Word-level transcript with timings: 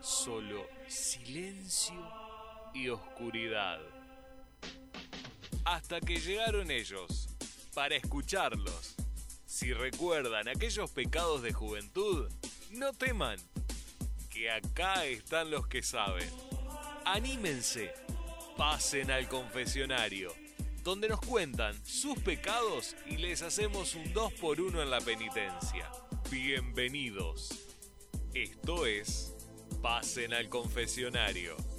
solo 0.00 0.66
silencio 0.88 2.02
y 2.74 2.88
oscuridad. 2.88 3.80
Hasta 5.64 6.00
que 6.00 6.18
llegaron 6.18 6.70
ellos, 6.70 7.28
para 7.74 7.96
escucharlos. 7.96 8.96
Si 9.46 9.72
recuerdan 9.72 10.48
aquellos 10.48 10.90
pecados 10.90 11.42
de 11.42 11.52
juventud, 11.52 12.28
no 12.70 12.92
teman, 12.92 13.38
que 14.30 14.50
acá 14.50 15.04
están 15.04 15.50
los 15.50 15.66
que 15.66 15.82
saben. 15.82 16.28
Anímense, 17.04 17.92
pasen 18.56 19.10
al 19.10 19.28
confesionario, 19.28 20.32
donde 20.82 21.08
nos 21.08 21.20
cuentan 21.20 21.74
sus 21.84 22.18
pecados 22.20 22.96
y 23.06 23.16
les 23.16 23.42
hacemos 23.42 23.94
un 23.94 24.12
2 24.12 24.32
por 24.34 24.60
1 24.60 24.82
en 24.82 24.90
la 24.90 25.00
penitencia. 25.00 25.90
Bienvenidos. 26.30 27.50
Esto 28.32 28.86
es 28.86 29.34
Pasen 29.80 30.34
al 30.34 30.48
confesionario. 30.50 31.69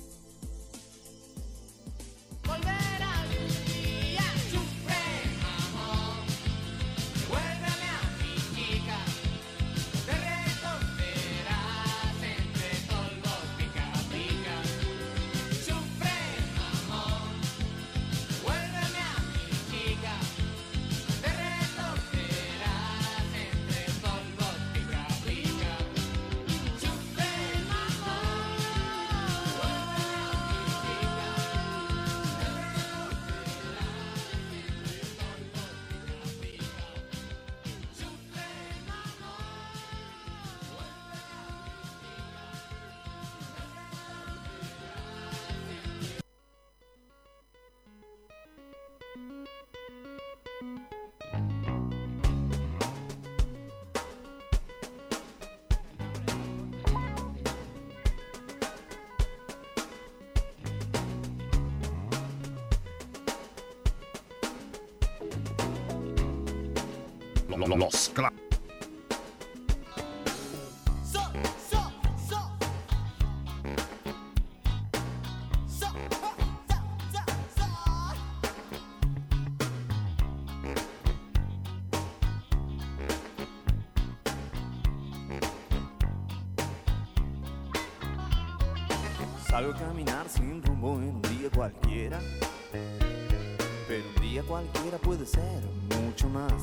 cualquiera 94.61 94.97
puede 94.99 95.25
ser 95.25 95.61
mucho 96.03 96.29
más. 96.29 96.53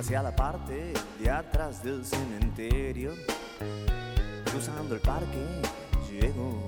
Hacia 0.00 0.22
la 0.22 0.34
parte 0.34 0.92
de 1.20 1.30
atrás 1.30 1.82
del 1.82 2.04
cementerio, 2.04 3.12
cruzando 4.50 4.94
el 4.94 5.00
parque, 5.00 5.62
llego 6.10 6.65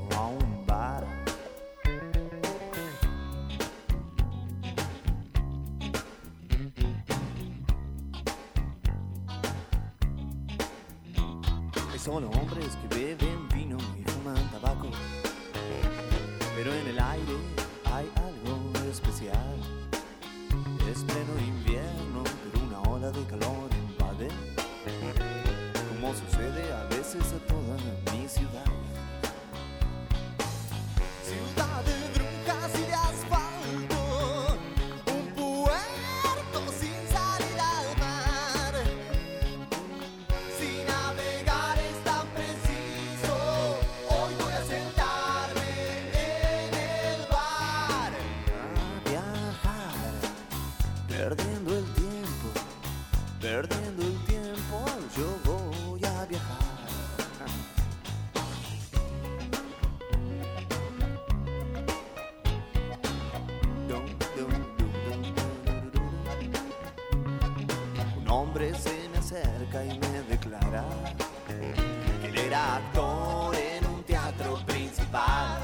que 71.46 72.28
él 72.28 72.38
era 72.38 72.76
actor 72.76 73.54
en 73.54 73.86
un 73.86 74.02
teatro 74.04 74.58
principal. 74.66 75.58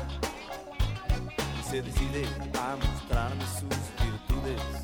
Y 1.60 1.62
se 1.62 1.82
decide 1.82 2.25
a 2.59 2.77
mostrarme 2.77 3.44
sus 3.47 4.05
virtudes 4.05 4.83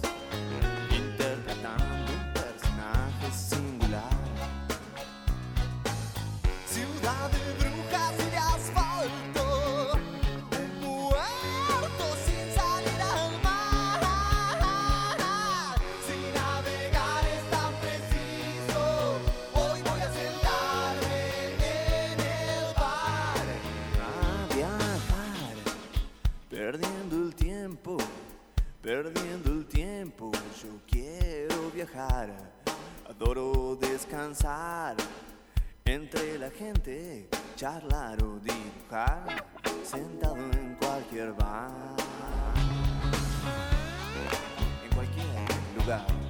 adoro 33.09 33.77
descansar. 33.77 34.97
Entre 35.85 36.39
la 36.39 36.51
gente, 36.51 37.29
charlar 37.57 38.23
o 38.23 38.39
dibujar, 38.39 39.45
sentado 39.83 40.37
en 40.37 40.77
cualquier 40.77 41.33
bar, 41.33 41.97
en 44.85 44.95
cualquier 44.95 45.27
lugar. 45.77 46.30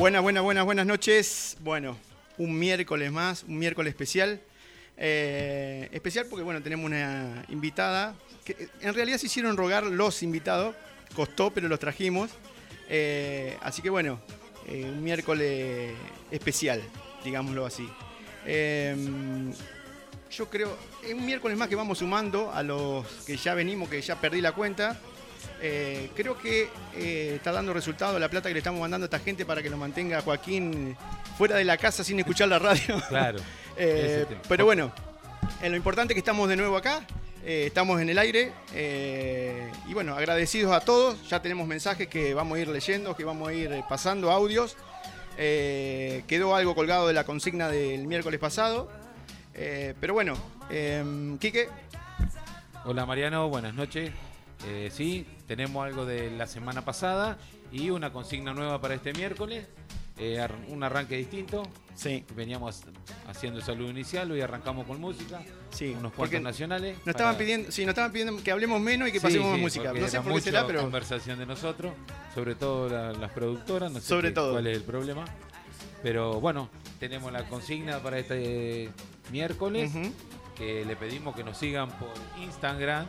Buenas, 0.00 0.22
buenas, 0.22 0.42
buenas, 0.42 0.64
buenas 0.64 0.86
noches. 0.86 1.58
Bueno, 1.60 1.94
un 2.38 2.58
miércoles 2.58 3.12
más, 3.12 3.42
un 3.42 3.58
miércoles 3.58 3.90
especial. 3.90 4.40
Eh, 4.96 5.90
especial 5.92 6.24
porque, 6.24 6.42
bueno, 6.42 6.62
tenemos 6.62 6.86
una 6.86 7.44
invitada. 7.50 8.14
Que 8.42 8.52
eh, 8.52 8.68
en 8.80 8.94
realidad 8.94 9.18
se 9.18 9.26
hicieron 9.26 9.58
rogar 9.58 9.84
los 9.84 10.22
invitados. 10.22 10.74
Costó, 11.14 11.50
pero 11.50 11.68
los 11.68 11.78
trajimos. 11.78 12.30
Eh, 12.88 13.58
así 13.60 13.82
que, 13.82 13.90
bueno, 13.90 14.18
un 14.68 15.04
miércoles 15.04 15.92
especial, 16.30 16.80
digámoslo 17.22 17.66
así. 17.66 17.86
Yo 20.30 20.48
creo, 20.48 20.78
es 21.04 21.12
un 21.12 21.26
miércoles 21.26 21.58
más 21.58 21.68
que 21.68 21.76
vamos 21.76 21.98
sumando 21.98 22.50
a 22.50 22.62
los 22.62 23.06
que 23.26 23.36
ya 23.36 23.52
venimos, 23.52 23.90
que 23.90 24.00
ya 24.00 24.18
perdí 24.18 24.40
la 24.40 24.52
cuenta. 24.52 24.98
Eh, 25.62 26.10
creo 26.14 26.38
que 26.38 26.70
eh, 26.94 27.34
está 27.36 27.52
dando 27.52 27.74
resultado 27.74 28.18
la 28.18 28.30
plata 28.30 28.48
que 28.48 28.54
le 28.54 28.58
estamos 28.60 28.80
mandando 28.80 29.04
a 29.04 29.06
esta 29.06 29.18
gente 29.18 29.44
para 29.44 29.62
que 29.62 29.68
lo 29.68 29.76
mantenga 29.76 30.22
Joaquín 30.22 30.96
fuera 31.36 31.56
de 31.56 31.64
la 31.64 31.76
casa 31.76 32.02
sin 32.02 32.18
escuchar 32.18 32.48
la 32.48 32.58
radio. 32.58 33.00
Claro. 33.08 33.40
Eh, 33.82 34.26
pero 34.46 34.66
bueno, 34.66 34.92
lo 35.62 35.74
importante 35.74 36.12
es 36.12 36.14
que 36.16 36.18
estamos 36.18 36.50
de 36.50 36.56
nuevo 36.56 36.76
acá, 36.76 37.00
estamos 37.46 37.98
en 38.02 38.10
el 38.10 38.18
aire 38.18 38.52
y 39.88 39.94
bueno, 39.94 40.16
agradecidos 40.16 40.74
a 40.74 40.80
todos. 40.80 41.26
Ya 41.30 41.40
tenemos 41.40 41.66
mensajes 41.66 42.06
que 42.06 42.34
vamos 42.34 42.58
a 42.58 42.60
ir 42.60 42.68
leyendo, 42.68 43.16
que 43.16 43.24
vamos 43.24 43.48
a 43.48 43.54
ir 43.54 43.70
pasando 43.88 44.30
audios. 44.30 44.76
Quedó 45.38 46.54
algo 46.54 46.74
colgado 46.74 47.06
de 47.06 47.14
la 47.14 47.24
consigna 47.24 47.70
del 47.70 48.06
miércoles 48.06 48.38
pasado. 48.38 48.90
Pero 49.54 50.12
bueno, 50.12 50.34
Quique, 51.38 51.70
Hola 52.84 53.06
Mariano, 53.06 53.48
buenas 53.48 53.72
noches. 53.72 54.10
Eh, 54.66 54.90
sí, 54.92 55.26
tenemos 55.46 55.84
algo 55.86 56.04
de 56.04 56.30
la 56.30 56.46
semana 56.46 56.84
pasada 56.84 57.38
y 57.72 57.90
una 57.90 58.12
consigna 58.12 58.52
nueva 58.52 58.80
para 58.80 58.94
este 58.94 59.12
miércoles. 59.12 59.66
Eh, 60.22 60.46
un 60.68 60.82
arranque 60.82 61.16
distinto. 61.16 61.62
sí, 61.94 62.24
Veníamos 62.36 62.82
haciendo 63.26 63.58
el 63.58 63.64
saludo 63.64 63.88
inicial, 63.88 64.30
hoy 64.30 64.42
arrancamos 64.42 64.86
con 64.86 65.00
música. 65.00 65.40
sí. 65.70 65.94
unos 65.98 66.12
cuantos 66.12 66.42
nacionales. 66.42 66.98
Nos 66.98 67.08
estaban 67.08 67.38
pidiendo, 67.38 67.72
sí, 67.72 67.82
nos 67.86 67.90
estaban 67.92 68.12
pidiendo 68.12 68.36
que 68.42 68.50
hablemos 68.50 68.80
menos 68.82 69.08
y 69.08 69.12
que 69.12 69.18
Sí, 69.18 69.22
pasemos 69.22 69.46
sí, 69.46 69.52
más 69.52 69.60
música. 69.60 69.92
No 69.94 70.08
sé 70.08 70.20
por 70.20 70.34
qué 70.34 70.40
será, 70.42 70.66
pero 70.66 70.82
conversación 70.82 71.38
de 71.38 71.46
nosotros, 71.46 71.94
sobre 72.34 72.54
todo 72.54 72.90
la- 72.90 73.12
las 73.12 73.30
productoras, 73.30 73.90
no 73.90 73.98
sé 74.00 74.06
Sobre 74.08 74.28
qué- 74.28 74.34
todo. 74.34 74.52
cuál 74.52 74.66
es 74.66 74.76
el 74.76 74.82
problema. 74.82 75.24
Pero 76.02 76.38
bueno, 76.38 76.68
tenemos 76.98 77.32
la 77.32 77.48
consigna 77.48 77.98
para 78.00 78.18
este 78.18 78.90
miércoles, 79.32 79.90
que 80.54 80.84
le 80.84 80.96
pedimos 80.96 81.34
que 81.34 81.44
nos 81.44 81.56
sigan 81.56 81.88
por 81.98 82.12
Instagram 82.42 83.06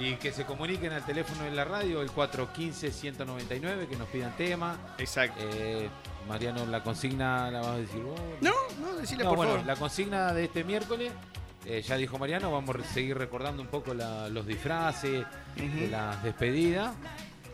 y 0.00 0.14
que 0.16 0.32
se 0.32 0.44
comuniquen 0.44 0.92
al 0.92 1.04
teléfono 1.04 1.42
de 1.44 1.50
la 1.50 1.64
radio, 1.64 2.02
el 2.02 2.10
415-199, 2.10 3.88
que 3.88 3.96
nos 3.96 4.08
pidan 4.08 4.36
tema. 4.36 4.76
Exacto. 4.98 5.40
Eh, 5.42 5.88
Mariano, 6.28 6.66
la 6.66 6.82
consigna 6.82 7.50
la 7.50 7.60
vas 7.60 7.68
a 7.68 7.76
decir 7.78 8.02
vos. 8.02 8.20
no, 8.40 8.52
no, 8.80 8.94
decirle 8.96 9.24
No, 9.24 9.30
por 9.30 9.38
bueno, 9.38 9.52
favor. 9.52 9.66
la 9.66 9.76
consigna 9.76 10.32
de 10.34 10.44
este 10.44 10.62
miércoles, 10.64 11.10
eh, 11.64 11.82
ya 11.82 11.96
dijo 11.96 12.18
Mariano, 12.18 12.52
vamos 12.52 12.76
a 12.76 12.84
seguir 12.84 13.16
recordando 13.18 13.62
un 13.62 13.68
poco 13.68 13.94
la- 13.94 14.28
los 14.28 14.46
disfraces, 14.46 15.24
Ujú. 15.56 15.78
de 15.80 15.88
las 15.88 16.22
despedidas. 16.22 16.94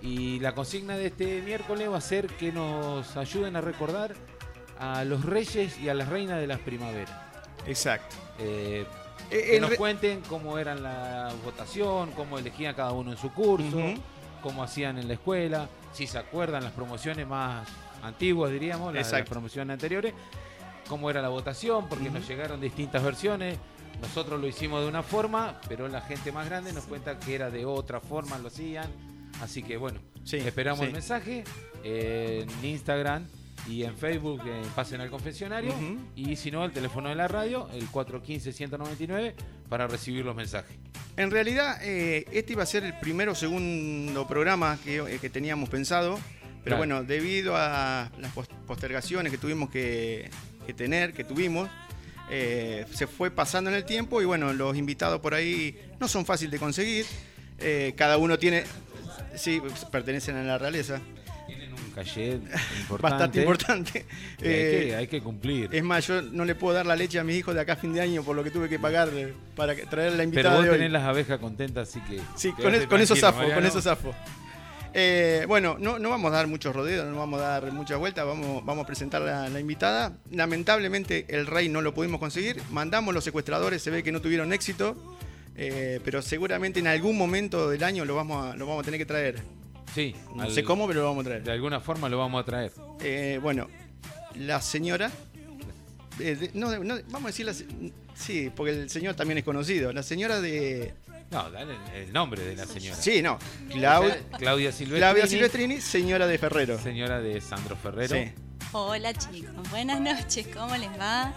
Y 0.02 0.38
la 0.40 0.54
consigna 0.54 0.96
de 0.98 1.06
este 1.06 1.40
miércoles 1.40 1.90
va 1.90 1.96
a 1.96 2.00
ser 2.02 2.26
que 2.26 2.52
nos 2.52 3.16
ayuden 3.16 3.56
a 3.56 3.62
recordar 3.62 4.14
a 4.78 5.02
los 5.04 5.24
reyes 5.24 5.78
y 5.78 5.88
a 5.88 5.94
las 5.94 6.08
reinas 6.08 6.38
de 6.40 6.46
las 6.46 6.58
primaveras. 6.60 7.14
Exacto. 7.66 8.14
Eh, 8.38 8.84
que 9.30 9.56
en 9.56 9.62
nos 9.62 9.74
cuenten 9.74 10.20
cómo 10.28 10.58
era 10.58 10.74
la 10.74 11.32
votación, 11.44 12.12
cómo 12.12 12.38
elegían 12.38 12.74
cada 12.74 12.92
uno 12.92 13.12
en 13.12 13.16
su 13.16 13.32
curso, 13.32 13.80
cómo 14.42 14.62
hacían 14.62 14.98
en 14.98 15.08
la 15.08 15.14
escuela, 15.14 15.68
si 15.92 16.06
se 16.06 16.18
acuerdan 16.18 16.64
las 16.64 16.72
promociones 16.72 17.26
más 17.26 17.66
antiguas, 18.02 18.50
diríamos, 18.52 18.92
las, 18.94 19.10
promociones 19.22 19.74
anteriores, 19.74 20.12
cómo 20.88 21.10
era 21.10 21.22
la 21.22 21.28
votación, 21.28 21.88
porque 21.88 22.10
nos 22.10 22.26
llegaron 22.28 22.60
distintas 22.60 23.02
versiones. 23.02 23.58
Nosotros 24.02 24.40
lo 24.40 24.46
hicimos 24.46 24.82
de 24.82 24.88
una 24.88 25.02
forma, 25.02 25.60
pero 25.68 25.88
la 25.88 26.00
gente 26.00 26.32
más 26.32 26.46
grande 26.46 26.72
nos 26.72 26.84
cuenta 26.84 27.18
que 27.18 27.34
era 27.34 27.50
de 27.50 27.64
otra 27.64 28.00
forma, 28.00 28.38
lo 28.38 28.48
hacían. 28.48 28.90
Así 29.40 29.62
que 29.62 29.76
bueno, 29.76 30.00
Sí, 30.24 30.38
esperamos 30.38 30.80
sí. 30.80 30.86
el 30.86 30.92
mensaje 30.92 31.44
eh, 31.84 32.46
en 32.48 32.64
Instagram 32.64 33.26
y 33.68 33.82
en 33.84 33.96
Facebook, 33.96 34.42
eh, 34.46 34.62
pasen 34.74 35.00
al 35.00 35.10
confesionario. 35.10 35.72
Y 36.16 36.36
si 36.36 36.50
no, 36.50 36.64
el 36.64 36.72
teléfono 36.72 37.08
de 37.08 37.14
la 37.14 37.28
radio, 37.28 37.68
el 37.72 37.88
415-199, 37.90 39.34
para 39.68 39.86
recibir 39.86 40.24
los 40.24 40.36
mensajes. 40.36 40.76
En 41.16 41.30
realidad, 41.30 41.78
eh, 41.82 42.26
este 42.32 42.52
iba 42.52 42.62
a 42.62 42.66
ser 42.66 42.84
el 42.84 42.94
primero 42.98 43.32
o 43.32 43.34
segundo 43.34 44.26
programa 44.26 44.78
que, 44.84 44.96
eh, 44.98 45.18
que 45.20 45.30
teníamos 45.30 45.68
pensado, 45.68 46.18
pero 46.64 46.76
Claro. 46.76 46.78
bueno, 46.78 47.04
debido 47.04 47.54
a 47.56 48.10
las 48.18 48.32
pos- 48.32 48.48
postergaciones 48.66 49.30
que 49.30 49.38
tuvimos 49.38 49.70
que, 49.70 50.28
que 50.66 50.74
tener, 50.74 51.12
que 51.12 51.24
tuvimos, 51.24 51.68
se 52.28 53.06
fue 53.06 53.30
pasando 53.30 53.70
en 53.70 53.76
el 53.76 53.84
tiempo 53.84 54.20
y 54.20 54.24
bueno, 54.24 54.52
los 54.54 54.76
invitados 54.76 55.20
por 55.20 55.34
ahí 55.34 55.78
no 56.00 56.08
son 56.08 56.24
fáciles 56.26 56.52
de 56.52 56.58
conseguir. 56.58 57.04
Cada 57.96 58.16
uno 58.16 58.38
tiene, 58.38 58.64
sí, 59.36 59.60
pertenecen 59.92 60.34
a 60.36 60.42
la 60.42 60.58
realeza, 60.58 61.00
cachet 61.94 62.40
importante. 62.80 63.02
bastante 63.02 63.38
importante. 63.40 63.92
que 64.38 64.46
hay, 64.48 64.52
Eh, 64.52 64.86
que, 64.88 64.96
hay 64.96 65.06
que 65.06 65.20
cumplir. 65.22 65.68
es 65.72 65.82
más, 65.82 66.06
yo 66.06 66.20
no 66.22 66.44
le 66.44 66.54
puedo 66.54 66.74
dar 66.74 66.86
la 66.86 66.96
leche 66.96 67.18
a 67.18 67.24
mis 67.24 67.36
hijos 67.36 67.54
de 67.54 67.60
acá 67.60 67.74
a 67.74 67.76
fin 67.76 67.92
de 67.92 68.00
año 68.00 68.22
por 68.22 68.34
lo 68.36 68.42
que 68.44 68.50
tuve 68.50 68.68
que 68.68 68.78
pagar 68.78 69.08
eh, 69.14 69.32
para 69.56 69.74
traer 69.74 70.10
la 70.12 70.16
Pero 70.18 70.22
invitada 70.24 70.54
vos 70.56 70.64
de 70.64 70.70
hoy. 70.70 70.76
tenés 70.76 70.92
las 70.92 71.04
abejas 71.04 71.38
contentas, 71.38 71.88
así 71.88 72.00
que. 72.00 72.20
Sí, 72.36 72.52
con, 72.52 72.74
es- 72.74 72.86
con 72.86 73.00
eso 73.00 73.14
zafo, 73.16 73.42
con 73.54 73.64
eso 73.64 73.80
zafo. 73.80 74.14
Eh, 74.96 75.44
bueno, 75.48 75.76
no, 75.80 75.98
no 75.98 76.08
vamos 76.10 76.32
a 76.32 76.36
dar 76.36 76.46
muchos 76.46 76.72
rodeos, 76.74 77.04
no 77.06 77.18
vamos 77.18 77.40
a 77.40 77.44
dar 77.60 77.72
muchas 77.72 77.98
vueltas, 77.98 78.24
vamos, 78.24 78.64
vamos 78.64 78.84
a 78.84 78.86
presentar 78.86 79.22
a 79.22 79.48
la 79.48 79.58
invitada. 79.60 80.12
Lamentablemente 80.30 81.26
el 81.28 81.46
rey 81.46 81.68
no 81.68 81.82
lo 81.82 81.92
pudimos 81.94 82.20
conseguir, 82.20 82.62
mandamos 82.70 83.12
los 83.12 83.24
secuestradores, 83.24 83.82
se 83.82 83.90
ve 83.90 84.04
que 84.04 84.12
no 84.12 84.20
tuvieron 84.20 84.52
éxito, 84.52 84.96
eh, 85.56 85.98
pero 86.04 86.22
seguramente 86.22 86.78
en 86.78 86.86
algún 86.86 87.18
momento 87.18 87.68
del 87.68 87.82
año 87.82 88.04
lo 88.04 88.14
vamos 88.14 88.46
a, 88.46 88.56
lo 88.56 88.66
vamos 88.66 88.82
a 88.82 88.84
tener 88.84 88.98
que 89.00 89.06
traer. 89.06 89.42
Sí, 89.94 90.14
No 90.34 90.42
al- 90.42 90.52
sé 90.52 90.64
cómo, 90.64 90.86
pero 90.88 91.00
lo 91.02 91.06
vamos 91.06 91.24
a 91.26 91.30
De 91.30 91.40
traer. 91.40 91.50
alguna 91.56 91.80
forma 91.80 92.08
lo 92.08 92.18
vamos 92.18 92.42
a 92.42 92.44
traer. 92.44 92.72
Eh, 93.00 93.38
bueno, 93.42 93.68
la 94.36 94.60
señora, 94.60 95.10
eh, 96.18 96.34
de- 96.36 96.50
no, 96.54 96.76
no, 96.82 96.96
vamos 97.10 97.24
a 97.24 97.26
decir 97.28 97.46
la 97.46 97.54
sí, 98.14 98.50
porque 98.54 98.72
el 98.72 98.90
señor 98.90 99.14
también 99.14 99.38
es 99.38 99.44
conocido, 99.44 99.92
la 99.92 100.02
señora 100.02 100.40
de... 100.40 100.94
No, 101.30 101.50
dale 101.50 101.74
el, 101.96 102.12
nombre 102.12 102.42
de 102.44 102.54
la 102.54 102.64
señora. 102.66 102.96
Sí, 102.96 103.22
no, 103.22 103.38
Clau- 103.70 104.14
Claudia 104.38 104.70
Silvestrini. 104.72 104.98
Claudia 104.98 105.26
Silvestrini, 105.26 105.80
señora 105.80 106.26
de 106.26 106.38
Ferrero. 106.38 106.78
Señora 106.78 107.20
de 107.20 107.40
Sandro 107.40 107.76
Ferrero. 107.76 108.14
Sí. 108.16 108.30
Hola 108.72 109.14
chicos, 109.14 109.70
buenas 109.70 110.00
noches, 110.00 110.46
¿cómo 110.54 110.76
les 110.76 110.90
va? 110.98 111.32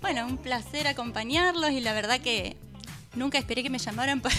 Bueno, 0.00 0.26
un 0.26 0.36
placer 0.38 0.86
acompañarlos 0.86 1.70
y 1.70 1.80
la 1.80 1.92
verdad 1.92 2.20
que 2.20 2.56
nunca 3.14 3.38
esperé 3.38 3.62
que 3.62 3.70
me 3.70 3.78
llamaran 3.78 4.20
para, 4.20 4.34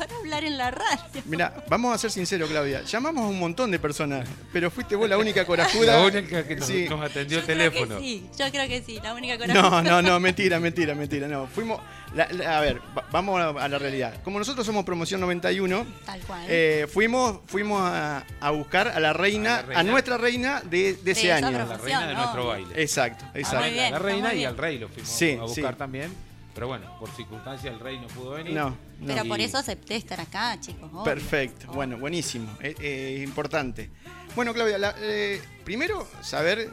para 0.00 0.16
hablar 0.18 0.44
en 0.44 0.56
la 0.58 0.70
radio. 0.70 1.22
Mira, 1.26 1.64
vamos 1.68 1.94
a 1.94 1.98
ser 1.98 2.10
sinceros, 2.10 2.48
Claudia. 2.48 2.82
Llamamos 2.82 3.24
a 3.24 3.28
un 3.28 3.38
montón 3.38 3.70
de 3.70 3.78
personas, 3.78 4.26
pero 4.52 4.70
fuiste 4.70 4.96
vos 4.96 5.08
la 5.08 5.18
única 5.18 5.44
corajuda. 5.44 5.98
La 5.98 6.04
única 6.04 6.46
que 6.46 6.56
nos, 6.56 6.66
Sí. 6.66 6.86
nos 6.88 7.00
atendió 7.02 7.38
Yo 7.38 7.40
el 7.40 7.44
creo 7.44 7.70
teléfono. 7.70 7.96
que 7.98 8.02
sí, 8.04 8.26
yo 8.38 8.50
creo 8.50 8.68
que 8.68 8.82
sí, 8.82 8.98
la 9.02 9.14
única 9.14 9.34
No, 9.46 9.46
corajuda. 9.54 9.82
no, 9.82 10.02
no, 10.02 10.20
mentira, 10.20 10.58
mentira, 10.58 10.94
mentira. 10.94 11.28
No, 11.28 11.46
fuimos. 11.46 11.80
la- 12.14 12.26
la- 12.32 12.58
a 12.58 12.60
ver, 12.60 12.80
va- 12.98 13.04
vamos 13.12 13.40
a, 13.40 13.50
a 13.50 13.68
la 13.68 13.78
realidad. 13.78 14.20
Como 14.24 14.40
nosotros 14.40 14.66
somos 14.66 14.84
promoción 14.84 15.20
91, 15.20 15.86
Tal 16.04 16.18
cual. 16.22 16.44
eh, 16.48 16.88
fuimos, 16.92 17.38
fuimos 17.46 17.80
a, 17.82 18.24
a 18.40 18.50
buscar 18.50 18.88
a 18.88 18.98
la 18.98 19.12
reina, 19.12 19.54
A 19.54 19.58
a, 19.58 19.62
la 19.62 19.66
reina. 19.68 19.82
nuestra 19.92 20.18
reina 20.18 20.60
de, 20.68 20.94
de 20.94 21.10
ese 21.12 21.28
esa 21.32 21.36
año. 21.46 21.56
La 21.56 21.76
reina 21.76 22.06
de 22.08 22.14
no. 22.14 22.20
nuestro 22.20 22.46
baile. 22.48 22.82
Exacto, 22.82 23.24
A 23.32 23.38
exacto. 23.38 23.70
Bien, 23.70 23.92
la 23.92 23.98
reina 24.00 24.34
y 24.34 24.44
al 24.44 24.56
rey 24.56 24.78
lo 24.80 24.88
fuimos 24.88 25.08
Sí, 25.08 25.36
a 25.38 25.42
buscar 25.42 25.74
sí. 25.74 25.78
también. 25.78 26.12
Pero 26.52 26.66
bueno, 26.66 26.96
por 26.98 27.08
circunstancias 27.12 27.72
el 27.72 27.78
rey 27.78 28.00
no 28.00 28.08
pudo 28.08 28.30
venir. 28.32 28.54
No, 28.54 28.70
no. 28.70 28.76
Pero 29.06 29.24
Y- 29.24 29.28
por 29.28 29.40
eso 29.40 29.58
acepté 29.58 29.96
estar 29.96 30.20
acá, 30.20 30.58
chicos. 30.60 30.90
obvio. 30.92 31.04
Perfecto, 31.04 31.66
Obvio. 31.66 31.74
bueno, 31.76 31.98
buenísimo, 31.98 32.50
eh, 32.60 32.74
eh, 32.80 33.24
importante. 33.26 33.90
Bueno, 34.36 34.52
Claudia, 34.52 34.78
la- 34.78 34.94
eh, 34.98 35.40
primero 35.64 36.06
saber 36.22 36.70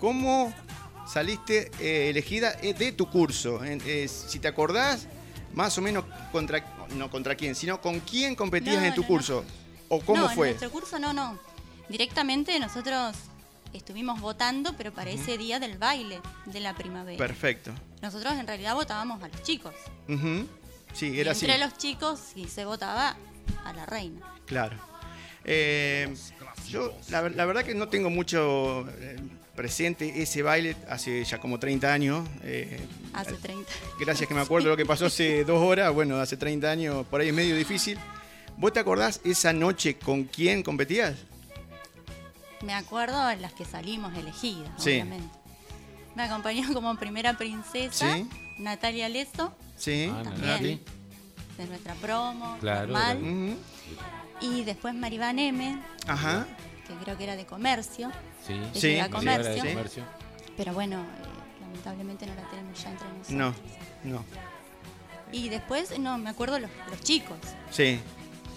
cómo 0.00 0.52
saliste 1.06 1.70
elegida 2.08 2.52
de 2.52 2.92
tu 2.92 3.08
curso. 3.10 3.60
Si 4.06 4.38
te 4.38 4.48
acordás, 4.48 5.06
más 5.54 5.76
o 5.78 5.82
menos 5.82 6.04
contra, 6.32 6.64
no 6.94 7.10
contra 7.10 7.34
quién, 7.34 7.54
sino 7.54 7.80
con 7.80 8.00
quién 8.00 8.34
competías 8.34 8.76
No, 8.80 8.84
en 8.84 8.94
tu 8.94 9.00
no, 9.02 9.06
no. 9.06 9.08
curso. 9.08 9.44
¿O 9.88 10.00
cómo 10.00 10.28
fue? 10.30 10.48
En 10.48 10.52
nuestro 10.54 10.70
curso 10.70 10.98
no, 10.98 11.12
no. 11.12 11.38
Directamente 11.88 12.58
nosotros 12.58 13.16
estuvimos 13.72 14.20
votando, 14.20 14.74
pero 14.76 14.92
para 14.92 15.10
ese 15.10 15.38
día 15.38 15.58
del 15.60 15.78
baile 15.78 16.20
de 16.46 16.60
la 16.60 16.74
primavera. 16.74 17.18
Perfecto. 17.18 17.72
Nosotros 18.02 18.34
en 18.34 18.46
realidad 18.46 18.74
votábamos 18.74 19.22
a 19.22 19.28
los 19.28 19.42
chicos. 19.42 19.74
Sí, 20.96 21.10
Y 21.10 21.20
era 21.20 21.32
así. 21.32 21.44
entre 21.44 21.58
los 21.64 21.76
chicos 21.76 22.18
sí 22.34 22.46
se 22.48 22.64
votaba 22.64 23.16
a 23.64 23.72
la 23.72 23.84
reina. 23.86 24.20
Claro. 24.46 24.76
Eh, 25.44 26.14
yo, 26.68 26.92
la, 27.10 27.20
ver- 27.22 27.36
la 27.36 27.44
verdad 27.44 27.64
que 27.64 27.74
no 27.74 27.88
tengo 27.88 28.10
mucho 28.10 28.86
eh, 28.98 29.16
presente 29.54 30.22
ese 30.22 30.42
baile 30.42 30.74
hace 30.88 31.22
ya 31.24 31.38
como 31.38 31.58
30 31.58 31.92
años. 31.92 32.28
eh, 32.42 32.80
Hace 33.12 33.34
30. 33.34 33.70
Gracias 34.00 34.28
que 34.28 34.34
me 34.34 34.40
acuerdo 34.42 34.68
lo 34.70 34.76
que 34.76 34.86
pasó 34.86 35.06
hace 35.06 35.44
dos 35.44 35.62
horas, 35.62 35.92
bueno, 35.92 36.16
hace 36.16 36.36
30 36.36 36.70
años, 36.70 37.06
por 37.06 37.20
ahí 37.20 37.28
es 37.28 37.34
medio 37.34 37.54
difícil. 37.56 37.98
¿Vos 38.56 38.72
te 38.72 38.80
acordás 38.80 39.20
esa 39.24 39.52
noche 39.52 39.98
con 39.98 40.24
quién 40.24 40.62
competías? 40.62 41.14
me 42.62 42.72
acuerdo 42.74 43.30
en 43.30 43.42
las 43.42 43.52
que 43.52 43.64
salimos 43.64 44.16
elegidas, 44.16 44.70
Sí. 44.78 44.90
obviamente. 44.92 45.28
Me 46.16 46.22
acompañó 46.24 46.72
como 46.72 46.96
primera 46.96 47.36
princesa 47.36 48.14
Sí. 48.16 48.26
Natalia 48.58 49.08
Leso, 49.08 49.52
Sí. 49.76 50.10
Ah, 50.12 50.22
También. 50.22 50.80
De 51.58 51.66
nuestra 51.66 51.94
promo, 51.94 52.56
Claro, 52.60 52.88
normal. 52.88 53.18
claro. 53.18 53.34
Ujú. 53.34 53.56
Y 54.40 54.64
después 54.64 54.94
Maribán 54.94 55.38
M, 55.38 55.78
Ajá. 56.06 56.46
que 56.86 56.94
creo 57.04 57.16
que 57.18 57.24
era 57.24 57.36
de 57.36 57.46
comercio, 57.46 58.10
Sí. 58.46 58.54
de 58.54 58.80
Sí, 59.04 59.10
Comercio. 59.10 59.52
de 59.54 59.60
Sí. 59.60 59.68
comercio. 59.68 60.04
Pero 60.56 60.72
bueno, 60.74 61.00
eh, 61.02 61.60
lamentablemente 61.60 62.26
no 62.26 62.34
la 62.34 62.48
tenemos 62.50 62.82
ya 62.82 62.90
entre 62.90 63.08
nosotros. 63.08 63.30
No, 63.30 63.54
no. 64.04 64.24
Y 65.32 65.48
después, 65.48 65.98
no, 65.98 66.16
me 66.18 66.30
acuerdo 66.30 66.58
los, 66.58 66.70
los 66.90 67.00
chicos. 67.02 67.36
Sí. 67.70 67.98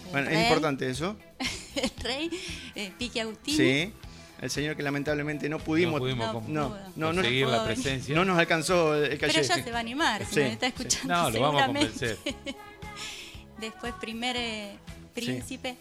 El 0.06 0.12
Bueno, 0.12 0.29
es 0.29 0.44
importante 0.44 0.89
eso. 0.89 1.15
El 1.75 1.91
Rey, 2.03 2.29
eh, 2.75 2.91
Piqui 2.98 3.20
Agustín. 3.20 3.56
Sí. 3.58 3.94
El 4.41 4.50
señor 4.50 4.75
que 4.77 4.84
lamentablemente 4.84 5.50
no 5.50 5.60
pudimos. 5.60 5.96
no 5.96 6.00
pudimos 6.00 6.34
No 6.48 6.69
No, 6.69 6.69
no, 6.69 6.77
no, 6.96 7.13
conseguir 7.15 7.46
no 7.46 7.51
la 7.51 7.65
presencia. 7.65 8.15
no 8.15 8.24
nos 8.25 8.38
alcanzó 8.39 8.96
el 8.96 9.17
Pero 9.17 9.34
calle. 9.34 9.43
ya 9.48 9.55
se 9.63 9.72
va 9.72 9.77
a 9.77 9.79
animar, 9.81 10.25
si 10.25 10.34
Sí, 10.36 10.39
nos 10.41 10.51
está 10.51 10.67
sí. 10.67 10.74
escuchando 10.77 11.13
No, 11.13 11.29
lo 11.29 11.41
vamos 11.41 11.62
a 11.62 11.65
seguramente. 11.65 12.15
convencer. 12.15 12.55
Después, 13.60 13.93
primer 14.00 14.36
eh, 14.38 14.77
príncipe 15.13 15.75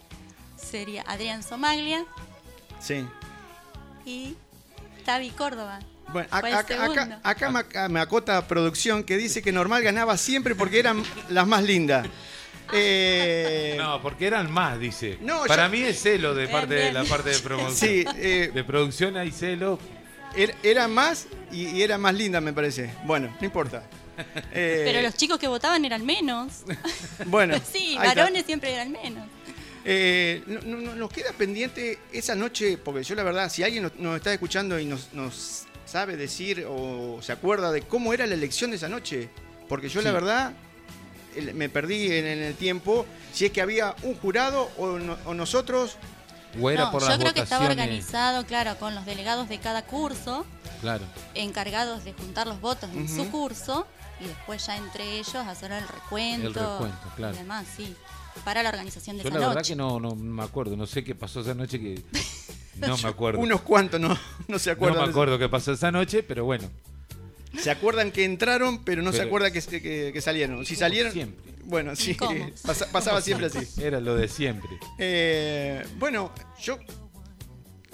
sería 0.57 1.03
Adrián 1.07 1.43
Somaglia 1.43 2.05
Sí. 2.81 3.05
y 4.05 4.35
Tavi 5.05 5.31
Córdoba. 5.31 5.79
Bueno, 6.13 6.27
acá, 6.31 6.59
acá, 6.61 7.21
acá 7.23 7.89
me 7.89 8.01
acota 8.01 8.49
producción 8.49 9.05
que 9.05 9.17
dice 9.19 9.43
que 9.43 9.53
Normal 9.53 9.83
ganaba 9.83 10.17
siempre 10.17 10.55
porque 10.55 10.79
eran 10.79 11.03
las 11.29 11.47
más 11.47 11.63
lindas. 11.63 12.07
Eh, 12.73 13.75
No, 13.79 14.01
porque 14.03 14.27
eran 14.27 14.51
más, 14.51 14.79
dice. 14.79 15.19
No, 15.21 15.45
Para 15.47 15.67
yo- 15.67 15.73
mí 15.73 15.81
es 15.83 16.01
celo 16.01 16.35
de 16.35 16.43
Bien, 16.47 16.53
parte 16.53 16.75
de 16.75 16.93
la 16.93 17.05
parte 17.05 17.31
de 17.31 17.39
promoción. 17.39 17.75
sí, 17.91 18.05
eh, 18.17 18.51
De 18.53 18.65
producción 18.65 19.17
hay 19.17 19.31
celo. 19.31 19.79
er- 20.37 20.55
era 20.63 20.87
más 20.89 21.27
y, 21.51 21.69
y 21.69 21.83
era 21.83 21.97
más 21.99 22.15
linda, 22.15 22.41
me 22.41 22.53
parece. 22.53 22.93
Bueno, 23.05 23.35
no 23.41 23.45
importa. 23.45 23.83
Eh, 24.53 24.83
Pero 24.85 25.01
los 25.01 25.15
chicos 25.15 25.39
que 25.39 25.47
votaban 25.47 25.85
eran 25.85 26.05
menos. 26.05 26.65
Bueno, 27.27 27.55
sí, 27.73 27.97
ahí 27.99 28.09
está. 28.09 28.23
varones 28.23 28.45
siempre 28.47 28.73
eran 28.75 28.91
menos. 28.93 29.27
Eh, 29.85 30.43
no- 30.47 30.61
no- 30.63 30.77
no- 30.79 30.95
nos 30.97 31.11
queda 31.11 31.33
pendiente 31.33 31.99
esa 32.13 32.35
noche, 32.35 32.77
porque 32.79 33.03
yo 33.05 33.15
la 33.15 33.23
verdad, 33.23 33.49
si 33.51 33.63
alguien 33.63 33.85
nos, 33.85 33.95
nos 33.97 34.17
está 34.17 34.33
escuchando 34.33 34.79
y 34.79 34.85
nos, 34.85 35.13
nos 35.15 35.65
sabe 35.87 36.17
decir 36.17 36.67
o 36.69 37.21
se 37.23 37.33
acuerda 37.33 37.71
de 37.73 37.83
cómo 37.83 38.13
era 38.13 38.27
la 38.27 38.35
elección 38.35 38.71
de 38.71 38.77
esa 38.77 38.89
noche, 38.89 39.31
porque 39.69 39.89
yo 39.89 40.03
la 40.03 40.11
Sí. 40.11 40.15
verdad 40.15 40.53
me 41.55 41.69
perdí 41.69 42.07
en, 42.13 42.27
en 42.27 42.43
el 42.43 42.55
tiempo, 42.55 43.07
si 43.33 43.47
es 43.47 43.53
que 43.53 43.61
había 43.61 43.95
un 44.03 44.15
jurado 44.17 44.71
o, 44.79 44.99
no- 44.99 45.17
o 45.25 45.35
nosotros, 45.35 45.97
O 46.61 46.71
era 46.71 46.85
No, 46.87 46.93
por 46.93 47.03
yo 47.03 47.09
las 47.09 47.19
creo 47.19 47.35
que 47.35 47.41
estaba 47.41 47.67
organizado, 47.67 48.45
claro, 48.47 48.77
con 48.79 48.95
los 48.95 49.05
delegados 49.05 49.49
de 49.49 49.59
cada 49.59 49.83
curso, 49.85 50.47
Claro. 50.81 51.05
encargados 51.35 52.05
de 52.05 52.13
juntar 52.15 52.47
los 52.47 52.61
votos 52.61 52.89
en 52.95 53.09
su 53.09 53.31
curso 53.31 53.87
y 54.21 54.25
después 54.27 54.67
ya 54.67 54.77
entre 54.77 55.19
ellos 55.19 55.35
hacer 55.37 55.73
el 55.73 55.87
recuento, 55.87 56.47
El 56.49 56.55
recuento, 56.55 57.13
claro. 57.17 57.35
y 57.35 57.39
demás, 57.39 57.67
sí, 57.77 57.95
para 58.45 58.63
la 58.63 58.69
organización 58.71 59.17
de 59.19 59.25
Yo 59.25 59.29
esa 59.29 59.39
la 59.39 59.47
verdad 59.49 59.61
noche. 59.61 59.73
que 59.73 59.77
no, 59.77 59.99
no 60.01 60.15
me 60.15 60.43
acuerdo. 60.45 60.77
No 60.77 60.87
sé 60.87 61.03
qué 61.05 61.15
pasó 61.15 61.41
esa 61.41 61.55
noche 61.55 61.79
que. 61.81 62.03
No 62.79 62.97
me 62.97 63.09
acuerdo. 63.09 63.41
unos 63.41 63.63
cuantos 63.63 63.99
no, 64.01 64.17
no 64.47 64.59
se 64.61 64.71
no 64.71 64.75
acuerdan. 64.75 65.03
me 65.03 65.11
acuerdo 65.11 65.37
qué 65.37 65.49
pasó 65.49 65.73
esa 65.73 65.91
noche, 65.91 66.23
pero 66.23 66.45
bueno. 66.45 66.71
Se 67.61 67.71
acuerdan 67.71 68.13
que 68.13 68.25
entraron, 68.25 68.85
pero 68.85 69.03
no 69.03 69.13
se 69.13 69.23
acuerdan 69.23 69.53
que, 69.53 69.61
que- 69.63 70.11
que 70.13 70.21
salieron. 70.21 70.65
Si 70.67 70.77
salieron, 70.77 71.13
siempre. 71.13 71.55
bueno, 71.65 71.97
sí, 71.97 72.17
pasaba 72.93 73.21
siempre 73.23 73.47
así. 73.47 73.67
Era 73.83 74.01
lo 74.01 74.15
de 74.17 74.29
siempre. 74.29 74.69
Eh, 74.99 75.85
bueno, 75.99 76.33
yo 76.61 76.79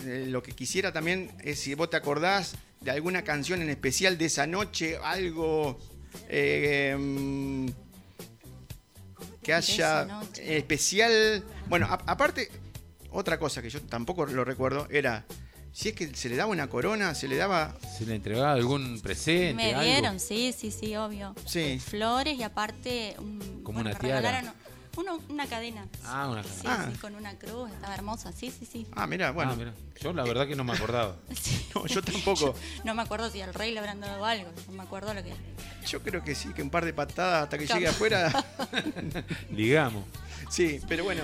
eh, 0.05 0.27
lo 0.29 0.43
que 0.43 0.53
quisiera 0.53 0.93
también 0.93 1.31
es 1.43 1.61
si 1.61 1.75
vos 1.75 1.89
te 1.91 1.97
acordás 1.97 2.57
de 2.81 2.91
alguna 2.91 3.23
canción 3.23 3.63
en 3.63 3.71
especial 3.71 4.19
de 4.19 4.25
esa 4.27 4.47
noche, 4.47 4.99
algo 5.03 5.79
eh, 6.29 6.97
mm, 6.99 7.69
que 9.43 9.55
haya 9.55 10.07
especial. 10.43 11.45
Bueno, 11.69 11.87
a- 11.87 12.03
aparte, 12.07 12.51
otra 13.11 13.39
cosa 13.39 13.63
que 13.63 13.71
yo 13.71 13.81
tampoco 13.83 14.27
lo 14.27 14.45
recuerdo 14.45 14.87
era 14.91 15.25
si 15.77 15.89
es 15.89 15.95
que 15.97 16.15
se 16.15 16.29
le 16.29 16.37
daba 16.37 16.51
una 16.53 16.69
corona, 16.69 17.15
se 17.17 17.27
le 17.27 17.37
daba. 17.37 17.77
¿Se 17.99 18.07
le 18.07 18.15
entregaba 18.15 18.53
algún 18.53 19.01
presente? 19.01 19.55
Me 19.55 19.75
algo? 19.75 19.83
dieron, 19.83 20.21
sí, 20.21 20.55
sí, 20.57 20.71
sí, 20.71 20.95
obvio. 20.97 21.35
Sí. 21.47 21.81
Flores 21.81 22.39
y 22.39 22.45
aparte 22.45 23.17
un, 23.19 23.41
Como 23.65 23.83
bueno, 23.83 23.91
una 23.91 23.99
tiara. 23.99 24.55
uno- 24.97 25.19
una 25.29 25.47
cadena. 25.49 25.89
Ah, 26.05 26.29
una 26.31 26.45
Sí, 26.45 26.61
Ah. 26.65 26.89
sí, 26.93 26.97
con 26.99 27.17
una 27.17 27.37
cruz, 27.37 27.69
estaba 27.73 27.93
hermosa, 27.95 28.31
sí, 28.33 28.53
sí, 28.57 28.65
sí. 28.71 28.87
Ah, 28.95 29.09
mira, 29.09 29.33
bueno, 29.33 29.51
Ah, 29.53 29.57
mira. 29.57 29.75
Yo 30.01 30.13
la 30.13 30.23
verdad 30.23 30.47
que 30.47 30.55
no 30.55 30.63
me 30.63 30.73
acordaba. 30.75 31.17
Sí. 31.35 31.67
no, 31.75 31.85
yo 31.87 32.01
tampoco. 32.03 32.55
No 32.85 32.95
me 32.95 33.03
acuerdo 33.03 33.29
si 33.31 33.41
al 33.41 33.53
rey 33.53 33.73
le 33.73 33.81
habrán 33.81 34.01
dado 34.01 34.25
algo, 34.25 34.49
no 34.69 34.73
me 34.75 34.83
acuerdo 34.85 35.13
lo 35.13 35.25
que... 35.25 35.33
Yo 35.89 36.01
creo 36.03 36.23
que 36.23 36.37
sí, 36.37 36.51
que 36.55 36.63
un 36.63 36.71
par 36.71 36.85
de 36.85 36.93
patadas 36.93 37.43
hasta 37.43 37.59
que 37.59 37.67
llegue 37.67 37.89
afuera. 37.89 38.33
Digamos. 39.51 40.05
Sí, 40.51 40.79
pero 40.89 41.03
bueno. 41.05 41.23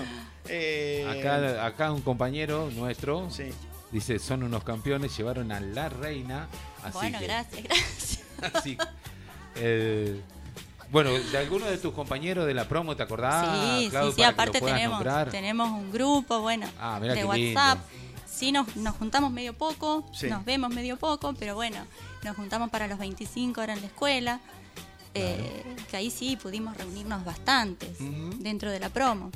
eh, 0.49 1.05
Acá, 1.09 1.65
acá 1.65 1.91
un 1.93 2.01
compañero 2.01 2.69
nuestro 2.75 3.29
Sí. 3.31 3.45
Dice, 3.91 4.19
son 4.19 4.43
unos 4.43 4.63
campeones, 4.63 5.15
llevaron 5.17 5.51
a 5.51 5.59
la 5.59 5.89
reina. 5.89 6.47
Así 6.83 6.93
bueno, 6.97 7.19
que- 7.19 7.25
gracias, 7.27 7.63
gracias. 7.63 8.19
así, 8.55 8.77
bueno, 10.91 11.11
de 11.11 11.37
alguno 11.37 11.65
de 11.67 11.77
tus 11.77 11.93
compañeros 11.93 12.45
de 12.45 12.53
la 12.53 12.67
promo, 12.67 12.95
¿te 12.97 13.03
acordás? 13.03 13.45
sí, 13.79 13.87
Claudio, 13.89 14.11
sí, 14.11 14.15
sí, 14.17 14.23
aparte 14.23 14.59
tenemos, 14.59 14.91
nombrar? 14.99 15.29
tenemos 15.29 15.69
un 15.69 15.91
grupo, 15.91 16.41
bueno, 16.41 16.67
Ah, 16.79 16.99
de 16.99 17.23
WhatsApp. 17.23 17.77
lindo. 17.77 18.01
Sí, 18.29 18.51
nos, 18.51 18.75
nos 18.75 18.95
juntamos 18.95 19.31
medio 19.31 19.53
poco, 19.53 20.05
Sí. 20.13 20.27
nos 20.27 20.43
vemos 20.43 20.69
medio 20.73 20.97
poco, 20.97 21.33
pero 21.33 21.55
bueno, 21.55 21.77
nos 22.23 22.35
juntamos 22.35 22.69
para 22.71 22.87
los 22.87 22.97
25 22.99 23.61
ahora 23.61 23.73
en 23.73 23.81
la 23.81 23.87
escuela, 23.87 24.39
eh, 25.13 25.63
que 25.89 25.97
ahí 25.97 26.09
sí 26.09 26.37
pudimos 26.37 26.75
reunirnos 26.75 27.23
bastantes 27.23 27.89
dentro 28.39 28.69
de 28.71 28.79
la 28.79 28.89
promo. 28.89 29.31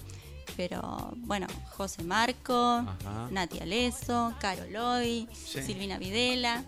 Pero 0.58 1.14
bueno, 1.18 1.48
José 1.72 2.04
Marco, 2.04 2.54
Ajá. 2.56 3.28
Nati 3.32 3.60
Aleso, 3.60 4.34
Caro 4.40 4.64
Loy, 4.70 5.28
Sí. 5.34 5.62
Silvina 5.62 5.98
Videla, 5.98 6.64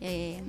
eh, 0.00 0.42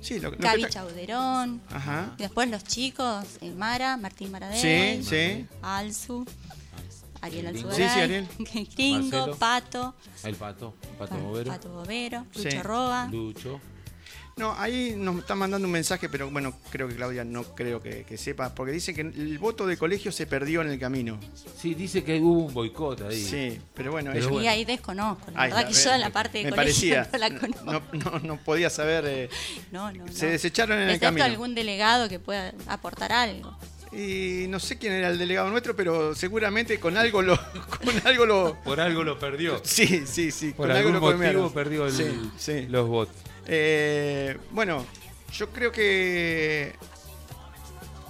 Sí, 0.00 0.18
lo, 0.20 0.30
lo 0.30 0.36
que 0.36 0.42
Gaby 0.42 0.62
está- 0.64 0.72
Chauderón, 0.80 1.62
Ajá. 1.70 2.14
Después 2.18 2.50
los 2.50 2.62
chicos, 2.64 3.24
eh, 3.40 3.50
Mara, 3.52 3.96
Martín 3.96 4.26
Sí, 4.28 4.32
Maradel, 4.32 5.04
sí. 5.04 5.46
Alzu, 5.62 6.26
Ariel. 7.22 7.46
Alzugaray, 7.46 7.88
Sí, 7.88 7.94
sí, 7.94 8.00
Ariel. 8.00 8.28
Gringo, 8.76 9.16
Marcelo. 9.16 9.36
Pato, 9.38 9.94
El 10.24 10.34
pato, 10.36 10.74
pato 10.98 11.14
Pa- 11.14 11.20
bovero. 11.22 11.50
Pato 11.50 11.68
Bovero. 11.70 12.26
Lucho 12.34 12.62
Roa. 12.62 13.06
Lucho. 13.10 13.60
No, 14.36 14.52
ahí 14.58 14.94
nos 14.96 15.18
están 15.20 15.38
mandando 15.38 15.68
un 15.68 15.72
mensaje, 15.72 16.08
pero 16.08 16.28
bueno, 16.28 16.54
creo 16.70 16.88
que 16.88 16.96
Claudia 16.96 17.22
no 17.24 17.44
creo 17.54 17.80
que, 17.80 18.02
que 18.04 18.18
sepa, 18.18 18.52
porque 18.52 18.72
dice 18.72 18.92
que 18.92 19.02
el 19.02 19.38
voto 19.38 19.64
de 19.64 19.76
colegio 19.76 20.10
se 20.10 20.26
perdió 20.26 20.60
en 20.60 20.70
el 20.70 20.78
camino. 20.80 21.20
Sí, 21.56 21.74
dice 21.74 22.02
que 22.02 22.18
hubo 22.18 22.46
un 22.46 22.52
boicot 22.52 23.02
ahí. 23.02 23.22
Sí, 23.22 23.60
pero 23.74 23.92
bueno, 23.92 24.10
Pero 24.12 24.18
ellos- 24.24 24.30
Y 24.32 24.34
bueno. 24.34 24.50
ahí 24.50 24.64
desconozco, 24.64 25.30
la 25.30 25.40
Ahí 25.42 25.50
verdad 25.50 25.70
está, 25.70 25.72
que 25.78 25.84
yo 25.84 25.90
me- 25.90 25.94
en 25.94 26.00
la 26.00 26.10
parte 26.10 26.38
de 26.38 26.44
me 26.44 26.50
colegio 26.50 26.94
parecía, 26.96 27.08
no 27.12 27.18
la 27.18 27.38
conozco. 27.40 27.64
no, 27.92 28.10
no, 28.10 28.18
no 28.18 28.36
podía 28.38 28.70
saber. 28.70 29.04
eh, 29.06 29.28
No, 29.70 29.92
no, 29.92 30.04
no. 30.04 30.12
se 30.12 30.26
desecharon 30.26 30.78
en 30.78 30.82
el 30.88 30.88
Excepto 30.96 31.06
camino. 31.06 31.24
algún 31.26 31.54
delegado 31.54 32.08
que 32.08 32.18
pueda 32.18 32.52
aportar 32.66 33.12
algo. 33.12 33.56
Y 33.92 34.46
no 34.48 34.58
sé 34.58 34.76
quién 34.78 34.94
era 34.94 35.10
el 35.10 35.18
delegado 35.18 35.48
nuestro, 35.50 35.76
pero 35.76 36.16
seguramente 36.16 36.80
con 36.80 36.96
algo 36.96 37.22
lo, 37.22 37.38
con 37.84 38.04
algo 38.04 38.26
lo, 38.26 38.60
Por 38.64 38.80
algo 38.80 39.04
lo 39.04 39.16
perdió. 39.16 39.60
sí, 39.62 40.02
sí, 40.06 40.32
sí, 40.32 40.48
Por 40.48 40.66
con 40.66 40.76
algo 40.76 40.88
algún 40.88 40.94
lo 41.12 41.16
motivo 41.16 41.52
perdió 41.52 41.86
el- 41.86 41.92
Sí, 41.92 42.30
sí. 42.36 42.66
los 42.68 42.88
votos. 42.88 43.14
Eh, 43.46 44.36
bueno, 44.50 44.86
yo 45.32 45.50
creo 45.50 45.70
que 45.72 46.72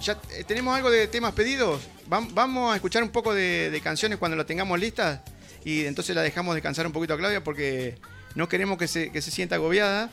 ya 0.01 0.19
eh, 0.31 0.43
tenemos 0.47 0.75
algo 0.75 0.89
de 0.91 1.07
temas 1.07 1.33
pedidos. 1.33 1.81
Vam- 2.09 2.29
Vamos 2.33 2.71
a 2.71 2.75
escuchar 2.75 3.03
un 3.03 3.09
poco 3.09 3.33
de, 3.33 3.69
de 3.71 3.81
canciones 3.81 4.17
cuando 4.17 4.37
las 4.37 4.45
tengamos 4.45 4.79
listas 4.79 5.21
y 5.63 5.85
entonces 5.85 6.15
la 6.15 6.21
dejamos 6.21 6.53
descansar 6.55 6.85
un 6.85 6.93
poquito 6.93 7.13
a 7.13 7.17
Claudia 7.17 7.43
porque 7.43 7.97
no 8.35 8.47
queremos 8.47 8.77
que 8.77 8.87
se, 8.87 9.11
que 9.11 9.21
se 9.21 9.31
sienta 9.31 9.55
agobiada 9.55 10.09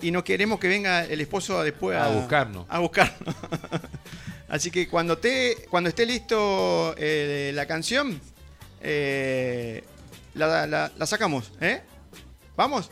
y 0.00 0.10
no 0.10 0.24
queremos 0.24 0.58
que 0.58 0.66
venga 0.68 1.04
el 1.04 1.20
esposo 1.20 1.62
después 1.62 1.96
a, 1.96 2.06
A 2.06 2.08
buscarnos. 2.08 2.66
A 2.68 2.78
buscarnos. 2.80 3.34
Así 4.48 4.70
que 4.70 4.88
cuando, 4.88 5.16
te, 5.18 5.66
cuando 5.70 5.88
esté 5.88 6.04
listo 6.04 6.94
eh, 6.98 7.52
la 7.54 7.66
canción, 7.66 8.20
eh, 8.82 9.84
la, 10.34 10.66
la- 10.66 10.90
la 10.96 11.06
sacamos. 11.06 11.52
¿eh? 11.60 11.80
¿Vamos? 12.56 12.90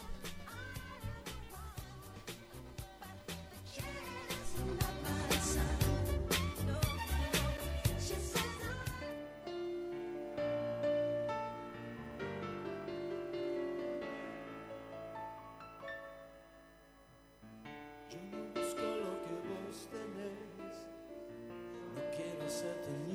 Quiero 22.61 22.75
hacerte 22.75 23.10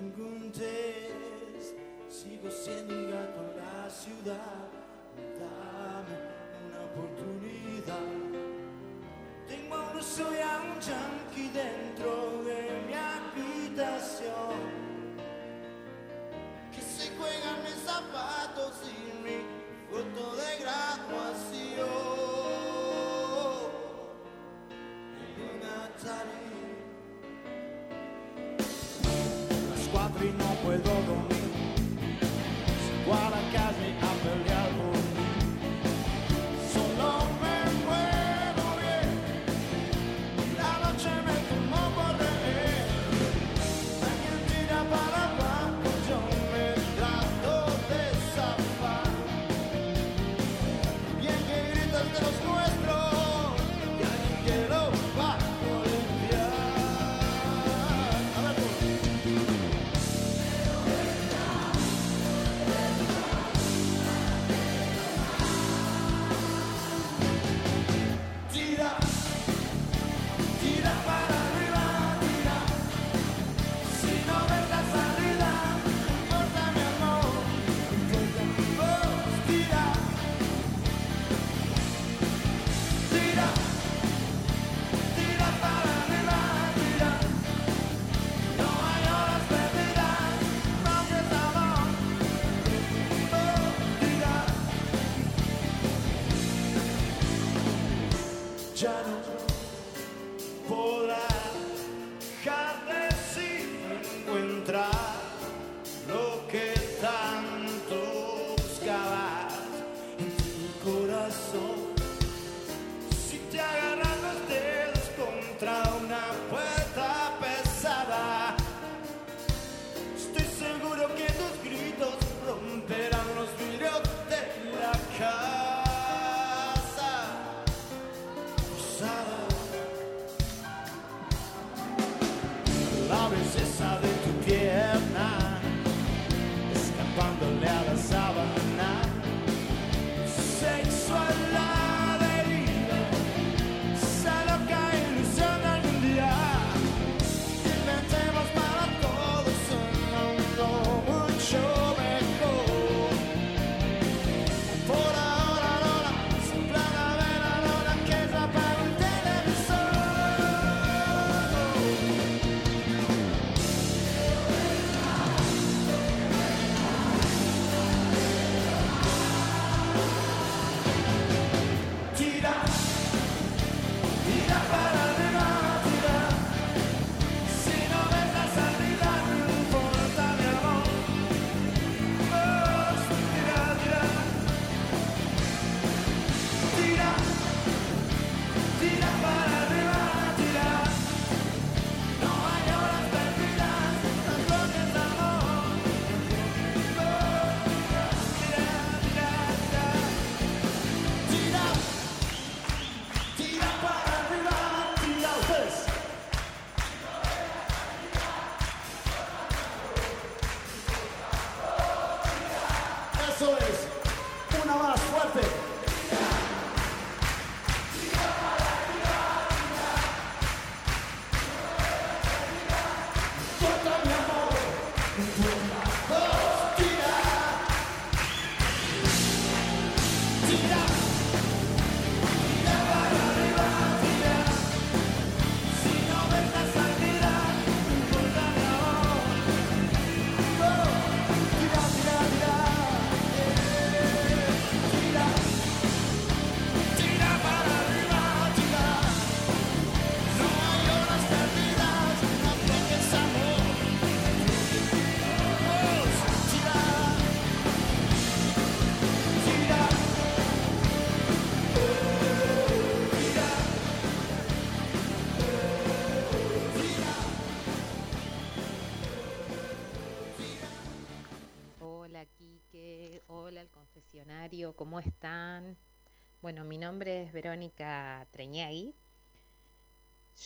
Verónica 277.36 278.26
Treñagui. 278.32 278.96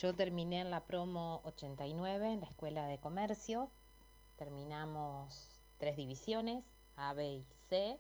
Yo 0.02 0.15
terminé 0.15 0.62
en 0.62 0.71
la 0.71 0.82
promo 0.82 1.39
89 1.45 2.34
en 2.34 2.41
la 2.41 2.47
Escuela 2.47 2.88
de 2.88 2.97
Comercio. 2.97 3.69
Terminamos 4.38 5.49
tres 5.78 5.95
divisiones, 5.95 6.63
A, 6.95 7.13
B 7.13 7.25
y 7.36 7.45
C. 7.69 7.99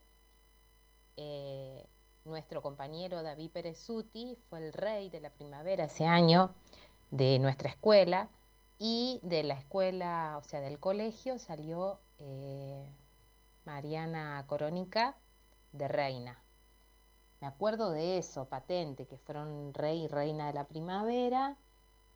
Eh, 1.17 1.85
nuestro 2.25 2.61
compañero 2.61 3.21
David 3.21 3.51
Perezuti 3.51 4.35
fue 4.49 4.65
el 4.65 4.73
rey 4.73 5.09
de 5.09 5.21
la 5.21 5.29
primavera 5.29 5.85
ese 5.85 6.05
año 6.05 6.53
de 7.11 7.37
nuestra 7.39 7.69
escuela 7.69 8.27
y 8.79 9.19
de 9.21 9.43
la 9.43 9.53
escuela, 9.53 10.37
o 10.37 10.43
sea, 10.43 10.61
del 10.61 10.79
colegio 10.79 11.37
salió 11.37 11.99
eh, 12.17 12.85
Mariana 13.65 14.43
Corónica 14.47 15.15
de 15.73 15.87
reina. 15.87 16.41
Me 17.41 17.47
acuerdo 17.47 17.91
de 17.91 18.17
eso, 18.17 18.45
patente, 18.45 19.05
que 19.05 19.17
fueron 19.17 19.73
rey 19.73 20.03
y 20.03 20.07
reina 20.07 20.47
de 20.47 20.53
la 20.53 20.65
primavera. 20.65 21.57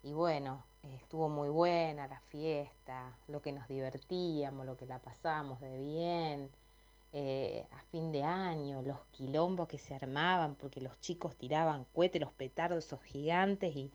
Y 0.03 0.13
bueno, 0.13 0.63
estuvo 0.83 1.29
muy 1.29 1.49
buena 1.49 2.07
la 2.07 2.19
fiesta, 2.21 3.17
lo 3.27 3.41
que 3.41 3.51
nos 3.53 3.67
divertíamos, 3.67 4.65
lo 4.65 4.77
que 4.77 4.85
la 4.85 4.99
pasamos 4.99 5.59
de 5.61 5.77
bien. 5.77 6.51
eh, 7.13 7.67
a 7.71 7.79
fin 7.91 8.11
de 8.11 8.23
año, 8.23 8.81
los 8.81 8.99
quilombos 9.11 9.67
que 9.67 9.77
se 9.77 9.95
armaban 9.95 10.55
porque 10.55 10.81
los 10.81 10.99
chicos 10.99 11.35
tiraban 11.37 11.85
cohetes, 11.93 12.21
los 12.21 12.33
petardos 12.33 12.85
esos 12.85 13.01
gigantes 13.03 13.75
y 13.75 13.91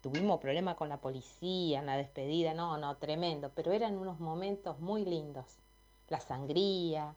tuvimos 0.00 0.40
problemas 0.40 0.76
con 0.76 0.88
la 0.88 1.00
policía 1.00 1.80
en 1.80 1.86
la 1.86 1.96
despedida, 1.96 2.54
no, 2.54 2.76
no, 2.78 2.96
tremendo, 2.98 3.50
pero 3.54 3.72
eran 3.72 3.96
unos 3.98 4.20
momentos 4.20 4.78
muy 4.80 5.04
lindos. 5.04 5.58
La 6.08 6.20
sangría, 6.20 7.16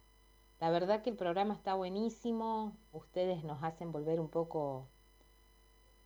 la 0.60 0.70
verdad 0.70 1.02
que 1.02 1.10
el 1.10 1.16
programa 1.16 1.54
está 1.54 1.74
buenísimo, 1.74 2.76
ustedes 2.92 3.44
nos 3.44 3.62
hacen 3.62 3.92
volver 3.92 4.20
un 4.20 4.28
poco 4.28 4.88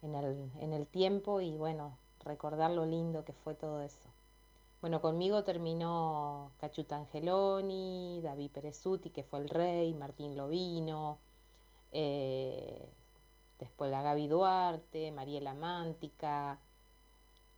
en 0.03 0.73
el, 0.73 0.87
tiempo 0.89 1.41
y 1.41 1.57
bueno, 1.57 1.97
recordar 2.25 2.71
lo 2.71 2.85
lindo 2.85 3.25
que 3.25 3.33
fue 3.33 3.55
todo 3.55 3.83
eso. 3.83 4.11
Bueno, 4.81 5.01
conmigo 5.01 5.45
terminó 5.45 6.51
Cachuta 6.59 6.97
Angeloni, 6.97 8.21
David 8.23 8.51
Perezuti, 8.51 9.11
que 9.11 9.23
fue 9.23 9.39
el 9.39 9.49
rey, 9.49 9.95
Martín 9.95 10.37
Lovino, 10.37 11.19
eh, 11.93 12.85
después 13.61 13.91
la 13.91 14.03
Gaby 14.03 14.27
Duarte, 14.27 15.13
Mariela 15.13 15.55
Mántica, 15.55 16.59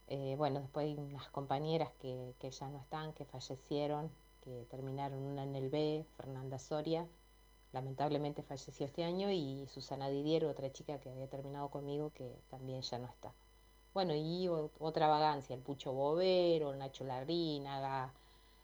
eh, 0.06 0.34
bueno, 0.36 0.60
después 0.60 0.96
unas 0.98 1.28
compañeras 1.30 1.90
que 1.98 2.34
ya 2.50 2.68
no 2.68 2.78
están, 2.78 3.14
que 3.14 3.24
fallecieron, 3.24 4.10
que 4.44 4.66
terminaron 4.70 5.22
una 5.22 5.42
en 5.42 5.56
el 5.56 5.70
B, 5.70 6.04
Fernanda 6.16 6.58
Soria, 6.58 7.08
lamentablemente 7.72 8.42
falleció 8.42 8.86
este 8.86 9.04
año, 9.04 9.30
y 9.30 9.66
Susana 9.68 10.08
Didier, 10.08 10.44
otra 10.44 10.70
chica 10.70 11.00
que 11.00 11.10
había 11.10 11.28
terminado 11.28 11.70
conmigo, 11.70 12.12
que 12.14 12.36
también 12.50 12.82
ya 12.82 12.98
no 12.98 13.06
está. 13.06 13.32
Bueno, 13.94 14.12
y 14.14 14.48
otra 14.48 15.08
vagancia, 15.08 15.54
el 15.54 15.62
Pucho 15.62 15.92
Bovero, 15.92 16.74
Nacho 16.74 17.04
Larrínaga, 17.04 18.12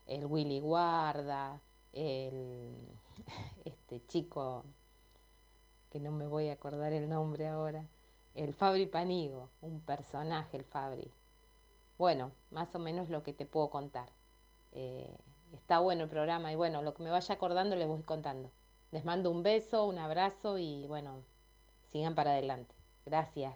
el 0.06 0.26
Willy 0.26 0.60
Guarda, 0.60 1.60
el 1.92 2.74
este 3.64 4.04
chico 4.06 4.64
que 5.90 6.00
no 6.00 6.12
me 6.12 6.26
voy 6.26 6.48
a 6.48 6.54
acordar 6.54 6.92
el 6.92 7.08
nombre 7.08 7.48
ahora, 7.48 7.84
el 8.34 8.54
Fabri 8.54 8.86
Panigo, 8.86 9.50
un 9.60 9.80
personaje 9.80 10.56
el 10.56 10.64
Fabri. 10.64 11.10
Bueno, 11.98 12.32
más 12.50 12.74
o 12.74 12.78
menos 12.78 13.08
lo 13.08 13.22
que 13.22 13.32
te 13.32 13.44
puedo 13.44 13.70
contar. 13.70 14.08
Eh, 14.72 15.16
está 15.54 15.78
bueno 15.78 16.04
el 16.04 16.10
programa 16.10 16.52
y 16.52 16.56
bueno, 16.56 16.82
lo 16.82 16.94
que 16.94 17.02
me 17.02 17.10
vaya 17.10 17.34
acordando 17.34 17.76
les 17.76 17.86
voy 17.86 18.02
contando. 18.02 18.50
Les 18.92 19.04
mando 19.04 19.30
un 19.30 19.42
beso, 19.42 19.84
un 19.86 19.98
abrazo 19.98 20.58
y 20.58 20.86
bueno, 20.86 21.22
sigan 21.92 22.14
para 22.14 22.32
adelante. 22.32 22.74
Gracias. 23.06 23.54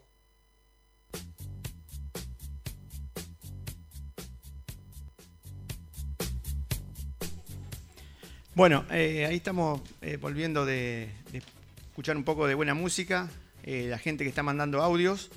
Bueno, 8.55 8.85
eh, 8.93 9.27
ahí 9.27 9.37
estamos 9.37 9.81
eh, 10.01 10.17
volviendo 10.17 10.65
de, 10.65 11.11
escuchar 11.91 12.17
un 12.17 12.23
poco 12.23 12.47
de 12.47 12.55
buena 12.55 12.75
música, 12.75 13.29
eh, 13.65 13.87
la 13.89 13.99
gente 13.99 14.23
que 14.23 14.29
está 14.29 14.45
mandando 14.45 14.81
audios. 14.81 15.31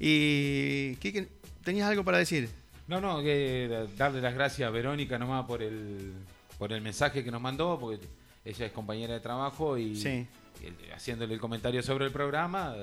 Y 0.00 0.96
Quique, 0.96 1.28
¿tenías 1.62 1.90
algo 1.90 2.04
para 2.04 2.16
decir? 2.16 2.48
No, 2.86 3.00
no, 3.00 3.22
que 3.22 3.86
darle 3.96 4.20
las 4.20 4.34
gracias 4.34 4.66
a 4.68 4.70
Verónica 4.70 5.18
nomás 5.18 5.46
por 5.46 5.62
el, 5.62 6.12
por 6.58 6.72
el 6.72 6.80
mensaje 6.82 7.24
que 7.24 7.30
nos 7.30 7.40
mandó, 7.40 7.78
porque 7.80 8.06
ella 8.44 8.66
es 8.66 8.72
compañera 8.72 9.14
de 9.14 9.20
trabajo 9.20 9.78
y 9.78 9.96
Sí. 9.96 10.26
el- 10.62 10.92
haciéndole 10.94 11.32
el 11.34 11.40
comentario 11.40 11.82
sobre 11.82 12.04
el 12.06 12.12
programa, 12.12 12.74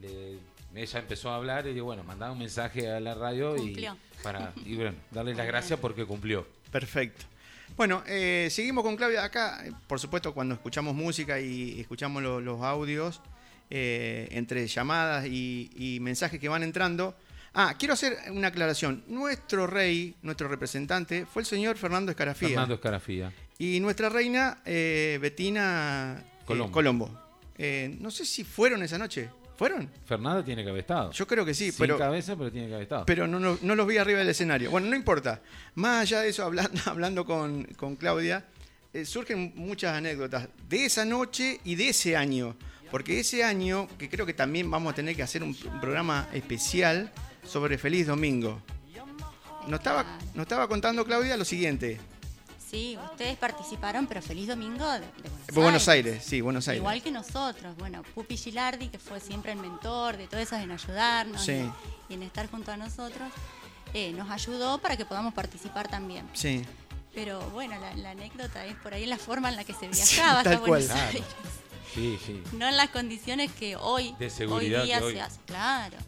le- 0.00 0.38
ella 0.74 0.98
empezó 0.98 1.30
a 1.30 1.36
hablar 1.36 1.66
y 1.66 1.72
digo, 1.74 1.86
bueno, 1.86 2.02
mandaba 2.04 2.32
un 2.32 2.38
mensaje 2.38 2.90
a 2.90 2.98
la 3.00 3.14
radio 3.14 3.56
y, 3.56 3.86
para, 4.22 4.52
y 4.66 4.74
bueno, 4.76 4.94
darle 5.10 5.34
las 5.34 5.46
gracias 5.46 5.78
porque 5.80 6.04
cumplió. 6.04 6.46
Perfecto. 6.70 7.24
Bueno, 7.76 8.02
eh, 8.06 8.48
seguimos 8.50 8.84
con 8.84 8.96
Claudia. 8.96 9.24
Acá, 9.24 9.66
eh, 9.66 9.72
por 9.86 9.98
supuesto, 9.98 10.34
cuando 10.34 10.54
escuchamos 10.54 10.94
música 10.94 11.40
y 11.40 11.80
escuchamos 11.80 12.22
lo- 12.22 12.40
los 12.40 12.60
audios, 12.62 13.20
eh, 13.70 14.28
entre 14.32 14.66
llamadas 14.66 15.24
y, 15.26 15.70
y 15.74 15.98
mensajes 16.00 16.38
que 16.38 16.48
van 16.50 16.62
entrando. 16.62 17.14
Ah, 17.54 17.74
quiero 17.78 17.94
hacer 17.94 18.16
una 18.30 18.48
aclaración. 18.48 19.04
Nuestro 19.08 19.66
rey, 19.66 20.14
nuestro 20.22 20.48
representante, 20.48 21.26
fue 21.26 21.42
el 21.42 21.46
señor 21.46 21.76
Fernando 21.76 22.10
Escarafía. 22.10 22.48
Fernando 22.48 22.74
Escarafía. 22.74 23.32
Y 23.58 23.78
nuestra 23.80 24.08
reina, 24.08 24.62
eh, 24.64 25.18
Betina 25.20 26.16
eh, 26.18 26.44
Colombo. 26.46 26.72
Colombo. 26.72 27.20
Eh, 27.58 27.94
no 28.00 28.10
sé 28.10 28.24
si 28.24 28.42
fueron 28.44 28.82
esa 28.82 28.96
noche. 28.96 29.28
¿Fueron? 29.56 29.88
Fernanda 30.06 30.42
tiene 30.42 30.64
que 30.64 30.70
haber 30.70 30.80
estado. 30.80 31.12
Yo 31.12 31.26
creo 31.26 31.44
que 31.44 31.52
sí, 31.52 31.70
Sin 31.70 31.78
pero, 31.78 31.98
cabeza, 31.98 32.34
pero 32.36 32.50
tiene 32.50 32.68
que 32.68 32.74
haber 32.74 32.84
estado. 32.84 33.04
pero 33.04 33.28
no, 33.28 33.38
no, 33.38 33.58
no 33.60 33.74
los 33.74 33.86
vi 33.86 33.98
arriba 33.98 34.20
del 34.20 34.30
escenario. 34.30 34.70
Bueno, 34.70 34.88
no 34.88 34.96
importa. 34.96 35.42
Más 35.74 36.02
allá 36.02 36.22
de 36.22 36.30
eso, 36.30 36.44
hablando, 36.44 36.80
hablando 36.86 37.26
con, 37.26 37.64
con 37.76 37.96
Claudia, 37.96 38.46
eh, 38.94 39.04
surgen 39.04 39.52
muchas 39.54 39.94
anécdotas 39.94 40.48
de 40.68 40.86
esa 40.86 41.04
noche 41.04 41.60
y 41.64 41.74
de 41.74 41.90
ese 41.90 42.16
año. 42.16 42.56
Porque 42.90 43.20
ese 43.20 43.44
año, 43.44 43.88
que 43.98 44.08
creo 44.08 44.24
que 44.26 44.34
también 44.34 44.70
vamos 44.70 44.92
a 44.92 44.96
tener 44.96 45.14
que 45.14 45.22
hacer 45.22 45.42
un, 45.42 45.50
un 45.70 45.80
programa 45.80 46.28
especial 46.32 47.12
sobre 47.44 47.78
Feliz 47.78 48.06
Domingo. 48.06 48.60
Nos 49.68 49.78
estaba, 49.78 50.04
nos 50.34 50.42
estaba 50.44 50.66
contando 50.68 51.04
Claudia 51.04 51.36
lo 51.36 51.44
siguiente. 51.44 52.00
Sí, 52.68 52.98
ustedes 53.12 53.36
participaron, 53.36 54.06
pero 54.06 54.22
feliz 54.22 54.48
domingo 54.48 54.84
de, 54.92 55.00
de 55.00 55.06
Buenos, 55.28 55.54
Buenos 55.54 55.88
Aires, 55.88 56.24
sí, 56.24 56.40
Buenos 56.40 56.66
Aires. 56.68 56.80
Igual 56.80 57.02
que 57.02 57.10
nosotros. 57.12 57.76
Bueno, 57.76 58.02
Pupi 58.14 58.36
Gilardi, 58.36 58.88
que 58.88 58.98
fue 58.98 59.20
siempre 59.20 59.52
el 59.52 59.58
mentor 59.58 60.16
de 60.16 60.26
todo 60.26 60.40
eso, 60.40 60.56
en 60.56 60.70
ayudarnos 60.70 61.44
Sí. 61.44 61.52
y, 62.08 62.12
y 62.12 62.14
en 62.14 62.22
estar 62.22 62.50
junto 62.50 62.72
a 62.72 62.76
nosotros, 62.78 63.28
eh, 63.92 64.12
nos 64.12 64.30
ayudó 64.30 64.78
para 64.78 64.96
que 64.96 65.04
podamos 65.04 65.34
participar 65.34 65.88
también. 65.88 66.26
Sí. 66.32 66.64
Pero 67.14 67.40
bueno, 67.50 67.78
la, 67.78 67.94
la 67.94 68.10
anécdota 68.12 68.64
es 68.64 68.74
por 68.76 68.94
ahí 68.94 69.04
la 69.04 69.18
forma 69.18 69.50
en 69.50 69.56
la 69.56 69.64
que 69.64 69.74
se 69.74 69.86
viajaba 69.92 70.42
tal 70.42 70.54
hasta 70.54 70.66
Buenos 70.66 70.86
cual. 70.88 70.96
Claro. 70.98 71.08
Aires. 71.08 71.24
Sí, 71.94 72.18
sí. 72.24 72.42
No 72.54 72.66
en 72.66 72.76
las 72.78 72.88
condiciones 72.88 73.52
que 73.52 73.76
hoy, 73.76 74.14
De 74.18 74.30
seguridad 74.30 74.80
hoy 74.80 74.86
día 74.86 74.98
que 74.98 75.04
hoy. 75.04 75.12
se 75.12 75.20
hace. 75.20 75.38
Claro. 75.44 75.98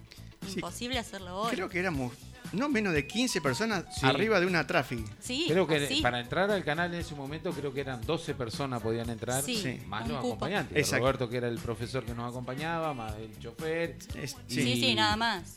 Sí. 0.46 0.54
Imposible 0.56 0.98
hacerlo 0.98 1.40
hoy. 1.42 1.50
Creo 1.54 1.68
que 1.68 1.78
éramos 1.78 2.12
no 2.52 2.68
menos 2.68 2.92
de 2.92 3.06
15 3.06 3.40
personas 3.40 3.84
Sí. 3.98 4.06
arriba 4.06 4.38
de 4.38 4.46
una 4.46 4.66
tráfico. 4.66 5.02
Sí, 5.18 5.46
Creo 5.48 5.66
que 5.66 5.76
así. 5.86 6.00
para 6.02 6.20
entrar 6.20 6.50
al 6.50 6.62
canal 6.62 6.92
en 6.94 7.00
ese 7.00 7.14
momento 7.14 7.50
creo 7.52 7.72
que 7.72 7.80
eran 7.80 8.00
12 8.02 8.34
personas 8.34 8.80
podían 8.82 9.10
entrar, 9.10 9.42
Sí, 9.42 9.56
Sí. 9.56 9.80
más 9.86 10.02
un 10.04 10.10
los 10.10 10.18
acompañantes. 10.18 10.76
Exacto. 10.78 11.02
Roberto 11.04 11.28
que 11.28 11.36
era 11.38 11.48
el 11.48 11.58
profesor 11.58 12.04
que 12.04 12.14
nos 12.14 12.30
acompañaba, 12.30 12.94
más 12.94 13.14
el 13.16 13.36
chofer. 13.40 13.96
Es- 14.16 14.36
Y- 14.48 14.54
Sí, 14.54 14.62
sí. 14.62 14.80
sí, 14.80 14.94
nada 14.94 15.16
más. 15.16 15.56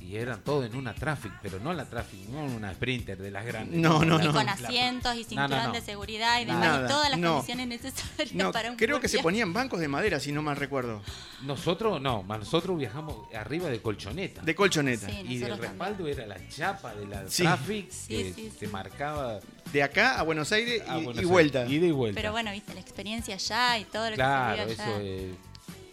Y 0.00 0.16
eran 0.16 0.40
todos 0.42 0.64
en 0.66 0.74
una 0.76 0.94
traffic, 0.94 1.32
pero 1.42 1.58
no 1.60 1.72
la 1.72 1.84
traffic, 1.84 2.28
no 2.30 2.44
una 2.44 2.72
sprinter 2.72 3.18
de 3.18 3.30
las 3.30 3.44
grandes. 3.44 3.78
No, 3.78 4.04
no, 4.04 4.20
y 4.20 4.24
no. 4.26 4.32
con 4.32 4.48
asientos 4.48 5.14
y 5.16 5.24
cinturón 5.24 5.50
no, 5.50 5.66
no. 5.68 5.72
de 5.72 5.80
seguridad 5.82 6.40
y 6.40 6.44
demás, 6.46 6.60
Nada, 6.60 6.86
y 6.86 6.88
todas 6.90 7.10
las 7.10 7.18
no. 7.18 7.32
condiciones 7.34 7.68
necesarias 7.68 8.34
No, 8.34 8.52
para 8.52 8.70
un 8.70 8.76
creo 8.76 9.00
que 9.00 9.08
se 9.08 9.18
ponían 9.18 9.52
bancos 9.52 9.80
de 9.80 9.88
madera, 9.88 10.18
si 10.20 10.32
no 10.32 10.40
mal 10.42 10.56
recuerdo. 10.56 11.02
Nosotros 11.42 12.00
no, 12.00 12.22
más 12.22 12.38
nosotros 12.40 12.78
viajamos 12.78 13.16
arriba 13.34 13.68
de 13.68 13.80
colchoneta. 13.82 14.42
De 14.42 14.54
colchoneta. 14.54 15.06
Sí. 15.06 15.22
y 15.28 15.42
el 15.42 15.56
respaldo 15.58 16.06
era 16.08 16.26
la 16.26 16.36
chapa 16.48 16.94
de 16.94 17.06
la 17.06 17.28
Sí. 17.28 17.42
traffic 17.42 17.90
Sí, 17.90 18.08
que 18.08 18.32
sí, 18.34 18.52
te 18.58 18.66
sí. 18.66 18.72
marcaba 18.72 19.40
De 19.72 19.82
acá 19.82 20.18
a 20.18 20.22
Buenos 20.22 20.50
Aires 20.52 20.82
y, 20.86 20.90
a 20.90 20.98
y 20.98 21.04
Buenos 21.04 21.24
vuelta. 21.26 21.58
Aires, 21.60 21.72
ida 21.74 21.86
y 21.86 21.90
vuelta. 21.90 22.18
Pero 22.20 22.32
bueno, 22.32 22.50
viste, 22.52 22.72
la 22.74 22.80
experiencia 22.80 23.34
allá 23.34 23.78
y 23.78 23.84
todo 23.84 24.08
lo 24.10 24.16
claro, 24.16 24.66
que 24.66 24.74
se 24.74 24.82
eso 24.82 24.82
allá. 24.94 25.02
es. 25.02 25.30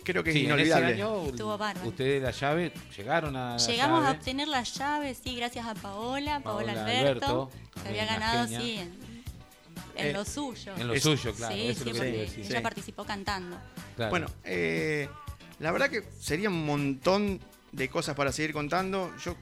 Creo 0.06 0.24
que 0.24 0.30
es 0.30 0.36
Sí, 0.36 0.46
en 0.46 0.46
ese 0.52 0.54
inolvidable. 0.54 0.94
año 0.94 1.26
Estuvo 1.26 1.58
bárbaro. 1.58 1.88
ustedes 1.90 2.22
la 2.22 2.32
llave 2.32 2.72
llegaron 2.96 3.36
a 3.36 3.56
la 3.56 3.58
Llegamos 3.58 4.00
a 4.02 4.04
llave. 4.06 4.18
obtener 4.18 4.48
las 4.48 4.74
llaves, 4.76 5.20
sí, 5.24 5.36
gracias 5.36 5.66
a 5.66 5.74
Paola, 5.74 6.40
Paola, 6.42 6.74
Paola 6.74 6.82
Alberto, 6.84 7.26
Alberto, 7.26 7.52
que 7.84 7.90
había 7.90 8.06
ganado, 8.06 8.44
genia. 8.46 8.60
sí, 8.62 8.76
en, 8.76 8.94
en 9.98 10.06
Eh, 10.08 10.14
lo 10.14 10.24
suyo. 10.24 10.74
En 10.78 10.88
lo 10.88 10.94
Es- 10.94 11.04
suyo, 11.04 11.34
claro. 11.34 11.56
sí, 11.56 11.68
eso 11.68 11.84
sí, 11.84 11.90
lo 11.92 12.00
que 12.00 12.12
decir. 12.12 12.46
ella 12.46 12.58
Sí. 12.58 12.64
participó 12.64 13.04
cantando. 13.06 13.58
Claro. 13.96 14.10
Bueno, 14.12 14.28
eh, 14.44 15.10
la 15.60 15.72
verdad 15.72 15.90
que 15.90 16.04
sería 16.20 16.50
un 16.50 16.66
montón 16.66 17.40
de 17.72 17.90
cosas 17.90 18.16
para 18.16 18.32
seguir 18.32 18.54
contando. 18.54 19.12
Yo 19.24 19.36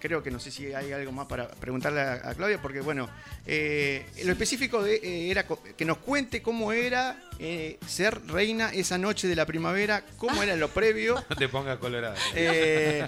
creo 0.00 0.22
que 0.22 0.30
no 0.30 0.38
sé 0.38 0.50
si 0.50 0.72
hay 0.72 0.92
algo 0.92 1.12
más 1.12 1.26
para 1.26 1.48
preguntarle 1.48 2.00
a, 2.00 2.12
a 2.30 2.34
Claudia, 2.34 2.60
porque 2.60 2.80
bueno, 2.80 3.08
eh, 3.46 4.06
lo 4.24 4.32
específico 4.32 4.82
de, 4.82 4.96
eh, 4.96 5.30
era 5.30 5.44
que 5.76 5.84
nos 5.84 5.98
cuente 5.98 6.42
cómo 6.42 6.72
era 6.72 7.20
eh, 7.38 7.78
ser 7.86 8.20
reina 8.26 8.70
esa 8.72 8.98
noche 8.98 9.28
de 9.28 9.36
la 9.36 9.46
primavera, 9.46 10.04
cómo 10.16 10.42
era 10.42 10.56
lo 10.56 10.68
previo. 10.68 11.22
no 11.30 11.36
te 11.36 11.48
pongas 11.48 11.78
colorado. 11.78 12.16
eh, 12.34 13.06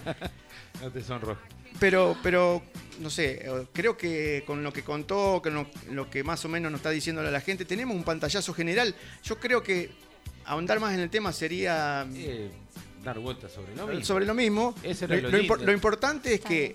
no 0.81 0.91
te 0.91 1.03
sonrojes. 1.03 1.43
pero, 1.79 2.17
pero, 2.23 2.63
no 2.99 3.11
sé, 3.11 3.47
creo 3.73 3.97
que 3.97 4.45
con 4.47 4.63
lo 4.63 4.73
que 4.73 4.83
contó, 4.83 5.41
con 5.43 5.55
lo, 5.55 5.67
lo 5.91 6.11
que 6.11 6.23
más 6.23 6.45
o 6.45 6.49
menos 6.49 6.71
nos 6.71 6.81
está 6.81 6.91
diciendo 6.91 7.23
a 7.23 7.25
la 7.25 7.41
gente, 7.41 7.65
tenemos 7.65 7.97
un 7.97 8.05
pantallazo 8.05 8.53
general. 8.53 8.95
Yo 9.23 9.39
creo 9.39 9.63
que 9.63 9.91
ahondar 10.45 10.81
más 10.81 10.95
en 10.95 11.01
el 11.01 11.11
tema 11.11 11.33
sería 11.33 12.07
dar 13.05 13.19
vueltas 13.19 13.53
sobre 13.53 13.75
lo 13.75 13.87
mismo. 13.87 14.05
sobre 14.05 14.27
lo 14.27 14.35
mismo. 14.35 14.75
Ese 14.83 15.05
era 15.07 15.17
lo, 15.17 15.23
lo 15.23 15.29
lo 15.31 15.39
lindo. 15.39 15.55
impor- 15.55 15.61
lo 15.65 15.73
importante 15.73 16.35
es 16.35 16.41
que 16.41 16.75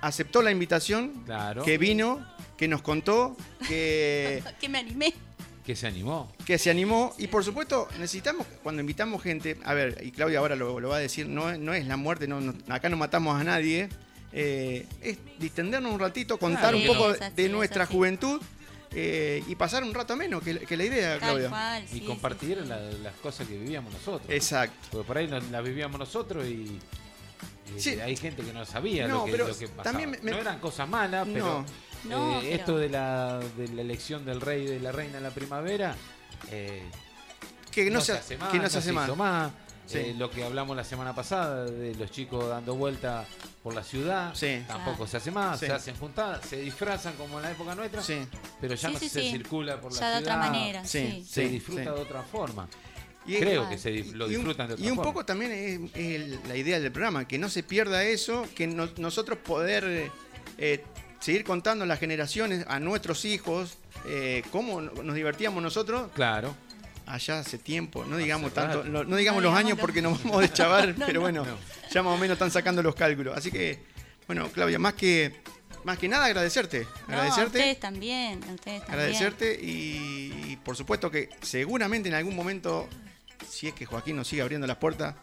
aceptó 0.00 0.42
la 0.42 0.50
invitación, 0.50 1.22
Claro. 1.24 1.62
que 1.64 1.78
vino, 1.78 2.26
que 2.56 2.68
nos 2.68 2.82
contó, 2.82 3.36
que, 3.68 4.42
que 4.60 4.68
me 4.68 4.78
animé. 4.78 5.14
Que 5.64 5.76
se 5.76 5.86
animó. 5.86 6.32
que 6.44 6.58
se 6.58 6.70
animó. 6.70 7.14
Y 7.18 7.28
por 7.28 7.44
supuesto, 7.44 7.86
necesitamos, 7.98 8.44
cuando 8.64 8.80
invitamos 8.80 9.22
gente, 9.22 9.56
a 9.64 9.74
ver, 9.74 10.00
y 10.02 10.10
Claudia 10.10 10.40
ahora 10.40 10.56
lo, 10.56 10.80
lo 10.80 10.88
va 10.88 10.96
a 10.96 11.00
decir, 11.00 11.28
no, 11.28 11.56
no 11.56 11.72
es 11.72 11.86
la 11.86 11.96
muerte, 11.96 12.26
no, 12.26 12.40
no- 12.40 12.54
acá 12.68 12.88
no 12.88 12.96
matamos 12.96 13.40
a 13.40 13.44
nadie. 13.44 13.88
eh, 14.32 14.86
es 15.02 15.18
distendernos 15.38 15.92
un 15.92 16.00
ratito, 16.00 16.38
contar 16.38 16.72
Claro, 16.72 16.78
un 16.78 16.86
poco 16.86 17.00
no. 17.00 17.08
de, 17.10 17.14
Es 17.16 17.20
así, 17.22 17.34
de 17.36 17.44
es 17.44 17.50
nuestra 17.52 17.84
juventud 17.86 18.40
eh, 18.94 19.42
y 19.46 19.54
pasar 19.54 19.82
un 19.82 19.94
rato 19.94 20.16
menos, 20.16 20.42
que, 20.42 20.58
que 20.60 20.76
la 20.76 20.84
idea, 20.84 21.10
Tal 21.18 21.30
Claudia. 21.30 21.48
cual. 21.48 21.84
Y 21.84 21.88
sí, 21.88 22.00
compartir 22.00 22.58
la- 22.66 22.78
las 22.80 23.14
cosas 23.16 23.46
que 23.48 23.56
vivíamos 23.56 23.92
nosotros. 23.92 24.30
Exacto. 24.30 24.88
Porque 24.90 25.06
por 25.06 25.18
ahí 25.18 25.26
las 25.26 25.44
las 25.50 25.64
vivíamos 25.64 25.98
nosotros 25.98 26.46
y, 26.46 26.78
y 27.76 27.80
Sí. 27.80 27.98
hay 28.00 28.16
gente 28.16 28.42
que 28.42 28.52
no 28.52 28.64
sabía 28.66 29.06
No, 29.08 29.18
lo, 29.20 29.24
que, 29.24 29.30
pero 29.32 29.48
lo 29.48 29.56
que 29.56 29.66
pasaba. 29.68 29.82
también 29.84 30.10
me- 30.10 30.30
No 30.30 30.36
eran 30.38 30.58
cosas 30.58 30.88
malas, 30.88 31.26
pero 31.32 31.44
No. 31.44 31.66
No, 32.04 32.32
eh, 32.32 32.40
pero- 32.42 32.54
esto 32.56 32.78
de 32.78 32.88
la, 32.88 33.40
de 33.56 33.68
la 33.68 33.80
elección 33.82 34.24
del 34.24 34.40
rey 34.40 34.64
y 34.64 34.66
de 34.66 34.80
la 34.80 34.90
reina 34.92 35.18
en 35.18 35.22
la 35.22 35.30
primavera 35.30 35.94
eh, 36.50 36.82
Que 37.70 37.88
no, 37.90 38.00
se, 38.00 38.12
hace 38.12 38.36
más, 38.36 38.50
que 38.50 38.58
no 38.58 38.68
se 38.68 38.78
hace 38.78 38.92
más. 38.92 39.08
Sí. 39.92 39.98
Eh, 39.98 40.14
lo 40.16 40.30
que 40.30 40.44
hablamos 40.44 40.76
la 40.76 40.84
semana 40.84 41.14
pasada 41.14 41.64
de 41.64 41.94
los 41.94 42.10
chicos 42.10 42.48
dando 42.48 42.74
vuelta 42.74 43.24
por 43.62 43.74
la 43.74 43.82
ciudad, 43.84 44.34
Sí. 44.34 44.62
tampoco 44.66 44.96
Claro. 44.96 45.10
se 45.10 45.16
hace 45.18 45.30
más, 45.30 45.60
Sí. 45.60 45.66
se 45.66 45.72
hacen 45.72 45.94
juntadas, 45.96 46.46
se 46.46 46.56
disfrazan 46.60 47.14
como 47.14 47.36
en 47.38 47.42
la 47.44 47.50
época 47.52 47.74
nuestra, 47.74 48.02
Sí. 48.02 48.18
pero 48.60 48.74
ya 48.74 48.88
Sí, 48.88 48.94
no 48.94 48.98
sí, 49.00 49.08
se 49.08 49.20
sí. 49.22 49.30
circula 49.30 49.80
por 49.80 49.92
la 49.92 50.00
Ya 50.00 50.10
de 50.10 50.16
ciudad. 50.18 50.36
otra 50.38 50.50
manera, 50.50 50.84
se 50.84 51.22
sí, 51.24 51.42
disfruta 51.48 51.80
sí. 51.82 51.90
de 51.90 51.90
otra 52.02 52.22
forma. 52.22 52.68
Y- 53.24 53.36
Creo 53.36 53.68
que 53.68 53.78
se 53.78 54.02
lo 54.14 54.26
disfrutan 54.26 54.66
de 54.66 54.74
otra 54.74 54.84
Y 54.84 54.88
un 54.90 54.96
forma. 54.96 55.12
poco 55.12 55.24
también 55.24 55.52
es, 55.52 55.90
es 55.94 56.48
la 56.48 56.56
idea 56.56 56.80
del 56.80 56.90
programa, 56.90 57.28
que 57.28 57.38
no 57.38 57.48
se 57.48 57.62
pierda 57.62 58.02
eso, 58.02 58.46
que 58.56 58.66
no- 58.66 58.88
nosotros 58.96 59.38
poder 59.38 59.84
eh, 59.84 60.10
eh, 60.58 60.84
seguir 61.20 61.44
contando 61.44 61.84
a 61.84 61.86
las 61.86 62.00
generaciones, 62.00 62.64
a 62.68 62.80
nuestros 62.80 63.24
hijos, 63.24 63.76
eh, 64.06 64.42
cómo 64.50 64.80
nos 64.80 65.14
divertíamos 65.14 65.62
nosotros 65.62 66.10
Claro. 66.14 66.56
Allá 67.14 67.40
hace 67.40 67.58
tiempo. 67.58 68.04
No 68.04 68.16
digamos 68.16 68.52
tanto, 68.54 68.84
no, 68.84 69.04
no 69.04 69.16
digamos 69.16 69.42
No 69.42 69.50
los 69.50 69.54
digamos 69.54 69.58
años 69.58 69.78
porque 69.78 70.00
nos 70.02 70.22
vamos 70.22 70.38
a 70.38 70.40
deschavar, 70.42 70.88
No, 70.98 71.06
pero 71.06 71.14
no. 71.14 71.20
bueno, 71.20 71.44
No. 71.44 71.56
ya 71.92 72.02
más 72.02 72.14
o 72.14 72.18
menos 72.18 72.34
están 72.36 72.50
sacando 72.50 72.82
los 72.82 72.94
cálculos. 72.94 73.36
Así 73.36 73.50
que, 73.50 73.80
bueno, 74.26 74.48
Claudia, 74.50 74.78
más 74.78 74.94
que, 74.94 75.40
más 75.84 75.98
que 75.98 76.08
nada 76.08 76.26
agradecerte. 76.26 76.86
No, 77.08 77.14
a 77.14 77.18
agradecerte. 77.18 77.58
ustedes 77.58 77.80
también, 77.80 78.42
a 78.48 78.52
ustedes 78.52 78.80
también. 78.80 78.90
agradecerte 78.90 79.58
y, 79.62 80.44
y 80.48 80.56
por 80.64 80.76
supuesto 80.76 81.10
que 81.10 81.28
seguramente 81.42 82.08
en 82.08 82.14
algún 82.14 82.34
momento, 82.36 82.88
si 83.48 83.68
es 83.68 83.74
que 83.74 83.84
Joaquín 83.86 84.16
nos 84.16 84.28
sigue 84.28 84.42
abriendo 84.42 84.66
las 84.66 84.76
puertas 84.78 85.14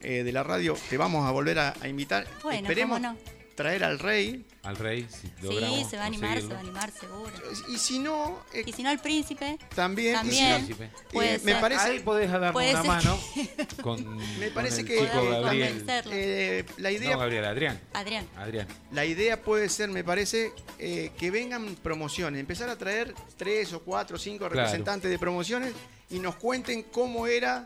eh, 0.00 0.22
de 0.24 0.32
la 0.32 0.42
radio, 0.42 0.76
te 0.90 0.96
vamos 0.96 1.26
a 1.26 1.30
volver 1.30 1.58
a, 1.58 1.74
a 1.80 1.88
invitar. 1.88 2.26
Bueno, 2.42 2.60
Esperemos 2.60 2.98
cómo 3.00 3.12
no. 3.14 3.37
Traer 3.58 3.82
al 3.84 3.98
rey 3.98 4.46
Al 4.62 4.76
rey, 4.76 5.06
si 5.10 5.26
Sí, 5.42 5.84
se 5.90 5.96
va 5.96 6.04
a 6.04 6.06
animar, 6.06 6.40
se 6.40 6.46
va 6.46 6.56
a 6.56 6.60
animar 6.60 6.90
seguro. 6.92 7.32
y 7.68 7.76
si 7.78 7.98
no, 7.98 8.38
eh, 8.52 8.62
Y 8.66 8.72
si 8.72 8.82
no, 8.82 8.90
el 8.90 8.98
príncipe. 9.00 9.58
también, 9.74 10.14
y 10.14 10.30
si 10.30 10.38
También. 10.38 10.50
no- 10.50 10.56
Príncipe. 10.58 10.90
Puede 11.12 11.34
eh, 11.34 11.40
me 11.42 11.52
ser. 11.52 11.60
parece, 11.60 11.80
Ahí 11.88 11.98
podés 12.00 12.30
darnos 12.30 12.52
Puede 12.52 12.70
una 12.70 12.80
ser 12.82 12.88
mano 12.88 13.18
con, 13.82 14.16
Me 14.38 14.44
con 14.46 14.54
parece 14.54 14.80
el 14.82 14.86
que- 14.86 14.98
chico 15.00 15.12
Podemos 15.12 15.42
Gabriel. 15.42 15.68
convencerlo. 15.70 16.12
eh, 16.14 16.64
la 16.78 16.90
idea 16.92 17.10
No, 17.12 17.18
Gabriel, 17.18 17.44
Adrián. 17.44 17.80
Adrián. 17.92 18.26
Adrián. 18.36 18.68
La 18.92 19.04
idea 19.04 19.42
puede 19.42 19.68
ser, 19.68 19.88
me 19.90 20.04
parece, 20.04 20.52
eh, 20.78 21.10
que 21.18 21.30
vengan 21.30 21.74
promociones, 21.82 22.38
empezar 22.40 22.68
a 22.70 22.76
traer 22.78 23.14
tres 23.36 23.72
o 23.72 23.80
cuatro 23.82 24.16
o 24.16 24.18
cinco 24.18 24.38
Claro. 24.48 24.54
representantes 24.54 25.10
de 25.10 25.18
promociones 25.18 25.72
y 26.10 26.20
nos 26.20 26.36
cuenten 26.36 26.84
cómo 26.84 27.26
era 27.26 27.64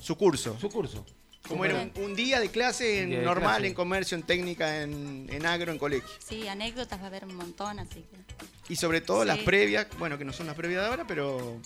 su 0.00 0.16
curso. 0.16 0.56
Su 0.60 0.68
curso. 0.68 1.04
Cómo 1.46 1.64
era 1.64 1.76
un, 1.80 1.92
un 2.04 2.14
día 2.16 2.40
de 2.40 2.50
clase 2.50 3.02
en 3.02 3.10
día 3.10 3.22
normal, 3.22 3.56
clase. 3.56 3.66
en 3.68 3.74
comercio, 3.74 4.16
en 4.16 4.22
técnica, 4.22 4.82
en, 4.82 5.26
en 5.30 5.46
agro, 5.46 5.72
en 5.72 5.78
colegio. 5.78 6.08
Sí, 6.18 6.46
anécdotas 6.48 6.98
va 7.00 7.04
a 7.04 7.06
haber 7.06 7.24
un 7.24 7.34
montón, 7.36 7.78
así 7.78 8.04
que. 8.10 8.72
Y 8.72 8.76
sobre 8.76 9.00
todo 9.00 9.24
las 9.24 9.38
previas, 9.38 9.86
bueno, 9.98 10.18
que 10.18 10.24
no 10.24 10.32
son 10.32 10.46
las 10.46 10.54
previas 10.56 10.82
de 10.82 10.88
ahora, 10.88 11.06
pero, 11.06 11.58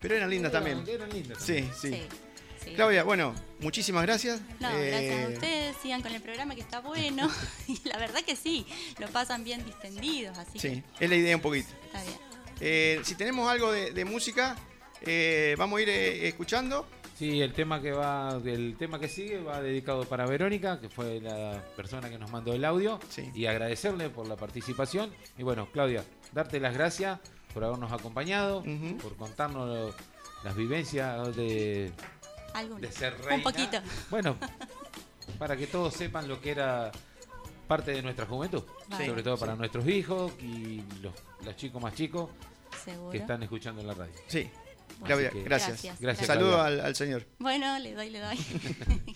pero 0.00 0.16
eran 0.16 0.28
lindas 0.30 0.50
también. 0.50 0.82
Eran 0.88 1.10
lindas 1.10 1.38
Sí, 1.40 1.54
también. 1.54 1.72
sí. 1.80 1.90
Sí. 1.90 2.02
sí. 2.64 2.72
Claudia, 2.74 3.04
bueno, 3.04 3.32
muchísimas 3.60 4.02
gracias. 4.02 4.40
No, 4.58 4.68
gracias 4.70 5.12
a 5.12 5.22
Eh, 5.22 5.34
ustedes, 5.34 5.76
sigan 5.82 6.02
con 6.02 6.12
el 6.12 6.22
programa 6.22 6.54
que 6.56 6.60
está 6.62 6.80
bueno. 6.80 7.30
y 7.68 7.78
la 7.88 7.98
verdad 7.98 8.22
que 8.24 8.34
sí, 8.34 8.66
lo 8.98 9.06
pasan 9.08 9.44
bien 9.44 9.64
distendidos, 9.64 10.36
así 10.38 10.58
Sí, 10.58 10.82
es 10.98 11.10
la 11.10 11.14
idea 11.16 11.36
un 11.36 11.42
poquito. 11.42 11.68
está 11.86 12.02
bien. 12.02 12.16
Eh, 12.60 13.00
si 13.04 13.14
tenemos 13.14 13.48
algo 13.50 13.70
de, 13.70 13.92
de 13.92 14.04
música, 14.04 14.56
eh, 15.02 15.54
vamos 15.58 15.78
a 15.78 15.82
ir 15.82 15.88
eh, 15.90 16.26
escuchando. 16.28 16.86
Sí, 17.14 17.40
el 17.40 17.52
tema 17.52 17.80
que 17.80 17.92
va, 17.92 18.40
el 18.44 18.76
tema 18.78 18.98
que 18.98 19.08
sigue 19.08 19.40
va 19.42 19.60
dedicado 19.60 20.04
para 20.04 20.26
Verónica, 20.26 20.80
que 20.80 20.88
fue 20.88 21.20
la 21.20 21.62
persona 21.76 22.08
que 22.10 22.18
nos 22.18 22.30
mandó 22.30 22.52
el 22.52 22.64
audio, 22.64 22.98
Sí. 23.08 23.30
y 23.34 23.46
agradecerle 23.46 24.08
por 24.10 24.26
la 24.26 24.36
participación. 24.36 25.10
Y 25.38 25.42
bueno, 25.42 25.68
Claudia, 25.72 26.04
darte 26.32 26.58
las 26.58 26.74
gracias 26.74 27.20
por 27.54 27.64
habernos 27.64 27.92
acompañado, 27.92 28.64
por 29.02 29.14
contarnos 29.16 29.68
lo- 29.68 29.94
las 30.42 30.56
vivencias 30.56 31.36
de, 31.36 31.92
ser 32.90 33.16
reina. 33.18 33.36
Un 33.36 33.42
poquito. 33.42 33.78
Bueno, 34.10 34.36
para 35.38 35.56
que 35.56 35.66
todos 35.68 35.94
sepan 35.94 36.26
lo 36.28 36.40
que 36.40 36.50
era 36.50 36.90
parte 37.68 37.92
de 37.92 38.02
nuestra 38.02 38.26
juventud, 38.26 38.62
sobre 39.06 39.22
todo 39.22 39.36
para 39.38 39.54
nuestros 39.54 39.86
hijos 39.86 40.32
y 40.40 40.82
los, 41.00 41.12
los 41.44 41.56
chicos 41.56 41.80
más 41.80 41.94
chicos 41.94 42.30
Seguro. 42.84 43.10
que 43.10 43.18
están 43.18 43.42
escuchando 43.42 43.80
en 43.80 43.86
la 43.86 43.94
radio. 43.94 44.12
Sí, 44.26 44.50
Claudia, 45.02 45.30
que- 45.30 45.42
gracias. 45.42 45.82
Gracias. 45.82 46.00
Gracias, 46.00 46.26
Saludo 46.26 46.60
al, 46.60 46.80
al 46.80 46.94
señor. 46.94 47.26
Bueno, 47.38 47.78
le 47.78 47.94
doy, 47.94 48.10
le 48.10 48.20
doy. 48.20 48.38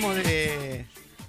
venimos 0.00 0.24
de, 0.24 0.86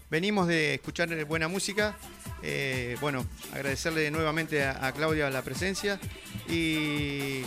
venimos 0.10 0.48
de 0.48 0.74
escuchar 0.76 1.26
buena 1.26 1.50
música. 1.50 1.98
Eh, 2.42 2.96
bueno, 3.02 3.26
agradecerle 3.54 4.10
nuevamente 4.12 4.64
a, 4.64 4.90
Claudia 4.94 5.30
la 5.30 5.42
presencia. 5.42 6.00
Y 6.48 7.42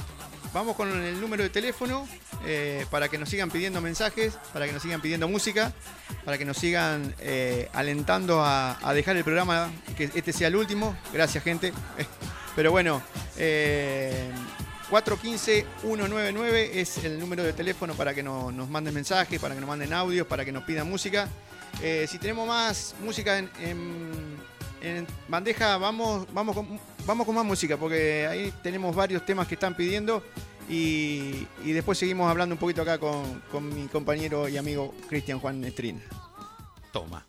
vamos 0.53 0.77
con 0.77 0.91
el 0.91 1.19
número 1.23 1.43
de 1.43 1.49
teléfono 1.49 2.07
eh, 2.45 2.85
para 2.91 3.09
que 3.09 3.17
nos 3.17 3.31
sigan 3.31 3.51
pidiendo 3.51 3.81
mensajes, 3.81 4.35
para 4.53 4.67
que 4.67 4.73
nos 4.73 4.83
sigan 4.83 5.01
pidiendo 5.01 5.27
música, 5.27 5.73
para 6.27 6.37
que 6.37 6.45
nos 6.45 6.59
sigan 6.59 7.15
eh, 7.21 7.71
alentando 7.73 8.43
a, 8.45 8.77
dejar 8.93 9.17
el 9.17 9.25
programa, 9.25 9.73
que 9.97 10.11
este 10.15 10.35
sea 10.35 10.49
el 10.49 10.57
último. 10.57 10.95
Gracias, 11.11 11.43
gente. 11.43 11.73
Pero 12.55 12.71
bueno, 12.71 13.03
eh, 13.39 14.31
415-199 14.95 16.71
es 16.75 17.05
el 17.05 17.19
número 17.19 17.43
de 17.43 17.53
teléfono 17.53 17.95
para 17.95 18.15
que 18.15 18.23
no- 18.23 18.53
nos 18.53 18.69
manden 18.69 18.95
mensajes, 18.95 19.41
para 19.41 19.55
que 19.55 19.61
nos 19.61 19.69
manden 19.69 19.93
audios, 19.93 20.27
para 20.27 20.45
que 20.45 20.53
nos 20.53 20.63
pidan 20.63 20.89
música. 20.89 21.29
Eh, 21.83 22.07
si 22.09 22.19
tenemos 22.19 22.47
más 22.47 22.95
música 23.03 23.39
en, 23.39 24.15
bandeja, 25.29 25.79
vamos, 25.79 26.27
vamos, 26.33 26.55
con, 26.55 26.79
vamos 27.07 27.27
con 27.27 27.35
más 27.35 27.45
música, 27.45 27.77
porque 27.77 28.27
ahí 28.29 28.53
tenemos 28.63 28.95
varios 28.95 29.25
temas 29.27 29.49
que 29.49 29.55
están 29.55 29.75
pidiendo. 29.75 30.23
Y, 30.69 31.47
después 31.65 31.99
seguimos 31.99 32.31
hablando 32.31 32.55
un 32.55 32.59
poquito 32.59 32.83
acá 32.83 32.99
con, 32.99 33.43
con 33.51 33.69
mi 33.75 33.89
compañero 33.89 34.49
y 34.49 34.57
amigo 34.57 34.95
Cristian 35.09 35.41
Juan 35.41 35.65
Estrín. 35.65 36.01
Toma. 36.93 37.27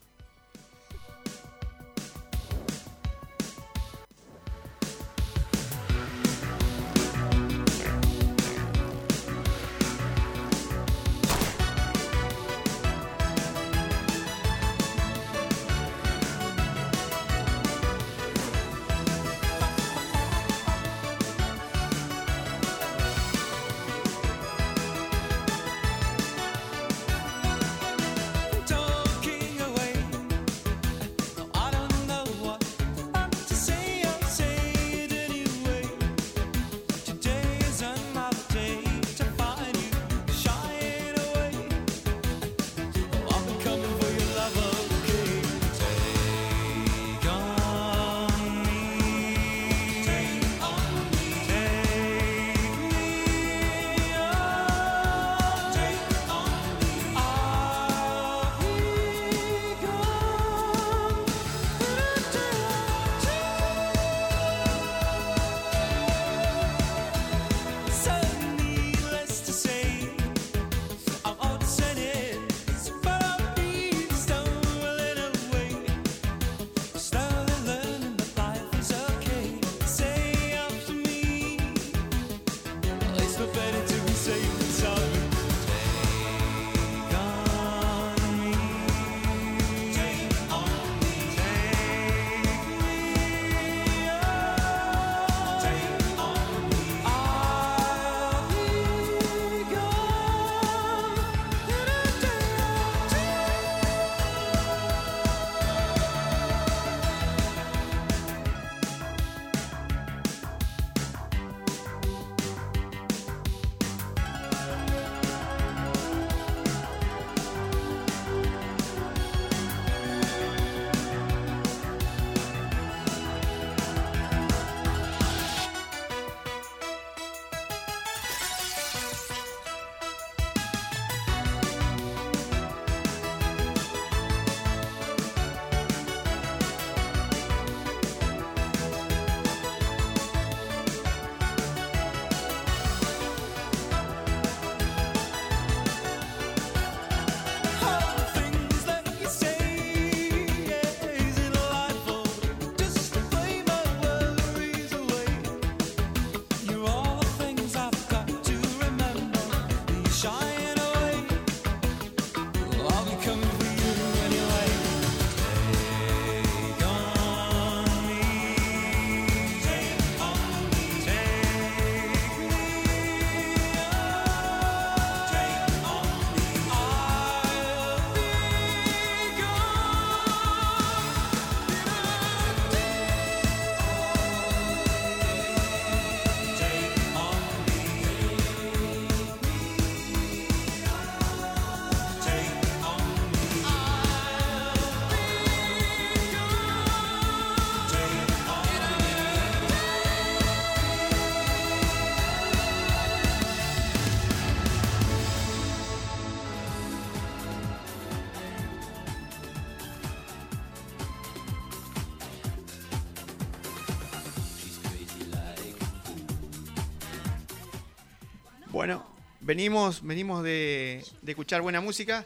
Venimos, 219.45 220.01
venimos 220.03 220.43
de, 220.43 221.05
de 221.21 221.31
escuchar 221.31 221.61
buena 221.61 221.79
música. 221.79 222.25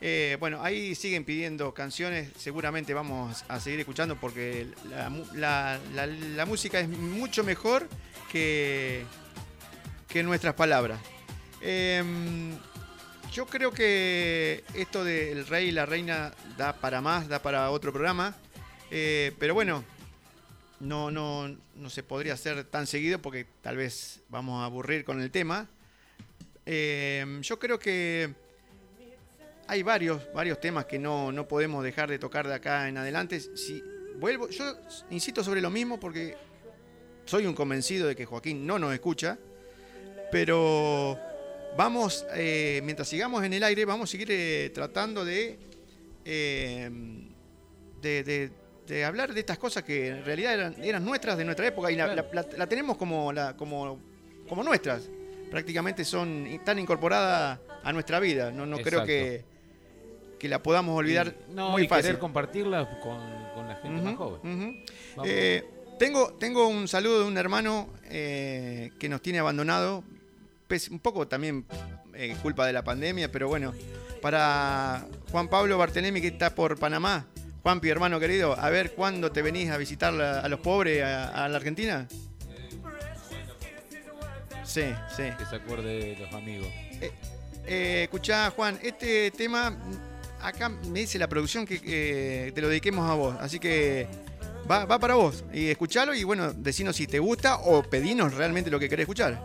Eh, 0.00 0.36
bueno, 0.38 0.62
ahí 0.62 0.94
siguen 0.94 1.24
pidiendo 1.24 1.74
canciones, 1.74 2.30
seguramente 2.36 2.94
vamos 2.94 3.44
a 3.48 3.58
seguir 3.58 3.80
escuchando 3.80 4.14
porque 4.16 4.68
la, 5.34 5.80
música 6.46 6.78
es 6.78 6.88
mucho 6.88 7.42
mejor 7.42 7.88
que, 8.30 9.04
que 10.08 10.22
nuestras 10.22 10.54
palabras. 10.54 11.00
Em, 11.60 12.56
yo 13.32 13.46
creo 13.46 13.72
que 13.72 14.62
esto 14.74 15.02
del 15.02 15.46
rey 15.46 15.68
y 15.68 15.72
la 15.72 15.84
reina 15.84 16.32
da 16.56 16.74
para 16.74 17.00
más, 17.00 17.28
da 17.28 17.42
para 17.42 17.70
otro 17.70 17.92
programa. 17.92 18.36
Eh, 18.90 19.32
pero 19.38 19.52
bueno, 19.52 19.84
no, 20.78 21.10
no, 21.10 21.56
no 21.74 21.90
se 21.90 22.04
podría 22.04 22.34
hacer 22.34 22.64
tan 22.64 22.86
seguido 22.86 23.20
porque 23.20 23.46
tal 23.62 23.76
vez 23.76 24.20
vamos 24.28 24.62
a 24.62 24.66
aburrir 24.66 25.04
con 25.04 25.20
el 25.20 25.32
tema. 25.32 25.68
Eh, 26.70 27.24
yo 27.40 27.58
creo 27.58 27.78
que 27.78 28.28
hay 29.66 29.82
varios, 29.82 30.30
varios 30.34 30.60
temas 30.60 30.84
que 30.84 30.98
no, 30.98 31.32
no 31.32 31.48
podemos 31.48 31.82
dejar 31.82 32.10
de 32.10 32.18
tocar 32.18 32.46
de 32.46 32.52
acá 32.54 32.88
en 32.90 32.98
adelante. 32.98 33.40
Si 33.40 33.82
vuelvo, 34.16 34.50
yo 34.50 34.76
insisto 35.08 35.42
sobre 35.42 35.62
lo 35.62 35.70
mismo 35.70 35.98
porque 35.98 36.36
soy 37.24 37.46
un 37.46 37.54
convencido 37.54 38.06
de 38.06 38.14
que 38.14 38.26
Joaquín 38.26 38.66
no 38.66 38.78
nos 38.78 38.92
escucha, 38.92 39.38
pero 40.30 41.18
vamos, 41.74 42.26
eh, 42.34 42.82
mientras 42.84 43.08
sigamos 43.08 43.42
en 43.44 43.54
el 43.54 43.62
aire, 43.62 43.86
vamos 43.86 44.10
a 44.10 44.12
seguir 44.12 44.28
eh, 44.30 44.70
tratando 44.74 45.24
de, 45.24 45.58
eh, 46.26 46.90
de, 48.02 48.22
de- 48.24 48.50
de 48.86 49.04
hablar 49.04 49.32
de 49.34 49.40
estas 49.40 49.58
cosas 49.58 49.82
que 49.84 50.08
en 50.08 50.24
realidad 50.24 50.52
eran, 50.54 50.82
eran 50.84 51.04
nuestras 51.04 51.36
de 51.36 51.44
nuestra 51.44 51.66
época 51.66 51.90
y 51.90 51.96
la, 51.96 52.14
la- 52.14 52.26
la- 52.32 52.46
la 52.56 52.66
tenemos 52.66 52.96
como, 52.98 53.32
la, 53.32 53.54
como, 53.56 54.00
como 54.48 54.62
nuestras. 54.62 55.08
Prácticamente 55.50 56.04
son, 56.04 56.46
están 56.46 56.78
incorporadas 56.78 57.58
a 57.82 57.92
nuestra 57.92 58.20
vida. 58.20 58.50
No, 58.50 58.66
no 58.66 58.78
creo 58.78 59.04
que, 59.04 59.44
que 60.38 60.48
la 60.48 60.62
podamos 60.62 60.96
olvidar 60.96 61.34
Y- 61.50 61.54
no, 61.54 61.70
muy 61.70 61.84
y 61.84 61.88
fácil. 61.88 62.02
querer 62.04 62.18
compartirla 62.18 63.00
con, 63.00 63.18
con 63.54 63.66
la 63.68 63.76
gente 63.76 64.02
más 64.02 64.16
joven. 64.16 64.84
Eh, 65.24 65.64
tengo, 65.98 66.34
tengo 66.34 66.68
un 66.68 66.86
saludo 66.86 67.20
de 67.20 67.24
un 67.26 67.36
hermano 67.38 67.88
eh, 68.04 68.90
que 68.98 69.08
nos 69.08 69.20
tiene 69.22 69.38
abandonado, 69.40 70.04
un 70.90 70.98
poco 71.00 71.26
también 71.26 71.64
eh, 72.14 72.36
culpa 72.42 72.66
de 72.66 72.72
la 72.74 72.84
pandemia, 72.84 73.32
pero 73.32 73.48
bueno, 73.48 73.72
para 74.20 75.06
Juan 75.30 75.48
Pablo 75.48 75.78
Bartelemi 75.78 76.20
que 76.20 76.28
está 76.28 76.54
por 76.54 76.78
Panamá. 76.78 77.26
Juanpi, 77.62 77.88
hermano 77.88 78.20
querido, 78.20 78.58
a 78.58 78.70
ver 78.70 78.92
cuándo 78.94 79.32
te 79.32 79.42
venís 79.42 79.70
a 79.70 79.76
visitar 79.76 80.12
la- 80.12 80.40
a 80.40 80.48
los 80.48 80.60
pobres 80.60 81.02
a, 81.02 81.44
a 81.44 81.48
la 81.48 81.56
Argentina. 81.56 82.06
Sí, 84.68 84.82
sí. 85.16 85.22
Que 85.38 85.46
se 85.46 85.56
acuerde 85.56 86.14
de 86.14 86.16
los 86.16 86.32
amigos. 86.34 86.68
Eh, 87.66 88.02
escuchá, 88.04 88.50
Juan, 88.50 88.78
este 88.82 89.30
tema, 89.30 89.70
mm, 89.70 90.42
acá 90.42 90.68
me 90.68 91.00
dice 91.00 91.18
la 91.18 91.26
producción 91.26 91.64
que 91.64 91.80
eh, 91.82 92.52
te 92.54 92.60
lo 92.60 92.68
dediquemos 92.68 93.10
a 93.10 93.14
vos, 93.14 93.36
así 93.40 93.58
que 93.58 94.06
va, 94.70 94.84
va 94.84 94.98
para 94.98 95.14
vos. 95.14 95.42
Y 95.54 95.68
escuchalo 95.68 96.14
y 96.14 96.22
bueno, 96.22 96.52
decinos 96.52 96.96
si 96.96 97.06
te 97.06 97.18
gusta 97.18 97.56
o 97.56 97.82
pedinos 97.82 98.34
realmente 98.34 98.70
lo 98.70 98.78
que 98.78 98.90
querés 98.90 99.04
escuchar. 99.04 99.42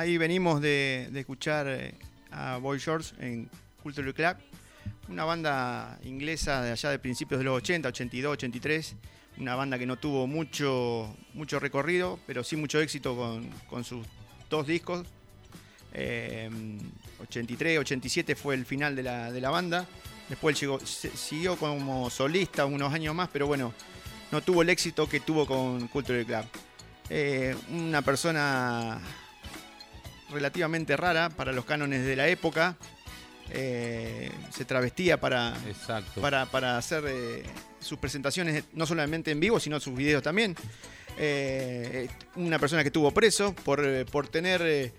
Ahí 0.00 0.16
venimos 0.16 0.60
de, 0.62 1.08
de 1.12 1.20
escuchar 1.20 1.66
eh, 1.68 1.94
a 2.30 2.56
Boy 2.56 2.78
Shorts 2.78 3.14
en 3.20 3.50
Cultural 3.82 4.14
Club, 4.14 4.36
una 5.08 5.24
banda 5.24 5.98
inglesa 6.04 6.62
de 6.62 6.70
allá 6.72 6.90
de 6.90 6.98
principios 6.98 7.38
de 7.38 7.44
los 7.44 7.58
80, 7.58 7.88
82, 7.88 8.32
83, 8.32 8.96
una 9.38 9.54
banda 9.54 9.78
que 9.78 9.86
no 9.86 9.98
tuvo 9.98 10.26
mucho, 10.26 11.14
mucho 11.34 11.60
recorrido, 11.60 12.18
pero 12.26 12.42
sí 12.42 12.56
mucho 12.56 12.80
éxito 12.80 13.14
con, 13.14 13.48
con 13.68 13.84
sus 13.84 14.06
dos 14.48 14.66
discos. 14.66 15.06
Eh, 15.92 16.48
83, 17.22 17.78
87 17.80 18.36
fue 18.36 18.54
el 18.54 18.64
final 18.64 18.96
de 18.96 19.02
la, 19.02 19.30
de 19.30 19.40
la 19.40 19.50
banda. 19.50 19.86
Después 20.30 20.58
llegó, 20.58 20.78
siguió 20.80 21.56
como 21.56 22.08
solista 22.08 22.64
unos 22.64 22.92
años 22.94 23.14
más, 23.14 23.28
pero 23.30 23.46
bueno, 23.46 23.74
no 24.32 24.40
tuvo 24.40 24.62
el 24.62 24.70
éxito 24.70 25.06
que 25.08 25.20
tuvo 25.20 25.46
con 25.46 25.88
Cultural 25.88 26.24
Club. 26.24 26.44
Eh, 27.10 27.54
una 27.70 28.02
persona 28.02 29.00
relativamente 30.30 30.96
rara 30.96 31.28
para 31.30 31.52
los 31.52 31.64
cánones 31.64 32.04
de 32.04 32.16
la 32.16 32.28
época. 32.28 32.76
Eh, 33.52 34.30
se 34.52 34.64
travestía 34.64 35.18
para, 35.20 35.54
para, 36.20 36.46
para 36.46 36.78
hacer 36.78 37.04
eh, 37.08 37.42
sus 37.80 37.98
presentaciones, 37.98 38.64
no 38.74 38.86
solamente 38.86 39.32
en 39.32 39.40
vivo, 39.40 39.58
sino 39.58 39.80
sus 39.80 39.94
videos 39.96 40.22
también. 40.22 40.54
eh, 41.18 42.08
una 42.36 42.58
persona 42.60 42.82
que 42.82 42.88
estuvo 42.88 43.10
preso 43.10 43.52
por, 43.64 44.06
por 44.06 44.28
tener, 44.28 44.92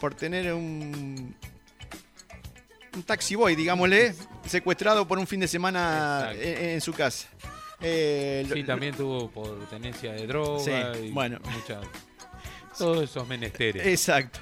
por 0.00 0.14
tener 0.16 0.52
un, 0.52 1.34
un 2.94 3.02
taxi 3.04 3.36
boy, 3.36 3.54
digámosle, 3.54 4.14
secuestrado 4.46 5.06
por 5.06 5.18
un 5.18 5.26
fin 5.28 5.38
de 5.40 5.46
semana 5.48 6.32
en, 6.34 6.70
en 6.70 6.80
su 6.80 6.92
casa. 6.92 7.28
Eh, 7.80 8.44
lo- 8.48 8.54
Sí, 8.56 8.64
también 8.64 8.94
tuvo 8.96 9.30
por 9.30 9.64
tenencia 9.68 10.12
de 10.12 10.26
droga 10.26 10.64
Sí, 10.94 11.04
y 11.04 11.10
bueno. 11.12 11.38
todos 12.76 13.04
esos 13.04 13.28
menesteres. 13.28 13.86
Exacto. 13.86 14.40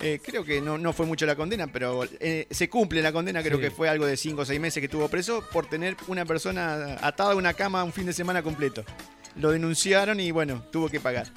Eh, 0.00 0.20
creo 0.22 0.44
que 0.44 0.60
no, 0.60 0.76
no 0.76 0.92
fue 0.92 1.06
mucho 1.06 1.24
la 1.24 1.36
condena, 1.36 1.66
pero 1.68 2.02
eh, 2.20 2.46
se 2.50 2.68
cumple 2.68 3.00
la 3.00 3.12
condena, 3.12 3.42
creo 3.42 3.58
Sí. 3.58 3.62
que 3.64 3.70
fue 3.70 3.88
algo 3.88 4.06
de 4.06 4.16
5 4.16 4.42
o 4.42 4.44
6 4.44 4.60
meses 4.60 4.80
que 4.80 4.86
estuvo 4.86 5.08
preso 5.08 5.44
por 5.52 5.66
tener 5.66 5.96
una 6.08 6.24
persona 6.24 6.98
atada 7.00 7.32
a 7.32 7.36
una 7.36 7.54
cama 7.54 7.84
un 7.84 7.92
fin 7.92 8.04
de 8.06 8.12
semana 8.12 8.42
completo. 8.42 8.84
Lo 9.36 9.50
denunciaron 9.52 10.18
y 10.20 10.30
bueno, 10.30 10.64
tuvo 10.72 10.88
que 10.88 11.00
pagar. 11.00 11.28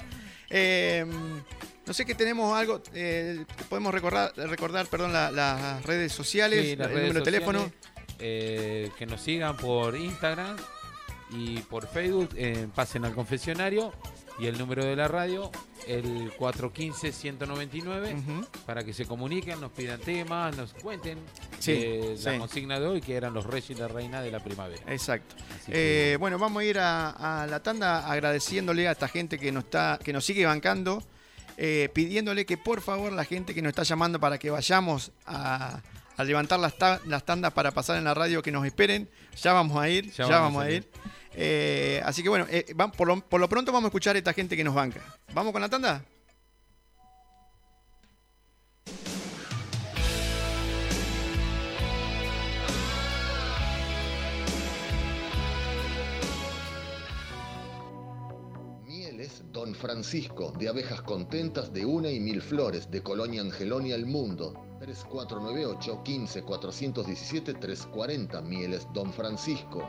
Eh, 0.50 1.06
no 1.86 1.94
sé 1.94 2.04
que 2.04 2.14
tenemos 2.14 2.56
algo, 2.56 2.82
eh, 2.94 3.44
podemos 3.68 3.94
recordar, 3.94 4.32
recordar 4.36 4.86
perdón, 4.86 5.12
la- 5.12 5.30
las 5.30 5.82
redes 5.84 6.12
sociales, 6.12 6.64
Sí, 6.64 6.76
las 6.76 6.88
el 6.88 6.94
redes 6.94 7.08
número 7.08 7.24
de 7.24 7.30
teléfono. 7.30 7.72
que 8.18 9.06
nos 9.08 9.20
sigan 9.22 9.56
por 9.56 9.96
Instagram 9.96 10.56
y 11.30 11.58
por 11.60 11.86
Facebook, 11.88 12.30
pasen 12.74 13.04
al 13.04 13.14
confesionario 13.14 13.92
y 14.38 14.46
el 14.46 14.56
número 14.58 14.84
de 14.84 14.94
la 14.96 15.08
radio, 15.08 15.50
el 15.86 16.30
415-199, 16.38 18.14
Ujú. 18.14 18.46
para 18.66 18.84
que 18.84 18.92
se 18.92 19.04
comuniquen, 19.06 19.60
nos 19.60 19.72
pidan 19.72 20.00
temas, 20.00 20.56
nos 20.56 20.74
cuenten 20.74 21.18
Sí, 21.58 21.72
eh, 21.74 22.16
la 22.22 22.32
sí. 22.32 22.38
consigna 22.38 22.78
de 22.80 22.86
hoy, 22.86 23.00
que 23.00 23.14
eran 23.16 23.34
los 23.34 23.44
reyes 23.44 23.70
y 23.70 23.74
la 23.74 23.88
reina 23.88 24.20
de 24.22 24.30
la 24.30 24.40
primavera. 24.40 24.82
Exacto. 24.92 25.34
Que- 25.66 26.12
Eh, 26.12 26.16
bueno, 26.18 26.38
vamos 26.38 26.60
a 26.60 26.64
ir 26.64 26.78
a, 26.78 27.42
a 27.42 27.46
la 27.46 27.60
tanda 27.62 28.10
agradeciéndole 28.10 28.88
a 28.88 28.92
esta 28.92 29.08
gente 29.08 29.38
que 29.38 29.50
nos 29.52 29.64
está, 29.64 29.98
que 30.02 30.12
nos 30.12 30.24
sigue 30.24 30.46
bancando, 30.46 31.02
eh, 31.56 31.88
pidiéndole 31.92 32.46
que 32.46 32.56
por 32.56 32.80
favor 32.80 33.12
la 33.12 33.24
gente 33.24 33.54
que 33.54 33.62
nos 33.62 33.70
está 33.70 33.82
llamando 33.82 34.20
para 34.20 34.38
que 34.38 34.50
vayamos 34.50 35.10
a, 35.26 35.80
a 36.16 36.24
levantar 36.24 36.60
las, 36.60 36.76
ta- 36.78 37.00
las 37.06 37.24
tandas 37.24 37.52
para 37.52 37.72
pasar 37.72 37.96
en 37.98 38.04
la 38.04 38.14
radio, 38.14 38.42
que 38.42 38.52
nos 38.52 38.64
esperen. 38.64 39.08
Ya 39.42 39.52
vamos 39.52 39.76
a 39.76 39.88
ir, 39.88 40.06
ya, 40.12 40.24
Ya 40.28 40.38
vamos, 40.38 40.54
vamos 40.54 40.62
a 40.62 40.66
a 40.66 40.70
ir. 40.70 40.88
Eh, 41.34 42.00
así 42.04 42.22
que 42.22 42.28
bueno, 42.28 42.46
eh, 42.50 42.66
vam- 42.74 42.90
por, 42.92 43.06
lo, 43.08 43.20
por 43.20 43.40
lo 43.40 43.48
pronto 43.48 43.70
vamos 43.72 43.86
a 43.86 43.88
escuchar 43.88 44.16
a 44.16 44.18
esta 44.18 44.32
gente 44.32 44.56
que 44.56 44.64
nos 44.64 44.74
banca. 44.74 45.00
¿Vamos 45.34 45.52
con 45.52 45.60
la 45.62 45.68
tanda? 45.68 46.02
Mieles 58.86 59.42
Don 59.52 59.74
Francisco, 59.74 60.52
de 60.58 60.68
abejas 60.68 61.02
contentas 61.02 61.72
de 61.72 61.84
una 61.84 62.10
y 62.10 62.20
mil 62.20 62.40
flores, 62.40 62.90
de 62.90 63.02
Colonia 63.02 63.42
Angelonia 63.42 63.94
al 63.94 64.06
Mundo. 64.06 64.54
3498 64.80 66.02
15 66.04 66.42
417 66.42 67.54
340 67.54 68.40
Mieles 68.42 68.86
Don 68.94 69.12
Francisco. 69.12 69.82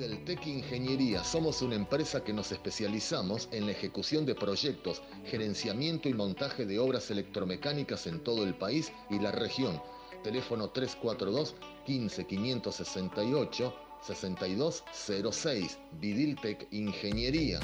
Videltec 0.00 0.46
Ingeniería, 0.46 1.22
somos 1.22 1.60
una 1.60 1.74
empresa 1.74 2.24
que 2.24 2.32
nos 2.32 2.52
especializamos 2.52 3.50
en 3.52 3.66
la 3.66 3.72
ejecución 3.72 4.24
de 4.24 4.34
proyectos, 4.34 5.02
gerenciamiento 5.26 6.08
y 6.08 6.14
montaje 6.14 6.64
de 6.64 6.78
obras 6.78 7.10
electromecánicas 7.10 8.06
en 8.06 8.20
todo 8.20 8.44
el 8.44 8.54
país 8.54 8.90
y 9.10 9.18
la 9.18 9.30
región. 9.30 9.78
Teléfono 10.24 10.70
342 10.70 11.54
15 11.84 12.26
568 12.26 13.74
6206. 14.00 15.78
Vidiltec 16.00 16.66
Ingeniería. 16.70 17.60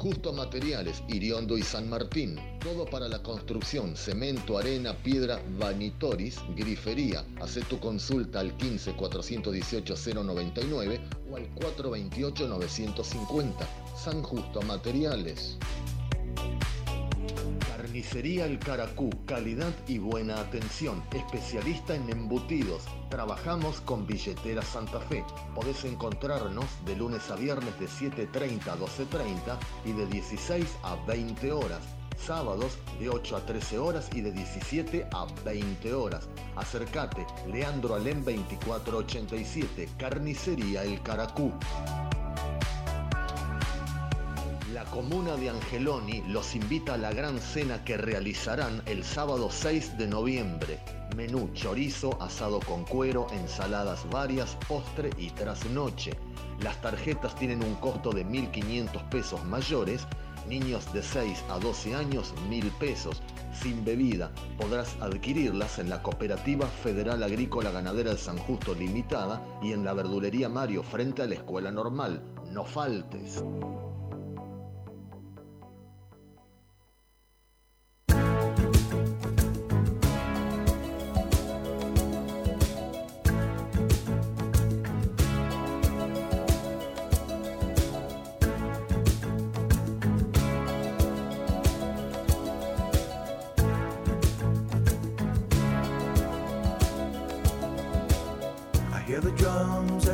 Justo 0.00 0.32
Materiales, 0.32 1.02
Iriondo 1.08 1.58
y 1.58 1.62
San 1.62 1.90
Martín. 1.90 2.40
Todo 2.60 2.86
para 2.86 3.06
la 3.06 3.22
construcción, 3.22 3.94
cemento, 3.98 4.56
arena, 4.56 4.94
piedra, 4.94 5.42
vanitoris, 5.58 6.38
grifería. 6.56 7.22
Haz 7.38 7.58
tu 7.68 7.78
consulta 7.78 8.40
al 8.40 8.56
15 8.56 8.94
418 8.94 9.94
099 10.24 11.00
o 11.30 11.36
al 11.36 11.46
428 11.50 12.48
950. 12.48 13.68
San 13.94 14.22
Justo 14.22 14.62
Materiales. 14.62 15.58
Carnicería 17.90 18.46
El 18.46 18.60
Caracú, 18.60 19.10
calidad 19.26 19.72
y 19.88 19.98
buena 19.98 20.38
atención, 20.38 21.02
especialista 21.12 21.92
en 21.92 22.08
embutidos. 22.08 22.84
Trabajamos 23.08 23.80
con 23.80 24.06
Billetera 24.06 24.62
Santa 24.62 25.00
Fe. 25.00 25.24
Podés 25.56 25.84
encontrarnos 25.84 26.66
de 26.84 26.94
lunes 26.94 27.28
a 27.32 27.34
viernes 27.34 27.76
de 27.80 27.86
7.30 27.86 28.68
a 28.68 28.78
12.30 28.78 29.58
y 29.84 29.90
de 29.90 30.06
16 30.06 30.64
a 30.84 30.94
20 31.04 31.50
horas. 31.50 31.80
Sábados 32.16 32.78
de 33.00 33.08
8 33.08 33.36
a 33.36 33.44
13 33.44 33.78
horas 33.80 34.08
y 34.14 34.20
de 34.20 34.30
17 34.30 35.08
a 35.12 35.26
20 35.44 35.92
horas. 35.92 36.28
Acércate, 36.54 37.26
Leandro 37.48 37.96
Alem 37.96 38.22
2487, 38.22 39.88
Carnicería 39.98 40.84
El 40.84 41.02
Caracú. 41.02 41.52
La 44.80 44.86
comuna 44.86 45.36
de 45.36 45.50
Angeloni 45.50 46.22
los 46.28 46.54
invita 46.54 46.94
a 46.94 46.96
la 46.96 47.12
gran 47.12 47.38
cena 47.38 47.84
que 47.84 47.98
realizarán 47.98 48.80
el 48.86 49.04
sábado 49.04 49.50
6 49.50 49.98
de 49.98 50.06
noviembre. 50.06 50.78
Menú 51.14 51.50
chorizo, 51.52 52.16
asado 52.18 52.60
con 52.60 52.86
cuero, 52.86 53.26
ensaladas 53.30 54.08
varias, 54.08 54.56
postre 54.66 55.10
y 55.18 55.28
trasnoche. 55.32 56.12
Las 56.62 56.80
tarjetas 56.80 57.34
tienen 57.34 57.62
un 57.62 57.74
costo 57.74 58.10
de 58.10 58.24
1.500 58.24 59.06
pesos 59.10 59.44
mayores. 59.44 60.06
Niños 60.48 60.90
de 60.94 61.02
6 61.02 61.44
a 61.50 61.58
12 61.58 61.94
años, 61.94 62.32
1.000 62.48 62.70
pesos. 62.78 63.22
Sin 63.52 63.84
bebida, 63.84 64.32
podrás 64.56 64.96
adquirirlas 65.02 65.78
en 65.78 65.90
la 65.90 66.02
Cooperativa 66.02 66.66
Federal 66.66 67.22
Agrícola 67.22 67.70
Ganadera 67.70 68.12
de 68.12 68.18
San 68.18 68.38
Justo 68.38 68.74
Limitada 68.74 69.42
y 69.60 69.72
en 69.72 69.84
la 69.84 69.92
Verdulería 69.92 70.48
Mario 70.48 70.82
frente 70.82 71.20
a 71.20 71.26
la 71.26 71.34
Escuela 71.34 71.70
Normal. 71.70 72.22
No 72.50 72.64
faltes. 72.64 73.44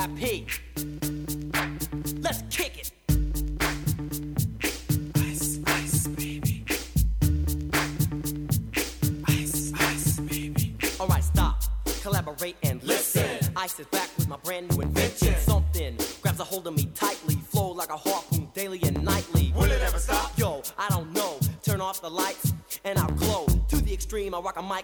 Yo, 0.00 0.06
VIP. 0.14 0.59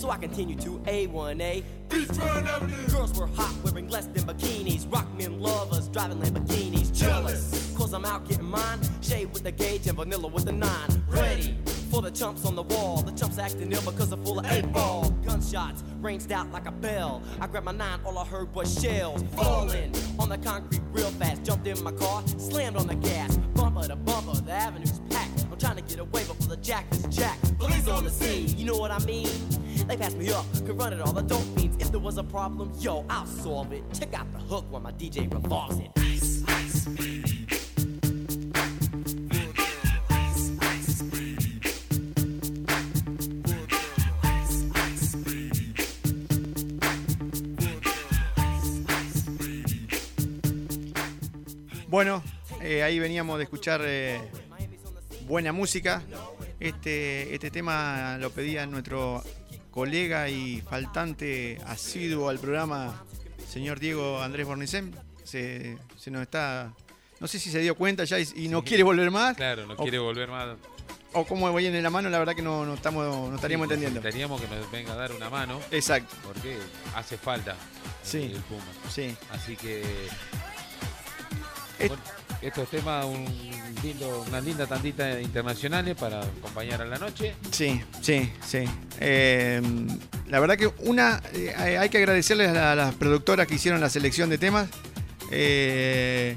so 0.00 0.10
I 0.10 0.16
continue 0.16 0.56
to 0.56 0.78
A1A. 0.86 1.62
Beachfront 1.90 2.46
Avenue. 2.46 2.88
Girls 2.88 3.18
were 3.18 3.26
hot, 3.26 3.54
wearing 3.62 3.88
less 3.88 4.06
than 4.06 4.22
bikinis. 4.22 4.90
Rock 4.90 5.06
men 5.18 5.40
lovers, 5.40 5.88
driving 5.88 6.18
Lamborghinis. 6.18 6.90
Jealous, 6.96 7.74
cause 7.76 7.92
I'm 7.92 8.06
out 8.06 8.26
getting 8.26 8.46
mine. 8.46 8.78
Shade 9.02 9.30
with 9.32 9.42
the 9.42 9.52
gauge 9.52 9.86
and 9.86 9.96
vanilla 9.98 10.28
with 10.28 10.46
the 10.46 10.52
nine. 10.52 11.04
Ready 11.08 11.54
for 11.90 12.00
the 12.00 12.10
chumps 12.10 12.46
on 12.46 12.54
the 12.54 12.62
wall. 12.62 13.02
The 13.02 13.12
chumps 13.12 13.38
acting 13.38 13.70
ill 13.72 13.82
because 13.82 14.08
they're 14.08 14.24
full 14.24 14.38
of 14.38 14.50
eight 14.50 14.72
ball. 14.72 15.10
Gunshots 15.26 15.84
ranged 16.00 16.32
out 16.32 16.50
like 16.50 16.66
a 16.66 16.72
bell. 16.72 17.22
I 17.40 17.46
grabbed 17.46 17.66
my 17.66 17.72
nine, 17.72 18.00
all 18.06 18.16
I 18.16 18.24
heard 18.24 18.54
was 18.54 18.80
shells 18.80 19.22
falling 19.34 19.92
on 20.18 20.30
the 20.30 20.38
concrete 20.38 20.80
real 20.92 21.10
fast. 21.10 21.44
Jumped 21.44 21.66
in 21.66 21.82
my 21.84 21.92
car, 21.92 22.22
slammed 22.38 22.76
on 22.76 22.86
the 22.86 22.94
gas. 22.94 23.19
Run 30.80 30.92
it 30.94 31.00
all, 31.00 31.12
the 31.12 31.22
dope 31.22 31.44
fiends. 31.56 31.76
If 31.78 31.90
there 31.90 32.00
was 32.00 32.16
a 32.16 32.22
problem, 32.22 32.72
yo, 32.78 33.04
I'll 33.10 33.26
solve 33.26 33.72
it. 33.72 33.84
Check 33.92 34.14
out 34.14 34.32
the 34.32 34.38
hook 34.38 34.64
while 34.70 34.80
my 34.80 34.92
DJ 34.92 35.32
revolves 35.32 35.78
it. 35.78 35.90
Bueno, 51.88 52.22
eh, 52.62 52.84
ahí 52.84 53.00
veníamos 53.00 53.36
de 53.36 53.44
escuchar 53.44 53.82
eh, 53.84 54.20
buena 55.26 55.52
música. 55.52 56.02
Este, 56.60 57.34
este 57.34 57.50
tema 57.50 58.16
lo 58.18 58.30
pedía 58.30 58.64
nuestro 58.66 59.24
colega 59.70 60.28
y 60.28 60.60
faltante 60.62 61.58
asiduo 61.66 62.28
al 62.28 62.38
programa, 62.38 63.04
señor 63.48 63.78
Diego 63.80 64.20
Andrés 64.22 64.46
Bornicén. 64.46 64.94
Se, 65.24 65.78
se 65.96 66.10
nos 66.10 66.22
está. 66.22 66.72
No 67.20 67.28
sé 67.28 67.38
si 67.38 67.50
se 67.50 67.58
dio 67.60 67.74
cuenta 67.76 68.04
ya 68.04 68.18
y, 68.18 68.26
y 68.34 68.48
no 68.48 68.64
quiere 68.64 68.82
volver 68.82 69.10
más. 69.10 69.36
Claro, 69.36 69.66
no 69.66 69.74
o, 69.74 69.76
quiere 69.76 69.98
volver 69.98 70.28
más. 70.28 70.56
o 71.12 71.24
cómo 71.26 71.50
voy 71.52 71.66
en 71.66 71.82
la 71.82 71.90
mano, 71.90 72.08
la 72.08 72.18
verdad 72.18 72.34
que 72.34 72.42
no, 72.42 72.64
no 72.64 72.74
estamos, 72.74 73.28
no 73.28 73.34
estaríamos 73.36 73.66
Sí, 73.68 73.74
entendiendo. 73.74 74.00
Necesitaríamos 74.00 74.40
que 74.40 74.48
nos 74.48 74.70
venga 74.70 74.92
a 74.94 74.96
dar 74.96 75.12
una 75.12 75.28
mano. 75.30 75.60
Exacto. 75.70 76.16
Porque 76.24 76.56
hace 76.96 77.16
falta 77.18 77.54
Sí. 78.02 78.32
el 78.34 78.40
Puma. 78.42 78.62
Sí. 78.90 79.14
Así 79.30 79.54
que. 79.56 79.82
Bueno, 81.78 81.96
estos 82.42 82.68
temas, 82.70 83.04
un 83.04 83.26
lindo, 83.82 84.24
una 84.28 84.40
linda 84.40 84.66
tandita 84.66 85.20
internacionales 85.20 85.96
para 85.96 86.20
acompañar 86.22 86.82
a 86.82 86.86
la 86.86 86.98
noche. 86.98 87.34
Sí, 87.50 87.80
sí, 88.00 88.30
sí. 88.46 88.64
Eh, 88.98 89.60
la 90.28 90.40
verdad 90.40 90.56
que 90.56 90.68
una, 90.84 91.20
eh, 91.34 91.54
hay 91.78 91.88
que 91.88 91.98
agradecerles 91.98 92.48
a, 92.56 92.74
las 92.74 92.94
productoras 92.94 93.46
que 93.46 93.54
hicieron 93.56 93.80
la 93.80 93.90
selección 93.90 94.30
de 94.30 94.38
temas. 94.38 94.68
eh, 95.30 96.36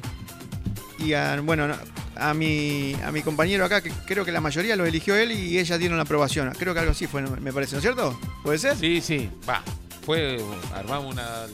y 0.99 1.13
a, 1.13 1.39
bueno, 1.41 1.67
no, 1.67 1.75
a 2.15 2.33
mi, 2.33 2.95
a 3.03 3.11
mi 3.11 3.21
compañero 3.21 3.65
acá, 3.65 3.81
que 3.81 3.91
creo 4.05 4.23
que 4.23 4.31
la 4.31 4.39
mayoría 4.39 4.75
lo 4.75 4.85
eligió 4.85 5.15
él 5.15 5.31
y 5.31 5.57
ellas 5.59 5.79
dieron 5.79 5.97
la 5.97 6.03
aprobación. 6.03 6.51
Creo 6.57 6.73
que 6.73 6.79
algo 6.79 6.91
así 6.91 7.07
fue, 7.07 7.21
me 7.23 7.51
parece, 7.51 7.73
¿no 7.73 7.79
es 7.79 7.83
cierto? 7.83 8.17
¿Puede 8.43 8.57
ser? 8.57 8.77
Sí, 8.77 9.01
sí, 9.01 9.29
va. 9.49 9.61
Fue, 10.05 10.39
armamos 10.73 11.13
una, 11.13 11.47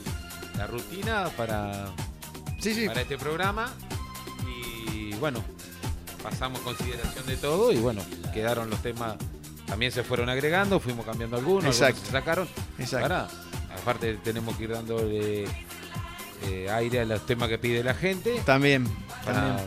la 0.56 0.66
rutina 0.66 1.24
para, 1.36 1.86
Sí, 2.60 2.74
sí. 2.74 2.86
para 2.86 3.00
este 3.00 3.16
programa 3.16 3.72
bueno, 5.20 5.44
pasamos 6.22 6.60
consideración 6.60 7.26
de 7.26 7.36
todo 7.36 7.72
y 7.72 7.76
bueno, 7.76 8.02
quedaron 8.32 8.70
los 8.70 8.80
temas, 8.82 9.16
también 9.66 9.92
se 9.92 10.02
fueron 10.02 10.28
agregando, 10.28 10.80
fuimos 10.80 11.04
cambiando 11.06 11.36
algunos, 11.36 11.64
algunos 11.64 11.80
Exacto. 11.80 12.06
se 12.06 12.12
sacaron. 12.12 12.48
Exacto. 12.78 13.04
Ahora, 13.04 13.28
aparte 13.80 14.14
tenemos 14.24 14.56
que 14.56 14.64
ir 14.64 14.70
dándole 14.70 15.44
eh, 16.48 16.68
aire 16.70 17.00
a 17.00 17.04
los 17.04 17.24
temas 17.26 17.48
que 17.48 17.58
pide 17.58 17.84
la 17.84 17.94
gente. 17.94 18.40
También, 18.44 18.84
Para 19.24 19.56
también. 19.56 19.66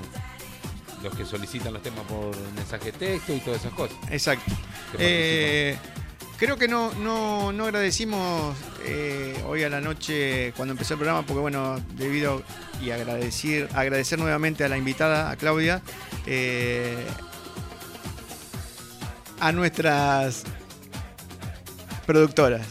los 1.03 1.15
que 1.15 1.25
solicitan 1.25 1.73
los 1.73 1.81
temas 1.81 2.03
por 2.05 2.35
mensaje 2.55 2.91
de 2.91 2.97
texto 2.97 3.33
y 3.33 3.39
todas 3.39 3.61
esas 3.61 3.73
cosas. 3.73 3.97
Exacto. 4.09 4.51
Eh, 4.99 5.77
creo 6.37 6.57
que 6.57 6.67
no, 6.67 6.93
no, 6.95 7.51
no 7.51 7.65
agradecimos 7.65 8.55
eh, 8.85 9.41
hoy 9.47 9.63
a 9.63 9.69
la 9.69 9.81
noche 9.81 10.53
cuando 10.55 10.73
empezó 10.73 10.93
el 10.95 10.99
programa, 10.99 11.25
porque 11.25 11.39
bueno, 11.41 11.79
debido 11.95 12.43
y 12.81 12.91
agradecer, 12.91 13.69
agradecer 13.73 14.19
nuevamente 14.19 14.63
a 14.63 14.69
la 14.69 14.77
invitada, 14.77 15.29
a 15.31 15.35
Claudia, 15.37 15.81
eh, 16.25 16.95
a 19.39 19.51
nuestras 19.51 20.43
productoras. 22.05 22.67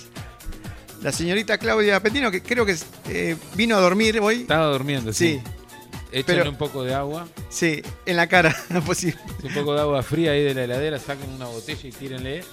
La 1.02 1.10
señorita 1.12 1.58
Claudia 1.58 2.00
Petino, 2.00 2.30
que 2.30 2.42
creo 2.42 2.64
que 2.64 2.76
eh, 3.08 3.36
vino 3.54 3.76
a 3.76 3.80
dormir 3.80 4.20
hoy. 4.20 4.42
Estaba 4.42 4.66
durmiendo, 4.66 5.12
sí. 5.12 5.40
Sí, 5.42 5.50
Échenle 6.12 6.40
pero- 6.42 6.50
un 6.50 6.58
poco 6.58 6.84
de 6.84 6.94
agua. 6.94 7.26
sí, 7.48 7.82
en 8.06 8.16
la 8.16 8.26
cara, 8.28 8.54
posible. 8.86 9.18
Un 9.42 9.52
poco 9.54 9.74
de 9.74 9.80
agua 9.80 10.02
fría 10.02 10.32
ahí 10.32 10.44
de 10.44 10.54
la 10.54 10.64
heladera, 10.64 10.98
saquen 10.98 11.30
una 11.30 11.46
botella 11.46 11.88
y 11.88 11.90
tírenle. 11.92 12.44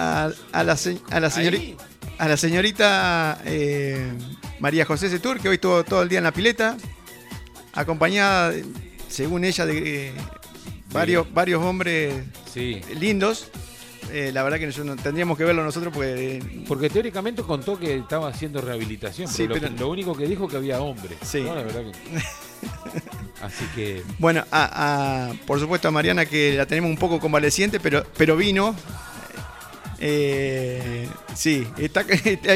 A, 0.00 0.30
a 0.52 0.64
la, 0.64 0.76
se- 0.76 0.98
a 1.10 1.20
la 1.20 1.30
señorita, 1.30 1.84
a 2.18 2.28
la 2.28 2.36
señorita 2.36 3.40
eh, 3.44 4.12
María 4.60 4.84
José 4.84 5.08
Setur, 5.10 5.38
que 5.40 5.48
hoy 5.48 5.54
estuvo 5.56 5.84
todo 5.84 6.02
el 6.02 6.08
día 6.08 6.18
en 6.18 6.24
la 6.24 6.32
pileta, 6.32 6.76
acompañada, 7.74 8.52
según 9.08 9.44
ella, 9.44 9.66
de 9.66 10.08
eh, 10.08 10.12
varios, 10.92 11.32
varios 11.32 11.62
hombres 11.62 12.14
Sí. 12.52 12.80
lindos. 12.98 13.48
Eh, 14.12 14.32
la 14.32 14.42
verdad 14.42 14.58
que 14.58 14.66
nosotros 14.66 14.96
no- 14.96 15.00
tendríamos 15.02 15.38
que 15.38 15.44
verlo 15.44 15.62
nosotros 15.62 15.92
porque... 15.94 16.36
eh, 16.38 16.64
Porque 16.66 16.90
teóricamente 16.90 17.42
contó 17.42 17.78
que 17.78 17.96
estaba 17.96 18.28
haciendo 18.28 18.60
rehabilitación, 18.60 19.28
Sí, 19.28 19.42
pero, 19.44 19.54
lo, 19.54 19.60
pero- 19.60 19.74
que- 19.74 19.80
lo 19.80 19.88
único 19.88 20.16
que 20.16 20.26
dijo 20.26 20.48
que 20.48 20.56
había 20.56 20.80
hombres. 20.80 21.16
Sí. 21.22 21.42
No, 21.42 21.54
la 21.54 21.62
verdad 21.62 21.82
que- 21.82 22.20
Así 23.44 23.64
que 23.74 24.02
Bueno, 24.18 24.44
a- 24.50 25.28
a- 25.30 25.34
por 25.46 25.60
supuesto 25.60 25.86
a 25.88 25.90
Mariana 25.92 26.26
que 26.26 26.54
la 26.56 26.66
tenemos 26.66 26.90
un 26.90 26.96
poco 26.96 27.20
convaleciente, 27.20 27.78
pero, 27.78 28.04
pero 28.16 28.36
vino. 28.36 28.74
Eh, 30.02 31.06
sí, 31.34 31.66
está, 31.76 32.04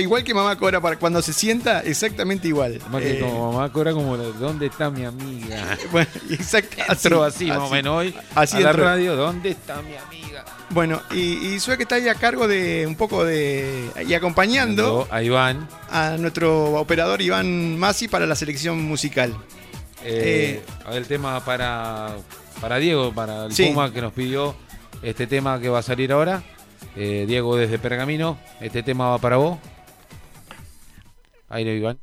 igual 0.01 0.25
que 0.25 0.33
mamá 0.33 0.57
Cora 0.57 0.81
para 0.81 0.99
cuando 0.99 1.21
se 1.21 1.35
sienta, 1.35 1.81
exactamente 1.81 2.49
igual. 2.49 2.81
Más 2.91 3.03
que 3.03 3.19
eh, 3.19 3.21
como 3.21 3.53
mamá 3.53 3.71
Cora, 3.71 3.93
como 3.93 4.17
¿dónde 4.17 4.67
está 4.67 4.91
mi 4.91 5.05
amiga? 5.05 5.79
Bueno, 5.93 6.11
exacto. 6.31 7.23
Así, 7.23 7.47
más 7.47 7.59
o 7.59 7.69
menos 7.69 7.99
hoy. 7.99 8.15
Así 8.35 8.57
a 8.57 8.61
la 8.61 8.73
radio, 8.73 9.15
¿dónde 9.15 9.51
está 9.51 9.81
mi 9.83 9.95
amiga? 9.95 10.45
Bueno, 10.71 11.03
y, 11.13 11.55
y 11.55 11.59
que 11.61 11.83
está 11.83 11.97
ahí 11.97 12.09
a 12.09 12.15
cargo 12.15 12.49
de 12.49 12.87
un 12.87 12.97
poco 12.97 13.25
de. 13.25 13.91
y 14.07 14.15
acompañando 14.15 15.07
a 15.11 15.23
Iván. 15.23 15.69
A 15.91 16.17
nuestro 16.19 16.73
operador 16.81 17.21
Iván 17.23 17.79
Masi 17.79 18.09
para 18.09 18.27
la 18.27 18.35
selección 18.35 18.83
musical. 18.83 19.37
Eh, 20.03 20.63
a 20.85 20.91
ver, 20.91 20.99
el 20.99 21.07
tema 21.07 21.45
para, 21.45 22.17
para 22.61 22.79
Diego, 22.79 23.13
para 23.15 23.47
el. 23.47 23.55
Puma 23.55 23.93
que 23.93 24.01
nos 24.01 24.13
pidió 24.13 24.57
este 25.03 25.27
tema 25.27 25.61
que 25.61 25.69
va 25.69 25.79
a 25.81 25.83
salir 25.83 26.11
ahora. 26.13 26.43
Eh, 26.97 27.25
Diego 27.27 27.57
desde 27.57 27.79
Pergamino, 27.79 28.39
este 28.61 28.83
tema 28.83 29.11
va 29.11 29.19
para 29.19 29.37
vos. 29.37 29.59
Ahí 31.49 31.65
no, 31.65 31.71
Iván. 31.71 31.99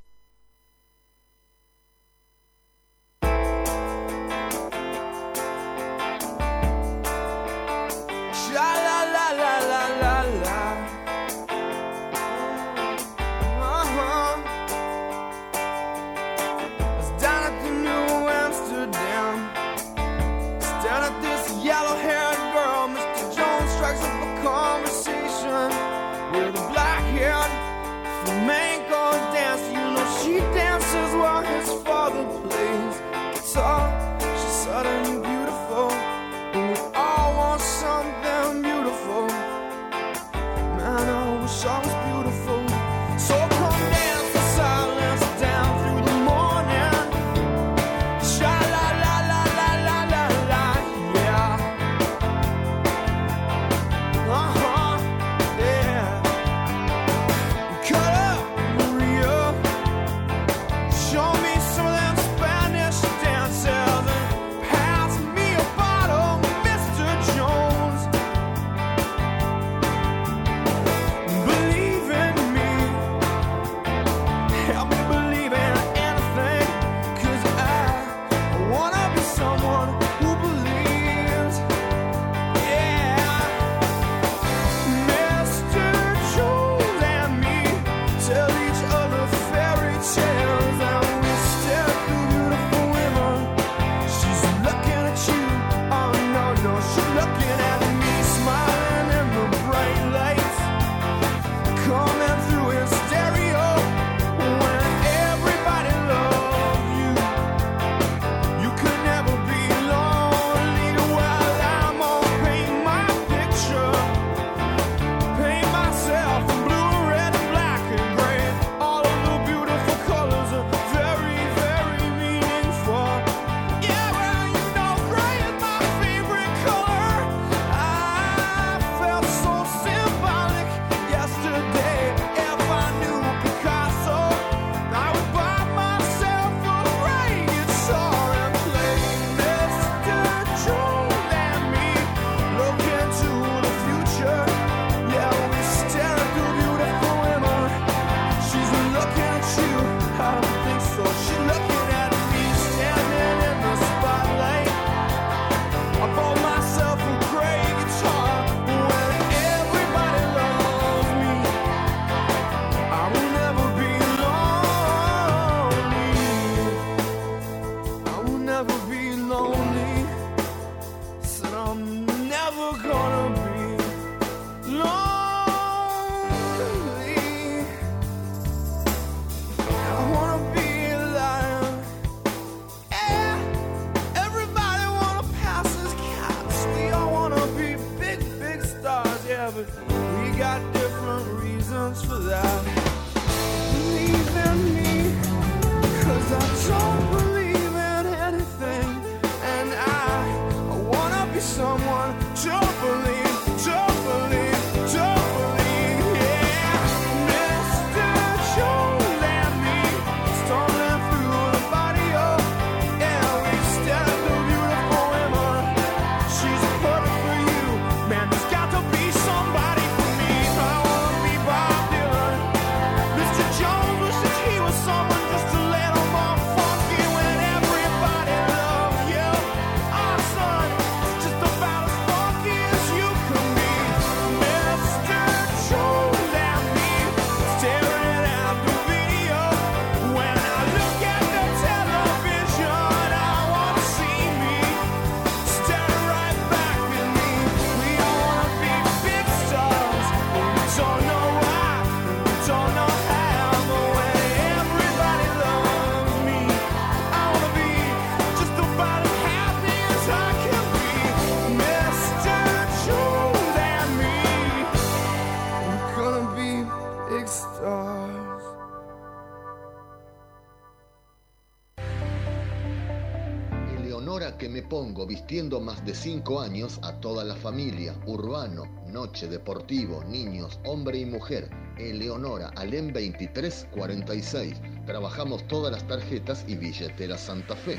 Pongo 274.60 275.08
vistiendo 275.08 275.62
más 275.62 275.86
de 275.86 275.96
5 275.96 276.42
años 276.42 276.78
a 276.84 277.00
toda 277.00 277.24
la 277.24 277.36
familia, 277.36 277.96
urbano, 278.06 278.66
noche, 278.88 279.28
deportivo, 279.28 280.04
niños, 280.04 280.60
hombre 280.66 281.00
y 281.00 281.06
mujer. 281.06 281.50
Eleonora, 281.78 282.50
Alem 282.58 282.92
2346. 282.92 284.62
Trabajamos 284.86 285.48
todas 285.48 285.72
las 285.72 285.88
tarjetas 285.88 286.44
y 286.48 286.56
billetera 286.56 287.18
Santa 287.18 287.56
Fe. 287.56 287.78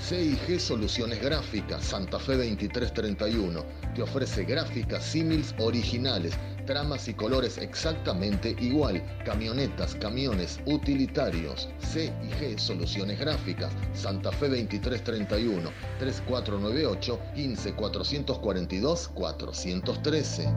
CIG 0.08 0.60
Soluciones 0.60 1.20
Gráficas, 1.20 1.84
Santa 1.84 2.20
Fe 2.20 2.36
2331. 2.36 3.64
Te 3.92 4.02
ofrece 4.02 4.44
gráficas 4.44 5.04
símils 5.04 5.52
originales, 5.58 6.34
tramas 6.64 7.08
y 7.08 7.14
colores 7.14 7.58
exactamente 7.58 8.54
igual. 8.60 9.02
Camionetas, 9.24 9.96
camiones, 9.96 10.60
utilitarios. 10.66 11.68
CIG 11.80 12.56
Soluciones 12.56 13.18
Gráficas, 13.18 13.72
Santa 13.94 14.30
Fe 14.30 14.48
2331. 14.48 15.72
3498 15.98 17.20
15 17.34 17.74
442 17.74 19.08
413. 19.08 20.48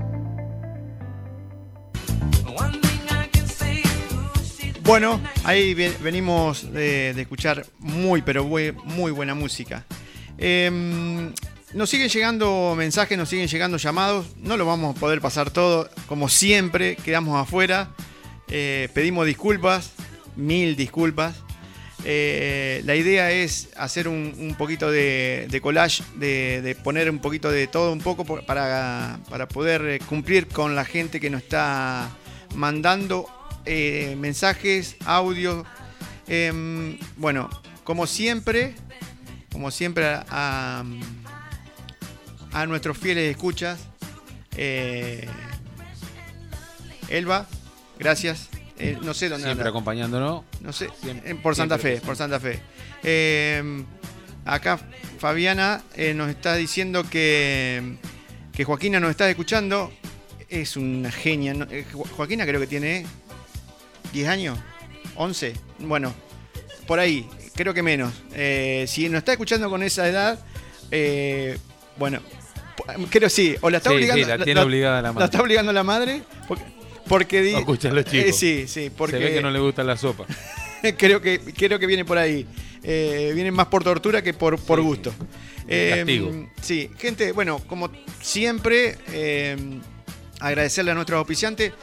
Bueno, 4.89 5.21
ahí 5.43 5.75
ve- 5.75 5.95
venimos 6.01 6.73
de, 6.73 7.11
escuchar 7.11 7.63
muy, 7.77 8.23
pero 8.23 8.43
muy 8.43 9.11
buena 9.11 9.35
música. 9.35 9.85
Em, 10.35 11.31
nos 11.75 11.91
siguen 11.91 12.09
llegando 12.09 12.73
mensajes, 12.75 13.15
nos 13.15 13.29
siguen 13.29 13.47
llegando 13.47 13.77
llamados. 13.77 14.25
No 14.37 14.57
lo 14.57 14.65
vamos 14.65 14.97
a 14.97 14.99
poder 14.99 15.21
pasar 15.21 15.51
todo. 15.51 15.91
Como 16.07 16.27
siempre, 16.27 16.95
quedamos 16.95 17.39
afuera. 17.39 17.91
Eh, 18.47 18.89
pedimos 18.91 19.27
disculpas, 19.27 19.91
mil 20.35 20.75
disculpas. 20.75 21.35
Eh, 22.03 22.81
la 22.83 22.95
idea 22.95 23.29
es 23.31 23.69
hacer 23.77 24.07
un, 24.07 24.55
poquito 24.57 24.89
de, 24.89 25.59
collage, 25.61 26.01
de, 26.15 26.75
poner 26.83 27.11
un 27.11 27.19
poquito 27.19 27.51
de 27.51 27.67
todo 27.67 27.93
un 27.93 28.01
poco 28.01 28.25
para, 28.25 29.19
para 29.29 29.47
poder 29.47 29.85
eh, 29.85 29.99
cumplir 29.99 30.47
con 30.47 30.75
la 30.75 30.83
gente 30.83 31.19
que 31.19 31.29
nos 31.29 31.43
está 31.43 32.09
mandando 32.55 33.29
eh, 33.65 34.15
mensajes, 34.19 34.95
audio. 35.05 35.65
Em, 36.27 36.97
bueno, 37.17 37.49
como 37.83 38.05
siempre, 38.07 38.75
como 39.51 39.71
siempre 39.71 40.05
a, 40.05 40.25
a- 40.29 40.83
a 42.51 42.65
nuestros 42.65 42.97
fieles 42.97 43.29
escuchas, 43.31 43.79
eh, 44.57 45.27
Elba, 47.09 47.47
gracias. 47.97 48.49
Eh, 48.77 48.97
no 49.01 49.13
sé 49.13 49.27
dónde 49.29 49.45
Siempre 49.45 49.63
anda. 49.63 49.69
acompañándonos. 49.71 50.43
No 50.61 50.71
sé, 50.71 50.89
Siempre- 51.01 51.35
por 51.35 51.55
Santa 51.55 51.77
siempre 51.77 51.99
Fe, 51.99 52.05
por 52.05 52.15
Santa 52.15 52.39
Fe. 52.39 52.59
Eh, 53.03 53.83
acá 54.45 54.79
Fabiana 55.19 55.83
eh, 55.95 56.13
nos 56.13 56.29
está 56.29 56.55
diciendo 56.55 57.03
que, 57.09 57.97
que 58.53 58.63
Joaquina 58.63 58.99
nos 58.99 59.09
está 59.11 59.29
escuchando. 59.29 59.91
Es 60.47 60.77
una 60.77 61.11
genia. 61.11 61.53
Joaquina 62.15 62.45
creo 62.45 62.59
que 62.59 62.67
tiene 62.67 63.05
10 64.13 64.27
años, 64.27 64.57
11. 65.15 65.53
Bueno, 65.79 66.13
por 66.87 66.99
ahí, 66.99 67.27
creo 67.55 67.73
que 67.73 67.83
menos. 67.83 68.13
Eh, 68.33 68.85
si 68.87 69.07
nos 69.09 69.19
está 69.19 69.31
escuchando 69.33 69.69
con 69.69 69.83
esa 69.83 70.07
edad, 70.07 70.39
eh, 70.91 71.57
bueno, 71.97 72.19
creo 73.09 73.29
sí. 73.29 73.55
O 73.61 73.69
la 73.69 73.77
está 73.77 73.89
Sí, 73.91 73.95
obligando. 73.97 74.23
sí, 74.25 74.29
la 74.37 74.43
tiene 74.43 74.59
obligada 74.61 75.01
la 75.01 75.09
madre. 75.11 75.19
La 75.19 75.25
está 75.25 75.41
obligando 75.41 75.73
la 75.73 75.83
madre. 75.83 76.23
Porque, 76.47 76.63
porque 77.07 77.41
di- 77.41 77.53
No 77.53 77.59
escuchan 77.59 77.95
los 77.95 78.05
chicos. 78.05 78.29
Eh, 78.29 78.33
sí, 78.33 78.65
sí, 78.67 78.89
porque 78.95 79.17
Se 79.17 79.23
ve 79.23 79.33
que 79.33 79.41
no 79.41 79.51
le 79.51 79.59
gusta 79.59 79.83
la 79.83 79.97
sopa. 79.97 80.25
creo 80.97 81.21
que 81.21 81.39
creo 81.39 81.77
que 81.79 81.85
viene 81.87 82.05
por 82.05 82.17
ahí. 82.17 82.45
Eh, 82.83 83.31
viene 83.35 83.51
más 83.51 83.67
por 83.67 83.83
tortura 83.83 84.21
que 84.21 84.33
por, 84.33 84.57
por 84.59 84.79
Sí, 84.79 84.85
gusto. 84.85 85.13
Castigo. 85.67 86.47
Sí, 86.61 86.89
gente, 86.97 87.31
bueno, 87.33 87.59
como 87.67 87.91
siempre, 88.21 88.97
eh, 89.11 89.55
agradecerle 90.39 90.91
a 90.91 90.93
nuestros 90.95 91.17
auspiciantes. 91.19 91.73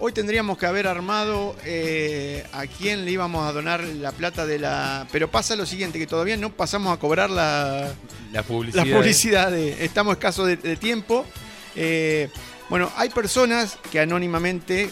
Hoy 0.00 0.12
tendríamos 0.12 0.58
que 0.58 0.66
haber 0.66 0.86
armado 0.86 1.54
eh, 1.64 2.44
a 2.52 2.66
quién 2.66 3.04
le 3.04 3.12
íbamos 3.12 3.48
a 3.48 3.52
donar 3.52 3.82
la 3.84 4.12
plata 4.12 4.44
de 4.44 4.58
la. 4.58 5.06
Pero 5.12 5.30
pasa 5.30 5.54
lo 5.56 5.66
siguiente, 5.66 5.98
que 5.98 6.06
todavía 6.06 6.36
no 6.36 6.50
pasamos 6.52 6.92
a 6.92 6.98
cobrar 7.00 7.30
la, 7.30 7.92
La 8.32 8.42
publicidad. 8.42 8.84
la 8.84 8.96
publicidad. 8.96 9.50
de- 9.52 9.84
estamos 9.84 10.14
escasos 10.14 10.46
de, 10.48 10.56
de 10.56 10.76
tiempo. 10.76 11.24
Eh, 11.76 12.28
bueno, 12.68 12.90
hay 12.96 13.08
personas 13.10 13.78
que 13.92 14.00
anónimamente 14.00 14.90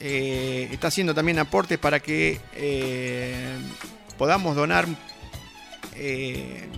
eh, 0.00 0.68
está 0.72 0.88
haciendo 0.88 1.14
también 1.14 1.38
aportes 1.38 1.78
para 1.78 2.00
que 2.00 2.40
eh, 2.56 3.56
podamos 4.16 4.56
donar. 4.56 4.86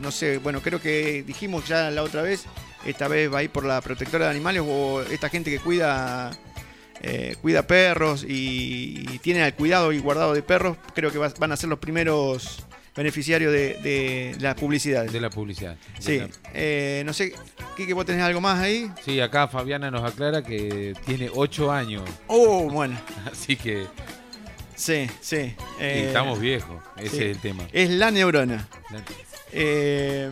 no 0.01 0.11
sé, 0.11 0.39
bueno, 0.39 0.61
creo 0.61 0.81
que 0.81 1.23
dijimos 1.23 1.66
ya 1.66 1.91
la 1.91 2.03
otra 2.03 2.23
vez, 2.23 2.43
esta 2.85 3.07
vez 3.09 3.32
va 3.32 3.39
a 3.39 3.43
ir 3.45 3.51
por 3.51 3.65
la 3.65 3.81
protectora 3.81 4.24
de 4.27 4.32
animales 4.32 4.62
o 4.66 5.01
esta 5.03 5.28
gente 5.28 5.51
que 5.51 5.61
cuida 5.61 6.32
eh, 7.06 7.36
cuida 7.43 7.66
perros 7.66 8.24
y, 8.26 9.06
y 9.12 9.18
tiene 9.18 9.44
el 9.47 9.52
cuidado 9.55 9.93
y 9.93 9.98
guardado 9.98 10.32
de 10.32 10.43
perros, 10.43 10.76
creo 10.94 11.12
que 11.12 11.18
va- 11.18 11.32
van 11.39 11.52
a 11.52 11.56
ser 11.56 11.68
los 11.68 11.78
primeros 11.78 12.64
beneficiarios 12.97 13.52
de, 13.52 13.74
de 13.82 14.36
la 14.40 14.55
publicidad. 14.56 15.05
De 15.05 15.20
la 15.20 15.28
publicidad. 15.28 15.76
Sí, 15.98 16.22
eh, 16.55 17.02
no 17.05 17.12
sé, 17.12 17.35
Kike, 17.76 17.93
vos 17.93 18.06
tenés 18.06 18.22
algo 18.22 18.40
más 18.40 18.60
ahí. 18.60 18.90
Sí, 19.05 19.20
acá 19.20 19.48
Fabiana 19.48 19.90
nos 19.90 20.02
aclara 20.10 20.43
que 20.43 20.94
tiene 21.05 21.28
8 21.35 21.70
años. 21.72 22.02
Oh, 22.28 22.70
bueno, 22.70 22.97
Así 23.31 23.56
que 23.56 23.85
sí, 24.76 25.09
sí. 25.20 25.55
eh, 25.81 26.05
estamos 26.06 26.39
viejos. 26.40 26.81
Ese 26.97 27.09
sí. 27.10 27.16
es 27.16 27.22
el 27.36 27.39
tema. 27.40 27.64
Es 27.72 27.90
la 27.90 28.10
neurona. 28.10 28.66
La- 28.90 29.02
Eh, 29.56 30.31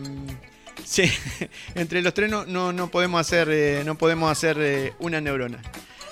sí, 0.83 1.03
entre 1.75 2.01
los 2.01 2.13
tres 2.13 2.29
no, 2.29 2.45
no, 2.45 2.73
no 2.73 2.89
podemos 2.89 3.21
hacer, 3.21 3.85
no 3.85 3.95
podemos 3.97 4.29
hacer 4.31 4.93
una 4.99 5.21
neurona. 5.21 5.61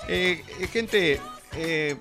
Eh, 0.08 0.42
eh, 0.60 0.66
gente, 0.68 1.20
eh, 1.56 1.96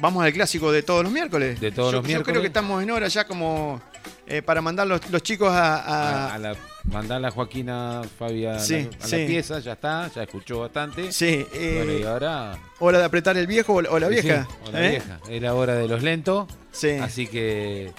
vamos 0.00 0.24
al 0.24 0.32
clásico 0.32 0.72
de 0.72 0.82
todos 0.82 1.02
los 1.04 1.12
miércoles. 1.12 1.60
De 1.60 1.70
todos 1.72 1.92
Yo- 1.92 1.98
los 1.98 2.04
Yo 2.04 2.08
miércoles. 2.08 2.32
creo 2.32 2.40
que 2.42 2.46
estamos 2.48 2.82
en 2.82 2.90
hora 2.90 3.08
ya 3.08 3.24
como 3.26 3.80
eh, 4.26 4.42
para 4.42 4.60
mandar 4.60 4.86
los, 4.86 5.08
los 5.10 5.22
chicos 5.22 5.50
a... 5.50 5.76
a- 5.76 6.26
a, 6.30 6.34
a 6.34 6.38
la, 6.38 6.56
mandala 6.84 7.28
a 7.28 7.30
Joaquina 7.30 8.02
Fabi 8.18 8.46
a, 8.46 8.52
la- 8.54 8.58
Sí, 8.60 8.88
a 9.00 9.06
sí. 9.06 9.20
la 9.20 9.26
pieza, 9.26 9.58
ya 9.60 9.72
está, 9.72 10.10
ya 10.14 10.22
escuchó 10.24 10.60
bastante. 10.60 11.10
sí, 11.12 11.46
eh, 11.52 11.82
Bueno, 11.84 11.98
y 11.98 12.02
ahora. 12.04 12.58
hora 12.80 12.98
de 12.98 13.04
apretar 13.04 13.36
el 13.36 13.46
viejo 13.46 13.74
o, 13.74 13.98
la 13.98 14.06
Sí, 14.08 14.12
vieja. 14.14 14.48
o 14.66 14.70
la 14.72 14.86
¿eh? 14.86 14.90
vieja. 14.90 15.20
Era 15.28 15.54
hora 15.54 15.74
de 15.74 15.88
los 15.88 16.02
lentos. 16.02 16.46
Sí. 16.72 16.90
Así 16.90 17.26
que 17.26 17.92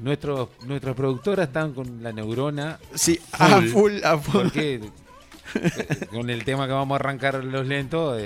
nuestros, 0.00 0.48
nuestras 0.66 0.94
productoras 0.94 1.46
están 1.48 1.72
con 1.72 2.02
la 2.02 2.12
neurona. 2.12 2.78
Sí, 2.94 3.18
a 3.32 3.60
Full. 3.62 4.04
a 4.04 4.18
full. 4.18 4.42
Porque 4.42 4.80
con 6.10 6.30
el 6.30 6.44
tema 6.44 6.66
que 6.66 6.72
vamos 6.72 6.94
a 6.94 7.00
arrancar 7.00 7.42
los 7.44 7.66
lentos. 7.66 8.20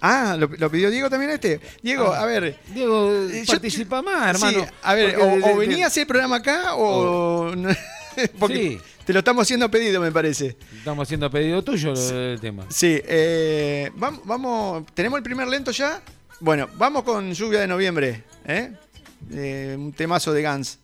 Ah, 0.00 0.36
¿lo, 0.38 0.46
lo 0.48 0.70
pidió 0.70 0.90
Diego 0.90 1.10
también 1.10 1.32
este? 1.32 1.60
Diego, 1.82 2.12
Ah, 2.12 2.22
a 2.22 2.26
ver. 2.26 2.56
Diego, 2.72 3.10
Eh, 3.30 3.42
yo- 3.44 3.52
participa 3.52 4.00
más, 4.02 4.34
hermano. 4.34 4.60
Sí, 4.64 4.70
a 4.82 4.94
ver, 4.94 5.16
o, 5.18 5.52
o 5.52 5.56
venía 5.56 5.84
a 5.84 5.88
hacer 5.88 6.02
el 6.02 6.06
programa 6.06 6.36
acá 6.36 6.74
o... 6.76 7.52
porque 8.38 8.54
Sí. 8.54 8.78
te 9.04 9.12
lo 9.12 9.20
estamos 9.20 9.42
haciendo 9.42 9.66
a 9.66 9.70
pedido, 9.70 10.00
me 10.00 10.12
parece. 10.12 10.56
Estamos 10.76 11.06
haciendo 11.06 11.30
pedido 11.30 11.62
tuyo 11.62 11.94
el 11.94 12.38
tema. 12.40 12.66
Sí, 12.70 13.00
eh, 13.04 13.90
vamos, 13.94 14.20
vamos, 14.24 14.84
¿tenemos 14.94 15.16
el 15.18 15.22
primer 15.22 15.48
lento 15.48 15.70
ya? 15.70 16.00
Bueno, 16.40 16.68
vamos 16.76 17.02
con 17.02 17.32
Lluvia 17.32 17.60
de 17.60 17.66
Noviembre. 17.66 18.22
¿eh? 18.46 18.72
Eh, 19.32 19.74
un 19.78 19.92
temazo 19.92 20.32
de 20.32 20.42
Guns. 20.48 20.78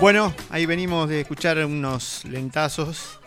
Bueno, 0.00 0.34
ahí 0.48 0.64
venimos 0.66 1.08
de 1.08 1.20
escuchar 1.20 1.62
unos 1.64 2.24
lentazos 2.24 3.18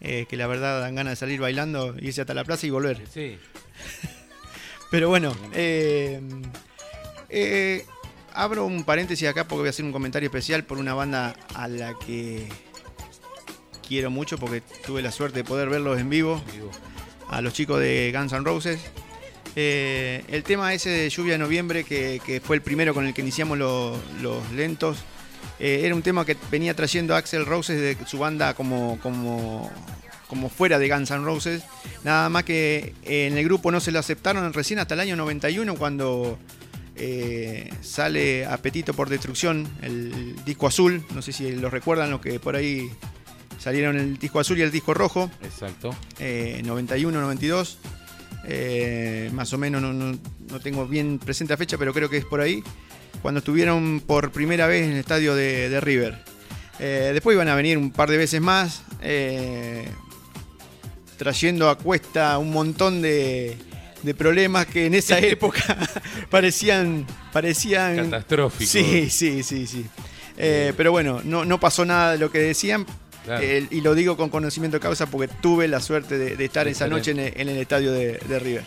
eh, 0.00 0.26
que 0.28 0.36
la 0.36 0.46
verdad 0.46 0.80
dan 0.80 0.94
ganas 0.94 1.12
de 1.12 1.16
salir 1.16 1.40
bailando, 1.40 1.94
irse 1.98 2.20
hasta 2.20 2.34
la 2.34 2.44
plaza 2.44 2.66
y 2.66 2.70
volver. 2.70 3.02
Sí. 3.12 3.38
Pero 4.90 5.08
bueno, 5.08 5.34
eh, 5.54 6.20
eh, 7.30 7.86
abro 8.34 8.66
un 8.66 8.84
paréntesis 8.84 9.28
acá 9.28 9.44
porque 9.48 9.60
voy 9.60 9.66
a 9.68 9.70
hacer 9.70 9.84
un 9.84 9.92
comentario 9.92 10.26
especial 10.26 10.64
por 10.64 10.78
una 10.78 10.92
banda 10.94 11.34
a 11.54 11.68
la 11.68 11.94
que 12.06 12.46
quiero 13.88 14.10
mucho 14.10 14.36
porque 14.36 14.60
tuve 14.84 15.00
la 15.00 15.12
suerte 15.12 15.38
de 15.38 15.44
poder 15.44 15.68
verlos 15.70 15.98
en 15.98 16.10
vivo, 16.10 16.42
a 17.28 17.40
los 17.40 17.54
chicos 17.54 17.80
de 17.80 18.12
Guns 18.14 18.32
N' 18.32 18.44
Roses. 18.44 18.80
El 19.56 20.42
tema 20.44 20.74
ese 20.74 20.90
de 20.90 21.08
Lluvia 21.08 21.32
de 21.32 21.38
Noviembre, 21.38 21.84
que, 21.84 22.20
que 22.24 22.40
fue 22.40 22.56
el 22.56 22.62
primero 22.62 22.92
con 22.92 23.06
el 23.06 23.14
que 23.14 23.22
iniciamos 23.22 23.56
lo- 23.58 23.96
los 24.20 24.50
lentos, 24.52 24.98
eh, 25.58 25.80
era 25.84 25.94
un 25.94 26.02
tema 26.02 26.24
que 26.24 26.36
venía 26.50 26.74
trayendo 26.74 27.14
Axel 27.16 27.46
Roses 27.46 27.80
de 27.80 27.96
su 28.06 28.18
banda 28.18 28.54
como, 28.54 28.98
como, 29.02 29.70
como 30.28 30.48
fuera 30.48 30.78
de 30.78 30.88
Guns 30.88 31.10
N' 31.10 31.24
Roses. 31.24 31.62
Nada 32.04 32.28
más 32.28 32.44
que 32.44 32.94
en 33.02 33.36
el 33.36 33.44
grupo 33.44 33.70
no 33.70 33.80
se 33.80 33.90
lo 33.92 33.98
aceptaron 33.98 34.52
recién 34.52 34.78
hasta 34.78 34.94
el 34.94 35.00
año 35.00 35.16
91 35.16 35.74
cuando 35.76 36.38
eh, 36.96 37.72
sale 37.82 38.44
Apetito 38.46 38.94
por 38.94 39.08
Destrucción, 39.08 39.68
el 39.82 40.36
disco 40.44 40.66
azul. 40.66 41.04
No 41.14 41.22
sé 41.22 41.32
si 41.32 41.52
lo 41.52 41.70
recuerdan 41.70 42.10
los 42.10 42.20
que 42.20 42.38
por 42.40 42.56
ahí 42.56 42.90
salieron 43.58 43.96
el 43.98 44.18
disco 44.18 44.40
azul 44.40 44.58
y 44.58 44.62
el 44.62 44.70
disco 44.70 44.94
rojo. 44.94 45.30
Exacto. 45.42 45.94
Eh, 46.18 46.62
91, 46.64 47.20
92. 47.20 47.78
Eh, 48.44 49.30
más 49.34 49.52
o 49.52 49.58
menos, 49.58 49.82
no, 49.82 49.92
no- 49.92 50.18
no 50.50 50.60
tengo 50.60 50.86
bien 50.86 51.18
presente 51.18 51.52
la 51.52 51.56
fecha, 51.58 51.76
pero 51.78 51.92
creo 51.92 52.08
que 52.08 52.16
es 52.16 52.24
por 52.24 52.40
ahí. 52.40 52.62
Cuando 53.22 53.38
estuvieron 53.38 54.00
por 54.06 54.30
primera 54.32 54.66
vez 54.66 54.84
en 54.86 54.92
el 54.92 54.98
estadio 54.98 55.34
de, 55.34 55.68
de 55.68 55.80
River. 55.80 56.18
Eh, 56.78 57.10
después 57.12 57.34
iban 57.34 57.48
a 57.48 57.54
venir 57.54 57.76
un 57.76 57.90
par 57.90 58.10
de 58.10 58.16
veces 58.16 58.40
más, 58.40 58.82
eh, 59.02 59.86
trayendo 61.18 61.68
a 61.68 61.76
cuesta 61.76 62.38
un 62.38 62.50
montón 62.50 63.02
de, 63.02 63.56
de 64.02 64.14
problemas 64.14 64.66
que 64.66 64.86
en 64.86 64.94
esa 64.94 65.18
época 65.20 65.62
parecían, 66.30 67.06
parecían 67.32 67.96
Catastróficos. 68.10 68.68
Sí, 68.70 69.10
sí, 69.10 69.42
sí, 69.42 69.66
sí. 69.66 69.84
Eh, 70.38 70.72
pero 70.76 70.90
bueno, 70.90 71.20
no, 71.22 71.44
no 71.44 71.60
pasó 71.60 71.84
nada 71.84 72.12
de 72.12 72.18
lo 72.18 72.30
que 72.32 72.38
decían. 72.38 72.86
Claro. 73.26 73.42
Eh, 73.44 73.66
y 73.70 73.82
lo 73.82 73.94
digo 73.94 74.16
con 74.16 74.30
conocimiento 74.30 74.78
de 74.78 74.80
causa 74.80 75.04
porque 75.04 75.28
tuve 75.42 75.68
la 75.68 75.80
suerte 75.80 76.16
de, 76.16 76.36
de 76.36 76.44
estar 76.46 76.66
esa 76.68 76.88
noche 76.88 77.10
en- 77.10 77.18
el, 77.20 77.32
en 77.36 77.48
el 77.50 77.58
estadio 77.58 77.92
de, 77.92 78.14
de 78.26 78.38
River. 78.38 78.64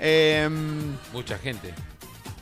Em, 0.00 0.96
Mucha 1.12 1.38
gente. 1.38 1.72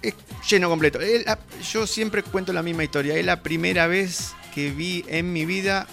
Es 0.08 0.14
lleno 0.48 0.68
completo. 0.68 0.98
La- 1.24 1.38
yo 1.72 1.86
siempre 1.86 2.22
cuento 2.22 2.52
la 2.52 2.62
misma 2.62 2.84
historia. 2.84 3.16
Es 3.16 3.24
la 3.24 3.42
primera 3.42 3.86
vez 3.86 4.32
que 4.54 4.70
vi 4.70 5.04
en 5.08 5.32
mi 5.32 5.44
vida 5.44 5.86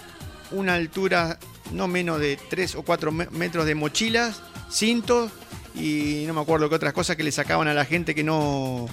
una 0.50 0.74
altura 0.74 1.38
no 1.72 1.88
menos 1.88 2.20
de 2.20 2.38
3 2.50 2.74
o 2.76 2.82
4 2.82 3.10
metros 3.12 3.64
de 3.66 3.74
mochilas, 3.74 4.42
cintos 4.70 5.30
y 5.74 6.24
no 6.26 6.34
me 6.34 6.40
acuerdo 6.42 6.68
qué 6.68 6.74
otras 6.74 6.92
cosas 6.92 7.16
que 7.16 7.22
le 7.22 7.32
sacaban 7.32 7.66
a 7.68 7.74
la 7.74 7.84
gente 7.86 8.14
que 8.14 8.22
no, 8.22 8.86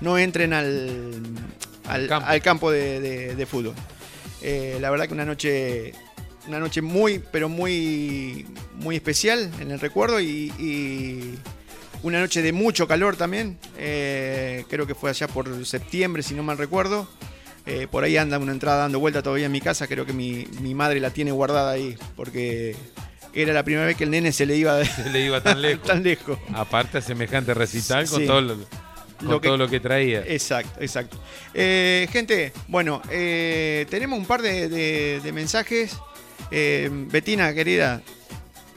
no 0.00 0.18
entren 0.18 0.52
al, 0.52 1.22
al, 1.86 2.08
campo. 2.08 2.28
al 2.28 2.42
campo 2.42 2.70
de, 2.72 3.00
de- 3.00 3.36
de 3.36 3.46
fútbol. 3.46 3.74
Eh, 4.42 4.78
la 4.80 4.90
verdad 4.90 5.06
que 5.06 5.14
una 5.14 5.24
noche 5.24 5.92
una 6.48 6.60
noche 6.60 6.80
muy 6.82 7.20
pero 7.32 7.48
muy 7.48 8.46
muy 8.74 8.94
especial 8.96 9.50
en 9.60 9.70
el 9.72 9.80
recuerdo 9.80 10.20
y, 10.20 10.52
y 10.58 11.34
una 12.02 12.20
noche 12.20 12.42
de 12.42 12.52
mucho 12.52 12.86
calor 12.86 13.16
también 13.16 13.58
Eh, 13.78 14.64
creo 14.68 14.86
que 14.86 14.94
fue 14.94 15.10
allá 15.10 15.26
por 15.28 15.64
septiembre 15.66 16.22
si 16.22 16.34
no 16.34 16.42
mal 16.42 16.58
recuerdo 16.58 17.08
Eh, 17.66 17.88
por 17.90 18.04
ahí 18.04 18.16
anda 18.16 18.38
una 18.38 18.52
entrada 18.52 18.78
dando 18.82 19.00
vuelta 19.00 19.22
todavía 19.22 19.46
en 19.46 19.52
mi 19.52 19.60
casa 19.60 19.86
creo 19.88 20.06
que 20.06 20.12
mi, 20.12 20.46
mi 20.60 20.74
madre 20.74 21.00
la 21.00 21.10
tiene 21.10 21.32
guardada 21.32 21.72
ahí 21.72 21.96
porque 22.14 22.76
era 23.34 23.52
la 23.52 23.62
primera 23.64 23.84
vez 23.86 23.96
que 23.96 24.04
el 24.04 24.10
nene 24.10 24.32
se 24.32 24.46
le 24.46 24.56
iba 24.56 24.76
de- 24.76 24.86
Se 24.86 25.10
le 25.10 25.20
iba 25.26 25.40
tan 25.42 25.60
lejos. 25.62 25.86
tan 25.86 26.02
lejos 26.02 26.38
Aparte, 26.54 26.98
a 26.98 27.00
semejante 27.02 27.52
recital 27.54 28.08
con 28.08 28.20
Sí. 28.20 28.26
todo 28.26 28.40
lo- 28.40 28.56
Con 29.18 29.40
todo 29.40 29.56
lo 29.56 29.68
que 29.68 29.80
traía. 29.80 30.20
Exacto, 30.26 30.78
exacto. 30.80 31.18
Eh, 31.54 32.06
gente, 32.12 32.52
bueno, 32.68 33.00
eh, 33.10 33.86
tenemos 33.88 34.18
un 34.18 34.26
par 34.26 34.42
de, 34.42 34.68
de- 34.68 35.20
de 35.24 35.32
mensajes. 35.32 35.96
Eh, 36.50 36.90
Betina, 36.92 37.52
querida, 37.54 38.02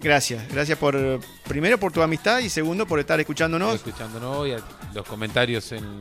gracias. 0.02 0.48
Gracias 0.52 0.78
por, 0.78 1.20
primero 1.48 1.78
por 1.80 1.92
tu 1.92 2.02
amistad 2.02 2.40
y 2.40 2.50
segundo 2.50 2.86
por 2.86 3.00
estar 3.00 3.20
escuchándonos. 3.20 3.76
escuchándonos 3.76 4.48
y 4.48 4.54
a- 4.54 4.60
los 4.94 5.06
comentarios 5.06 5.72
en- 5.72 6.00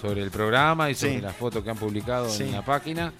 sobre 0.00 0.22
el 0.22 0.30
programa 0.30 0.90
y 0.90 0.94
sobre 0.94 1.14
Sí. 1.16 1.20
las 1.20 1.34
fotos 1.36 1.62
que 1.64 1.70
han 1.70 1.78
publicado 1.78 2.28
Sí. 2.28 2.42
en 2.44 2.52
la 2.52 2.64
página. 2.64 3.12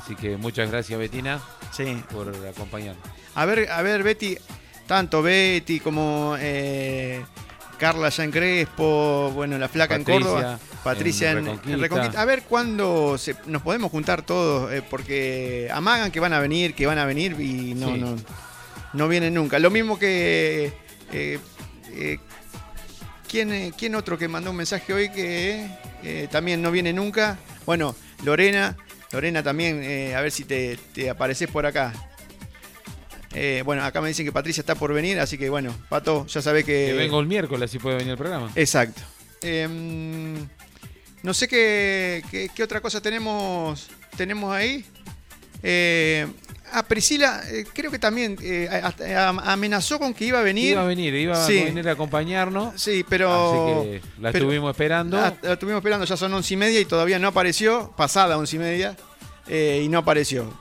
Así 0.00 0.14
que 0.14 0.36
muchas 0.36 0.70
gracias, 0.70 0.98
Betina, 0.98 1.40
Sí. 1.72 2.02
por 2.12 2.32
acompañarnos. 2.48 3.02
A 3.34 3.44
ver, 3.44 3.70
a 3.70 3.82
ver, 3.82 4.02
Betty, 4.02 4.36
tanto 4.86 5.22
Betty 5.22 5.80
como 5.80 6.36
eh, 6.38 7.24
Carla 7.78 8.08
ya 8.10 8.24
en 8.24 8.30
Crespo, 8.30 9.30
bueno, 9.34 9.58
la 9.58 9.68
flaca 9.68 9.94
en 9.96 10.04
Córdoba, 10.04 10.58
Patricia 10.84 11.32
en 11.32 11.46
en, 11.48 11.60
en 11.66 11.80
Reconquista. 11.80 12.20
A 12.20 12.24
ver 12.24 12.42
cuándo 12.44 13.16
se- 13.18 13.36
nos 13.46 13.62
podemos 13.62 13.90
juntar 13.90 14.22
todos, 14.22 14.72
eh, 14.72 14.82
porque 14.88 15.68
amagan 15.72 16.10
que 16.10 16.20
van 16.20 16.32
a 16.32 16.38
venir, 16.40 16.74
que 16.74 16.86
van 16.86 16.98
a 16.98 17.04
venir 17.06 17.40
y 17.40 17.74
no, 17.74 17.96
no, 17.96 18.16
no 18.92 19.08
vienen 19.08 19.34
nunca. 19.34 19.58
Lo 19.58 19.70
mismo 19.70 19.98
que... 19.98 20.72
eh, 21.12 21.38
eh, 21.92 22.18
¿quién, 23.28 23.52
eh, 23.52 23.72
quién 23.76 23.94
otro 23.94 24.16
que 24.18 24.28
mandó 24.28 24.50
un 24.50 24.56
mensaje 24.56 24.92
hoy 24.92 25.10
que 25.10 25.66
eh, 26.02 26.28
también 26.30 26.62
no 26.62 26.70
viene 26.70 26.92
nunca? 26.92 27.38
Bueno, 27.66 27.94
Lorena. 28.24 28.76
Lorena 29.12 29.42
también, 29.42 30.14
a 30.14 30.20
ver 30.20 30.30
si 30.30 30.44
te, 30.44 30.78
te 30.94 31.10
apareces 31.10 31.48
por 31.50 31.66
acá. 31.66 31.92
Eh, 33.34 33.62
bueno, 33.64 33.84
acá 33.84 34.00
me 34.00 34.08
dicen 34.08 34.24
que 34.26 34.32
Patricia 34.32 34.60
está 34.60 34.74
por 34.74 34.92
venir, 34.92 35.18
así 35.20 35.36
que 35.38 35.48
bueno, 35.50 35.74
Pato, 35.88 36.26
ya 36.26 36.40
sabés 36.42 36.64
que... 36.64 36.86
Que 36.86 36.92
vengo 36.94 37.20
el 37.20 37.26
miércoles, 37.26 37.70
así 37.70 37.78
puede 37.78 37.96
venir 37.96 38.12
el 38.12 38.16
programa. 38.18 38.50
Exacto. 38.56 39.02
Em, 39.42 40.34
no 41.22 41.32
sé 41.34 41.46
qué, 41.48 42.22
qué- 42.30 42.50
qué 42.54 42.62
otra 42.62 42.80
cosa 42.80 43.00
tenemos, 43.00 43.88
tenemos 44.16 44.52
ahí. 44.54 44.84
Eh, 45.62 46.26
ah, 46.72 46.82
Priscila, 46.82 47.42
eh, 47.50 47.64
creo 47.72 47.90
que 47.90 47.98
también 47.98 48.36
eh, 48.42 48.68
a- 48.70 49.28
a- 49.28 49.52
amenazó 49.52 49.98
con 49.98 50.14
que 50.14 50.24
iba 50.24 50.40
a 50.40 50.42
venir. 50.42 50.72
Iba 50.72 50.82
a 50.82 50.86
venir, 50.86 51.14
iba 51.14 51.46
Sí. 51.46 51.60
a 51.60 51.64
venir 51.64 51.88
a 51.88 51.92
acompañarnos. 51.92 52.80
Sí, 52.80 53.04
pero... 53.08 53.30
Así 53.82 53.90
que 54.00 54.00
la 54.20 54.32
pero- 54.32 54.44
estuvimos 54.44 54.70
esperando. 54.70 55.16
La, 55.16 55.34
la 55.42 55.52
estuvimos 55.54 55.78
esperando, 55.80 56.04
ya 56.06 56.16
son 56.16 56.32
once 56.34 56.54
y 56.54 56.56
media 56.56 56.80
y 56.80 56.84
todavía 56.84 57.18
no 57.18 57.28
apareció. 57.28 57.92
Pasada 57.96 58.36
once 58.38 58.56
y 58.56 58.58
media 58.58 58.96
eh, 59.48 59.82
y 59.84 59.88
no 59.88 59.98
apareció. 59.98 60.52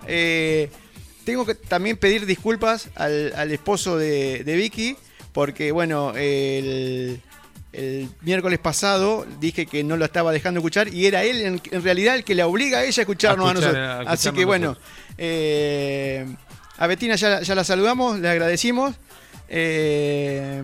Tengo 1.25 1.45
que 1.45 1.53
también 1.55 1.97
pedir 1.97 2.25
disculpas 2.25 2.89
al, 2.95 3.33
al 3.35 3.51
esposo 3.51 3.97
de, 3.97 4.43
de 4.43 4.55
Vicky, 4.55 4.95
porque 5.31 5.71
bueno, 5.71 6.13
el, 6.15 7.21
el 7.71 8.09
miércoles 8.21 8.57
pasado 8.57 9.27
dije 9.39 9.67
que 9.67 9.83
no 9.83 9.95
lo 9.95 10.05
estaba 10.05 10.31
dejando 10.31 10.59
escuchar 10.59 10.91
y 10.91 11.05
era 11.05 11.23
él 11.23 11.41
en, 11.41 11.61
en 11.71 11.83
realidad 11.83 12.15
el 12.15 12.23
que 12.23 12.33
la 12.33 12.47
obliga 12.47 12.79
a 12.79 12.83
ella 12.83 13.01
a 13.01 13.03
escucharnos 13.03 13.45
a, 13.47 13.51
A 13.51 13.53
nosotros. 13.53 13.77
a 13.77 13.99
Así 14.11 14.31
que 14.31 14.45
bueno, 14.45 14.69
nosotros. 14.69 14.89
Eh, 15.21 16.25
a 16.77 16.87
Betina 16.87 17.15
ya, 17.15 17.41
ya 17.41 17.55
la 17.55 17.63
saludamos, 17.65 18.19
le 18.19 18.29
agradecimos. 18.29 18.95
Eh, 19.49 20.63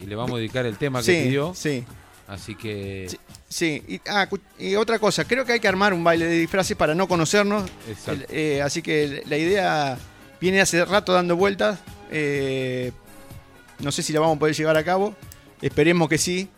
Y 0.00 0.06
le 0.06 0.14
vamos 0.14 0.34
a 0.34 0.38
dedicar 0.38 0.64
el 0.66 0.76
tema 0.76 1.00
que 1.00 1.04
sí, 1.06 1.22
pidió. 1.24 1.52
sí. 1.54 1.84
Así 2.28 2.54
que. 2.54 3.06
Sí, 3.10 3.18
sí. 3.48 3.82
Y, 3.88 4.00
ah, 4.08 4.28
y 4.56 4.76
otra 4.76 5.00
cosa, 5.00 5.24
creo 5.24 5.44
que 5.44 5.52
hay 5.54 5.60
que 5.60 5.66
armar 5.66 5.92
un 5.92 6.04
baile 6.04 6.26
de 6.26 6.38
disfraces 6.38 6.76
para 6.76 6.94
no 6.94 7.08
conocernos. 7.08 7.68
Exacto. 7.88 8.24
Eh, 8.28 8.62
así 8.62 8.82
que 8.82 9.24
la 9.26 9.36
idea 9.36 9.98
viene 10.40 10.60
hace 10.60 10.84
rato 10.84 11.12
dando 11.12 11.34
vueltas. 11.34 11.80
No 13.80 13.90
sé 13.90 14.02
si 14.02 14.12
la 14.12 14.20
vamos 14.20 14.36
a 14.36 14.38
poder 14.38 14.54
llevar 14.54 14.76
a 14.76 14.84
cabo. 14.84 15.16
Esperemos 15.60 16.08
que 16.08 16.18
sí. 16.18 16.48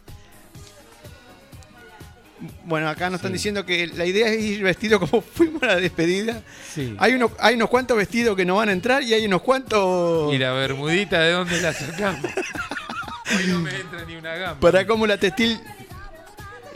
Bueno, 2.65 2.89
acá 2.89 3.09
nos 3.11 3.19
están 3.19 3.33
diciendo 3.33 3.65
que 3.65 3.87
la 3.87 4.05
idea 4.05 4.29
es 4.29 4.43
ir 4.43 4.63
vestido 4.63 4.99
como 4.99 5.21
fuimos 5.35 5.63
a 5.63 5.67
la 5.67 5.77
despedida. 5.77 6.43
Sí. 6.75 6.95
Hay, 6.99 7.15
unos, 7.15 7.33
hay 7.39 7.55
unos 7.55 7.69
cuantos 7.69 7.97
vestidos 7.97 8.37
que 8.37 8.45
no 8.45 8.57
van 8.57 8.69
a 8.69 8.73
entrar 8.73 9.03
y 9.03 9.15
hay 9.15 9.25
unos 9.27 9.43
cuantos 9.43 10.33
¿Y 10.35 10.39
la 10.39 10.53
bermudita 10.53 11.21
de 11.21 11.33
dónde 11.33 11.61
la 11.61 11.73
sacamos? 11.73 12.25
Hoy 13.37 13.47
no 13.49 13.61
me 13.61 13.75
entra 13.75 14.05
ni 14.05 14.17
una 14.17 14.35
gamba. 14.35 14.61
para 14.61 14.87
como 14.87 15.07
la 15.07 15.17
textil. 15.17 15.59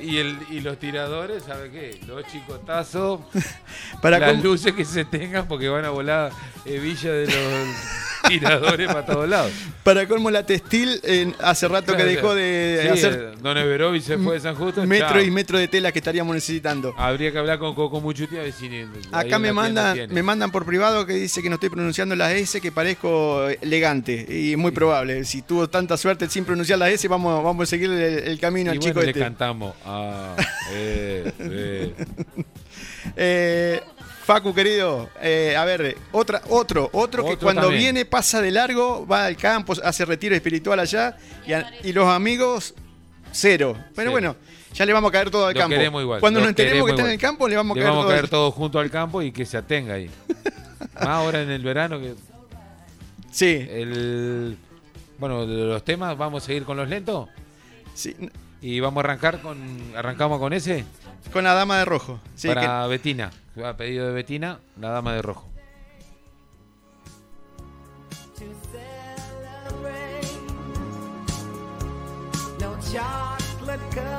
Y, 0.01 0.19
el, 0.19 0.39
y 0.51 0.61
los 0.61 0.79
tiradores, 0.79 1.45
¿sabe 1.45 1.71
qué? 1.71 2.01
Los 2.07 2.27
chicotazos, 2.27 3.21
Para 4.03 4.19
las 4.19 4.43
luces 4.43 4.75
que 4.75 4.85
se 4.85 5.05
tengan 5.07 5.49
porque 5.49 5.69
van 5.69 5.85
a 5.87 5.91
volar 5.91 6.33
hebillas 6.67 7.03
de 7.03 7.27
los 7.27 7.69
tiradores 8.29 8.87
para 8.89 9.07
todos 9.07 9.29
lados. 9.29 9.53
Para 9.83 10.07
colmo 10.09 10.31
la 10.31 10.45
textil 10.45 11.01
eh, 11.05 11.33
hace 11.41 11.69
rato 11.69 11.97
que 11.97 12.05
dejó 12.05 12.35
de 12.35 12.81
Sí, 12.83 12.89
hacer 12.89 13.33
eh, 13.35 13.39
Don 13.41 13.57
Everovi 13.57 14.01
se 14.01 14.19
fue 14.19 14.35
de 14.35 14.41
San 14.41 14.55
Justo. 14.55 14.85
metro 14.87 15.09
chao. 15.09 15.21
y 15.23 15.31
metro 15.31 15.59
de 15.59 15.69
tela 15.69 15.93
que 15.93 15.99
estaríamos 16.01 16.35
necesitando. 16.35 16.95
Habría 16.97 17.33
que 17.33 17.39
hablar 17.39 17.59
con 17.59 17.75
Coco 17.75 18.01
Muchuti 18.01 18.37
a 18.37 18.43
ver 18.43 18.53
si 18.53 18.67
Acá 19.13 19.39
me 19.39 19.53
mandan, 19.53 20.09
me 20.11 20.23
mandan 20.23 20.51
por 20.51 20.65
privado 20.67 21.07
que 21.07 21.15
dice 21.15 21.43
que 21.43 21.49
no 21.49 21.55
estoy 21.55 21.71
pronunciando 21.71 22.17
las 22.17 22.33
S, 22.33 22.61
que 22.61 22.73
parezco 22.73 23.49
elegante. 23.49 24.27
Y 24.29 24.53
es 24.53 24.59
muy 24.59 24.73
probable. 24.73 25.25
Si 25.25 25.43
tuvo 25.43 25.69
tanta 25.69 25.97
suerte 25.97 26.29
sin 26.29 26.45
pronunciar 26.45 26.79
las 26.79 26.91
S, 26.91 27.07
vamos, 27.09 27.43
vamos 27.43 27.63
a 27.63 27.67
seguir 27.71 27.91
el, 27.91 28.03
el 28.03 28.39
camino 28.41 28.71
Y 28.71 28.73
al 28.73 28.79
bueno, 28.79 28.91
chico 28.93 29.01
le 29.03 29.09
este. 29.11 29.21
cantamos. 29.21 29.75
Ah, 29.85 30.35
eh, 30.73 31.33
eh. 31.39 31.95
Eh, 33.17 33.81
Facu, 34.27 34.53
querido, 34.53 35.09
eh, 35.23 35.55
a 35.57 35.65
ver, 35.65 35.97
otra, 36.11 36.43
otro, 36.49 36.91
otro 36.93 37.25
que 37.25 37.35
Otro 37.35 37.45
cuando 37.47 37.63
también. 37.63 37.81
viene 37.81 38.05
pasa 38.05 38.43
de 38.43 38.51
largo, 38.51 39.07
va 39.07 39.25
al 39.27 39.37
campo, 39.37 39.73
hace 39.85 40.05
retiro 40.05 40.35
espiritual 40.35 40.81
allá 40.81 41.17
y, 41.47 41.53
a- 41.53 41.71
y 41.85 41.93
los 41.93 42.09
amigos, 42.09 42.75
cero. 43.31 43.75
Pero 43.77 43.93
Cero. 43.95 44.11
bueno, 44.11 44.37
ya 44.75 44.85
le 44.85 44.93
vamos 44.93 45.11
a 45.11 45.13
caer 45.13 45.31
todo 45.31 45.47
al 45.47 45.55
Lo 45.55 45.61
campo. 45.61 45.77
queremos 45.77 46.03
igual. 46.03 46.19
Cuando 46.19 46.41
lo 46.41 46.47
nos 46.47 46.51
enteremos 46.51 46.73
que 46.73 46.79
queremos 46.79 46.91
está 46.91 47.03
en 47.03 47.09
el 47.11 47.15
igual. 47.15 47.31
campo, 47.31 47.49
le 47.49 47.57
vamos 47.57 47.77
a 47.77 47.79
Le 47.79 47.81
caer 47.83 47.91
vamos 47.93 48.05
todo 48.05 48.13
a 48.13 48.17
caer 48.17 48.29
todos 48.29 48.55
junto 48.55 48.79
al 48.81 48.91
campo 48.91 49.23
y 49.23 49.31
que 49.31 49.47
se 49.47 49.57
atenga 49.59 49.95
ahí. 49.95 50.11
Más 50.95 51.07
ahora 51.07 51.43
en 51.43 51.51
el 51.51 51.63
verano 51.63 52.01
que. 52.01 52.15
Sí. 53.31 53.65
El, 53.71 54.57
bueno, 55.19 55.47
los 55.47 55.85
temas, 55.85 56.19
vamos 56.19 56.43
a 56.43 56.47
seguir 56.47 56.65
con 56.65 56.77
los 56.77 56.89
lentos. 56.89 57.29
Sí, 57.95 58.17
Y 58.61 58.81
vamos 58.81 59.05
a 59.05 59.07
arrancar 59.07 59.41
con. 59.41 59.57
Arrancamos 59.97 60.41
con 60.41 60.53
ese. 60.53 60.85
Con 61.33 61.45
la 61.45 61.55
dama 61.55 61.79
de 61.79 61.85
rojo. 61.85 62.21
Sí, 62.35 62.49
para 62.49 62.87
Betina. 62.87 63.31
A 63.65 63.77
pedido 63.77 64.07
de 64.07 64.13
Betina, 64.13 64.61
la 64.81 64.91
dama 64.91 65.15
de 65.15 65.23
rojo. 65.23 65.51
No 72.61 72.77
chocolate 72.81 74.16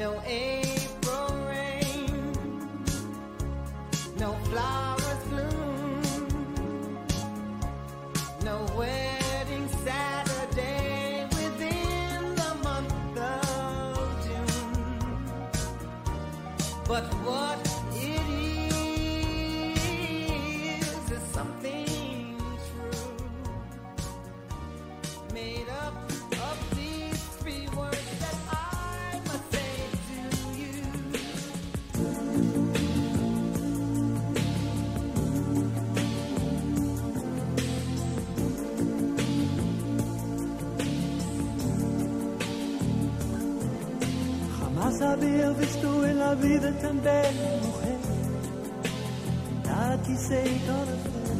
No 0.00 0.22
April 0.24 1.28
rain. 1.46 2.32
No 4.18 4.32
flowers 4.48 5.22
bloom. 5.28 6.00
No 8.42 8.66
wedding 8.78 9.68
Saturday 9.84 11.26
within 11.32 12.34
the 12.34 12.54
month 12.64 13.18
of 13.18 13.98
June. 14.24 15.04
But 16.88 17.04
what 17.26 17.49
vida 46.50 46.70
bella 47.04 47.50
mujer. 47.66 48.00
Nada 49.66 49.94
quise 50.06 50.38
conocer. 50.66 51.38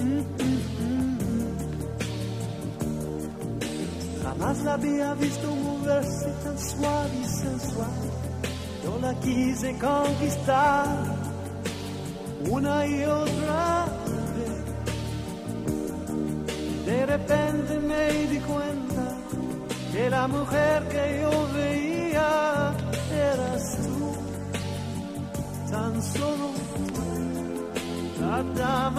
Mm, 0.00 0.22
mm, 0.42 0.60
mm. 0.82 1.56
Jamás 4.22 4.56
la 4.64 4.72
había 4.74 5.14
visto 5.14 5.46
moverse 5.68 6.28
tan 6.42 6.58
suave 6.58 7.16
y 7.22 7.24
sensual. 7.24 8.00
Yo 8.84 8.92
la 9.00 9.14
quise 9.20 9.68
conquistar. 9.78 10.86
una 12.50 12.86
y 12.86 13.04
otra 13.04 13.86
vez. 14.36 14.58
De 16.86 17.06
repente 17.06 17.72
me 17.90 18.04
di 18.32 18.40
cuenta 18.40 19.04
que 19.92 20.10
la 20.10 20.26
mujer 20.26 20.88
que 20.88 21.20
yo 21.22 21.30
veía 21.54 21.71
Ram. 28.62 28.91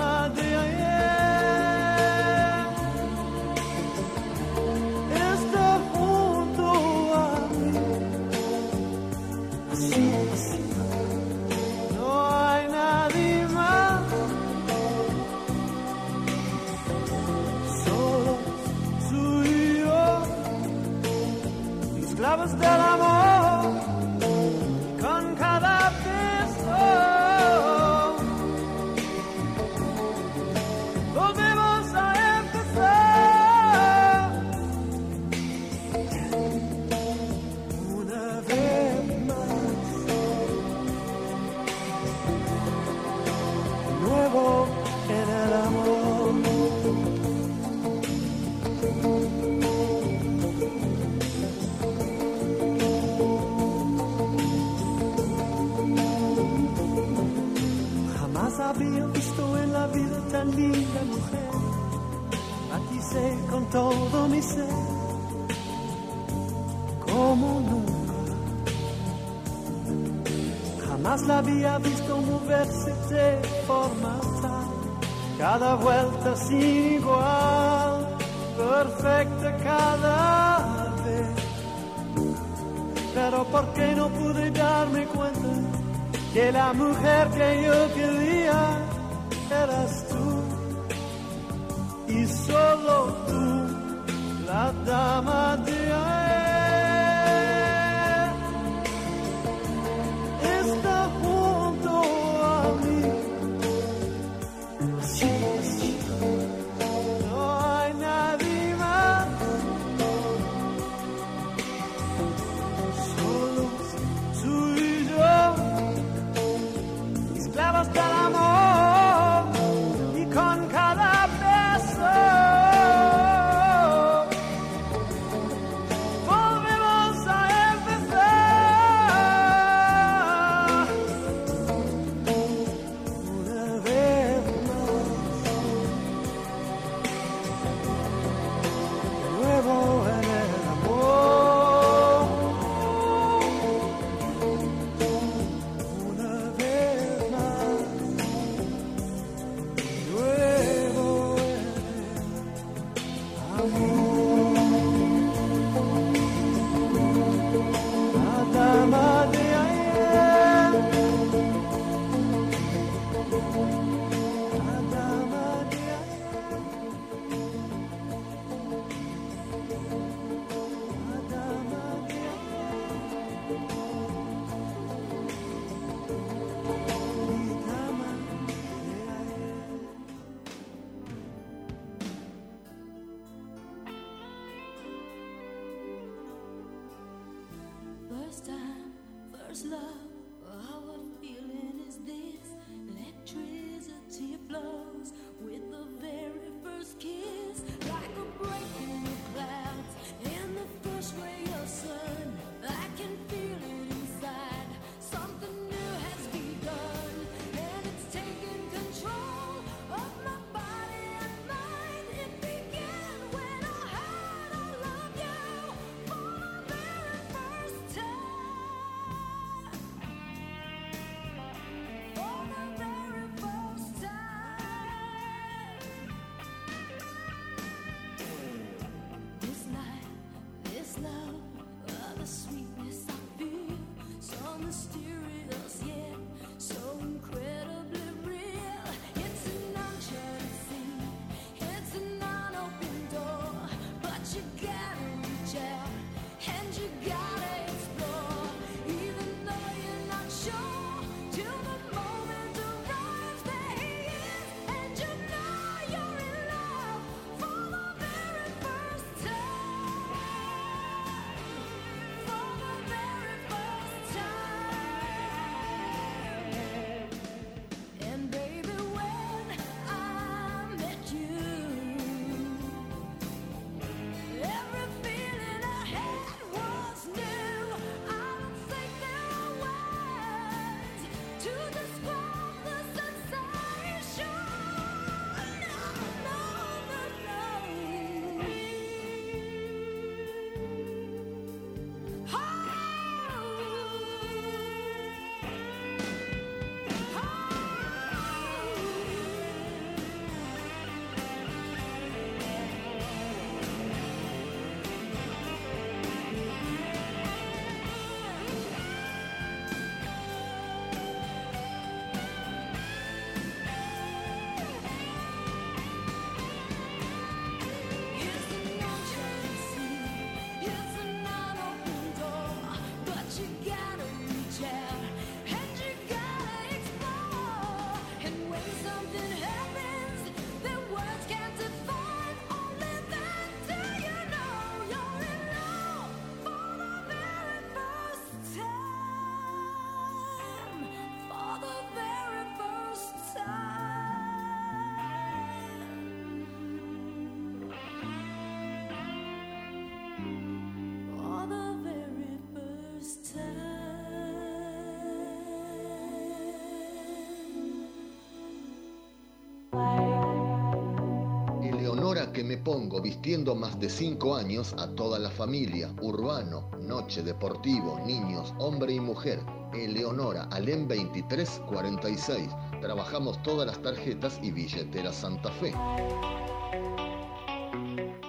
Pongo 362.63 363.01
vistiendo 363.01 363.55
más 363.55 363.79
de 363.79 363.89
5 363.89 364.35
años 364.35 364.73
a 364.77 364.87
toda 364.95 365.19
la 365.19 365.29
familia, 365.29 365.93
urbano, 366.01 366.69
noche, 366.79 367.21
deportivo, 367.21 367.99
niños, 368.05 368.53
hombre 368.57 368.93
y 368.93 368.99
mujer. 368.99 369.39
Eleonora, 369.73 370.43
Alem 370.51 370.87
2346. 370.87 372.49
Trabajamos 372.79 373.41
todas 373.43 373.67
las 373.67 373.81
tarjetas 373.81 374.39
y 374.41 374.51
billeteras 374.51 375.15
Santa 375.15 375.51
Fe. 375.51 375.73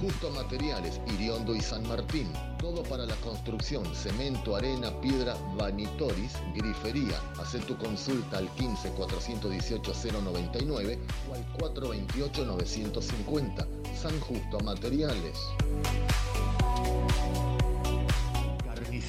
Justo 0.00 0.30
Materiales, 0.30 0.98
Iriondo 1.14 1.54
y 1.54 1.60
San 1.60 1.86
Martín. 1.86 2.32
Todo 2.58 2.82
para 2.84 3.04
la 3.04 3.14
construcción, 3.16 3.84
cemento, 3.94 4.56
arena, 4.56 4.90
piedra, 5.02 5.36
vanitoris, 5.56 6.32
grifería. 6.54 7.20
Haz 7.38 7.52
tu 7.66 7.76
consulta 7.76 8.38
al 8.38 8.48
15 8.54 8.90
418 8.92 9.92
099 10.22 10.98
o 11.28 11.34
al 11.34 11.46
428 11.58 12.46
950. 12.46 13.68
San 13.94 14.18
Justo 14.20 14.58
Materiales. 14.60 15.38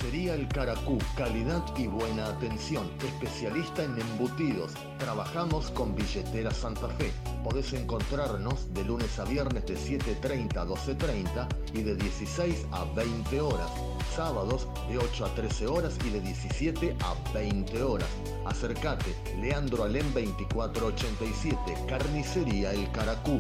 Carnicería 0.02 0.34
El 0.34 0.48
Caracú, 0.48 0.98
calidad 1.16 1.64
y 1.78 1.86
buena 1.86 2.26
atención. 2.26 2.90
Especialista 3.06 3.84
en 3.84 4.02
embutidos. 4.02 4.72
Trabajamos 4.98 5.70
con 5.72 5.94
billetera 5.94 6.50
Santa 6.50 6.88
Fe. 6.88 7.12
Podés 7.44 7.72
encontrarnos 7.74 8.74
de 8.74 8.84
lunes 8.84 9.20
a 9.20 9.26
viernes 9.26 9.64
de 9.68 9.76
7.30 9.76 10.58
a 10.58 10.66
12.30 10.66 11.48
y 11.76 11.84
de 11.84 11.96
16 11.96 12.66
a 12.72 12.86
20 12.96 13.42
horas. 13.42 13.70
Sábados 14.16 14.68
de 14.90 14.98
8 14.98 15.26
a 15.26 15.36
13 15.36 15.68
horas 15.68 15.96
y 16.04 16.10
de 16.10 16.20
17 16.20 16.96
a 17.04 17.34
20 17.36 17.84
horas. 17.84 18.10
Acércate, 18.46 19.16
Leandro 19.40 19.84
Alem 19.84 20.12
2487, 20.14 21.76
Carnicería 21.88 22.74
El 22.74 22.92
Caracú. 22.92 23.40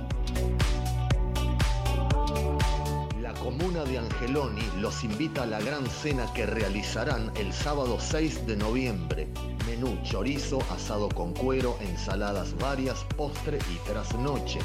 Comuna 3.41 3.83
de 3.85 3.97
Angeloni 3.97 4.61
los 4.79 5.03
invita 5.03 5.41
a 5.41 5.45
la 5.47 5.59
gran 5.59 5.83
cena 5.87 6.31
que 6.31 6.45
realizarán 6.45 7.31
el 7.35 7.51
sábado 7.51 7.97
6 7.99 8.45
de 8.45 8.55
noviembre. 8.55 9.27
Menú 9.65 9.97
chorizo, 10.03 10.59
asado 10.69 11.09
con 11.09 11.33
cuero, 11.33 11.75
ensaladas 11.81 12.55
varias, 12.59 13.03
postre 13.17 13.57
y 13.73 13.89
trasnoche. 13.89 14.59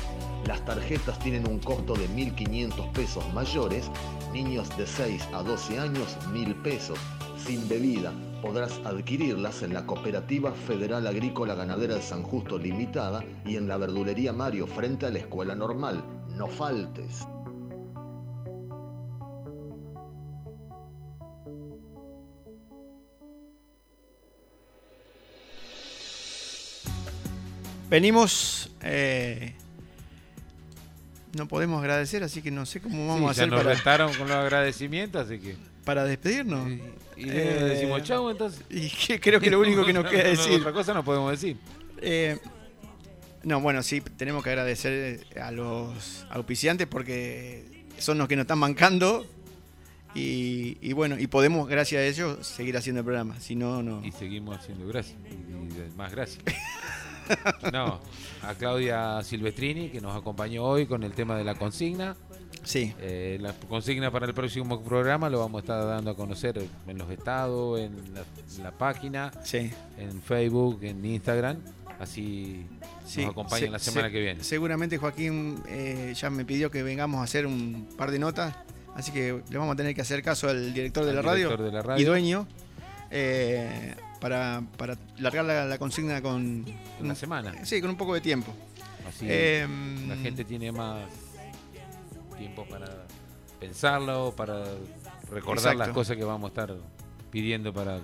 Las 0.46 0.62
tarjetas 0.66 1.18
tienen 1.20 1.48
un 1.48 1.58
costo 1.58 1.94
de 1.94 2.06
1.500 2.10 2.92
pesos 2.92 3.24
mayores, 3.32 3.90
niños 4.34 4.68
de 4.76 4.86
6 4.86 5.26
a 5.32 5.42
12 5.42 5.78
años 5.78 6.14
1.000 6.34 6.62
pesos, 6.62 6.98
sin 7.38 7.66
bebida. 7.70 8.12
Podrás 8.42 8.78
adquirirlas 8.84 9.62
en 9.62 9.72
la 9.72 9.86
Cooperativa 9.86 10.52
Federal 10.52 11.06
Agrícola 11.06 11.54
Ganadera 11.54 11.94
de 11.94 12.02
San 12.02 12.22
Justo 12.22 12.58
Limitada 12.58 13.24
y 13.46 13.56
en 13.56 13.68
la 13.68 13.78
Verdulería 13.78 14.34
Mario 14.34 14.66
frente 14.66 15.06
a 15.06 15.10
la 15.10 15.20
Escuela 15.20 15.54
Normal. 15.54 16.04
No 16.36 16.46
faltes. 16.46 17.26
Venimos. 27.88 28.70
eh, 28.82 29.54
no 31.34 31.46
podemos 31.48 31.80
agradecer, 31.80 32.22
así 32.22 32.40
que 32.40 32.50
no 32.50 32.64
sé 32.64 32.80
cómo 32.80 33.06
vamos 33.08 33.18
Sí, 33.36 33.42
a 33.42 33.46
ya 33.46 33.54
hacer 33.54 33.66
nos 33.66 33.82
para, 33.82 34.06
con 34.06 34.20
los 34.28 34.36
agradecimientos, 34.36 35.26
así 35.26 35.38
que. 35.38 35.56
para 35.84 36.04
despedirnos. 36.04 36.66
Y 37.16 37.28
Eh, 37.28 37.62
decimos 37.62 38.02
chau, 38.04 38.30
entonces. 38.30 38.62
Y 38.70 38.88
que 38.88 39.20
creo 39.20 39.38
que 39.40 39.50
lo 39.50 39.60
único 39.60 39.84
que 39.84 39.92
nos 39.92 40.04
No, 40.04 40.10
queda 40.10 40.22
no, 40.22 40.30
no, 40.34 40.36
decir. 40.42 40.60
Otra 40.60 40.72
cosa 40.72 40.94
no 40.94 41.04
podemos 41.04 41.30
decir. 41.30 41.58
Eh, 42.00 42.38
no, 43.42 43.60
bueno, 43.60 43.82
sí, 43.82 44.00
tenemos 44.00 44.42
que 44.42 44.50
agradecer 44.50 45.26
a 45.40 45.50
los 45.50 46.26
auspiciantes 46.30 46.86
porque 46.86 47.84
son 47.98 48.16
los 48.18 48.28
que 48.28 48.36
nos 48.36 48.44
están 48.44 48.60
bancando. 48.60 49.26
Y, 50.14 50.78
y 50.80 50.94
bueno, 50.94 51.18
y 51.18 51.26
podemos, 51.26 51.68
gracias 51.68 52.00
a 52.00 52.04
ellos, 52.04 52.46
seguir 52.46 52.76
haciendo 52.78 53.00
el 53.00 53.04
programa. 53.04 53.38
Si 53.40 53.54
no, 53.54 53.82
no. 53.82 54.02
Y 54.04 54.12
seguimos 54.12 54.56
haciendo 54.56 54.86
gracias. 54.88 55.16
Y, 55.30 55.34
y 55.34 55.96
más 55.96 56.12
gracias. 56.12 56.42
no, 57.72 58.00
a 58.42 58.54
Claudia 58.54 59.22
Silvestrini, 59.22 59.88
que 59.90 60.00
nos 60.00 60.16
acompañó 60.16 60.64
hoy 60.64 60.86
con 60.86 61.02
el 61.02 61.12
tema 61.12 61.36
de 61.36 61.44
la 61.44 61.54
consigna. 61.54 62.16
Sí. 62.62 62.92
Eh, 63.00 63.38
la 63.40 63.52
consigna 63.68 64.10
para 64.10 64.26
el 64.26 64.34
próximo 64.34 64.82
programa 64.82 65.30
lo 65.30 65.38
vamos 65.40 65.60
a 65.60 65.62
estar 65.62 65.86
dando 65.86 66.10
a 66.10 66.16
conocer 66.16 66.60
en 66.88 66.98
los 66.98 67.08
estados, 67.10 67.78
en 67.80 67.92
la, 68.14 68.22
en 68.56 68.62
la 68.62 68.72
página, 68.72 69.30
Sí. 69.44 69.70
en 69.98 70.20
Facebook, 70.22 70.80
en 70.82 71.04
Instagram. 71.04 71.58
Así 72.00 72.66
Sí, 73.06 73.22
nos 73.22 73.30
acompañan 73.30 73.66
se- 73.68 73.70
la 73.70 73.78
semana 73.78 74.08
se- 74.08 74.12
que 74.12 74.20
viene. 74.20 74.44
Seguramente 74.44 74.98
Joaquín 74.98 75.62
eh, 75.68 76.12
ya 76.16 76.28
me 76.28 76.44
pidió 76.44 76.70
que 76.70 76.82
vengamos 76.82 77.20
a 77.20 77.22
hacer 77.24 77.46
un 77.46 77.88
par 77.96 78.10
de 78.10 78.18
notas, 78.18 78.54
así 78.94 79.12
que 79.12 79.40
le 79.48 79.58
vamos 79.58 79.72
a 79.74 79.76
tener 79.76 79.94
que 79.94 80.00
hacer 80.02 80.22
caso 80.22 80.48
al 80.48 80.74
director 80.74 81.04
de, 81.06 81.14
la, 81.14 81.22
radio 81.22 81.56
de 81.56 81.72
la 81.72 81.82
radio. 81.82 82.02
y 82.02 82.04
dueño 82.04 82.46
eh, 83.10 83.94
para, 84.26 84.60
para 84.76 84.96
largar 85.18 85.44
la, 85.44 85.64
la 85.66 85.78
consigna 85.78 86.20
con 86.20 86.64
Una 86.98 87.14
semana. 87.14 87.64
Sí, 87.64 87.80
con 87.80 87.90
un 87.90 87.96
poco 87.96 88.12
de 88.14 88.20
tiempo. 88.20 88.52
Así 89.08 89.24
Em, 89.28 90.08
la 90.08 90.16
gente 90.16 90.44
tiene 90.44 90.72
más 90.72 91.06
tiempo 92.36 92.66
para 92.66 92.88
pensarlo, 93.60 94.34
para 94.36 94.64
recordar 95.30 95.58
Exacto. 95.74 95.78
las 95.78 95.88
cosas 95.90 96.16
que 96.16 96.24
vamos 96.24 96.48
a 96.48 96.48
estar 96.48 96.74
pidiendo 97.30 97.72
para 97.72 97.98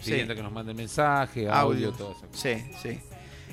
Sí. 0.00 0.10
pidiendo 0.10 0.34
que 0.34 0.42
nos 0.42 0.50
manden 0.50 0.74
mensaje, 0.76 1.48
audio, 1.48 1.60
Audio. 1.88 1.92
todo 1.92 2.12
eso. 2.16 2.26
Sí, 2.32 2.64
sí. 2.82 2.98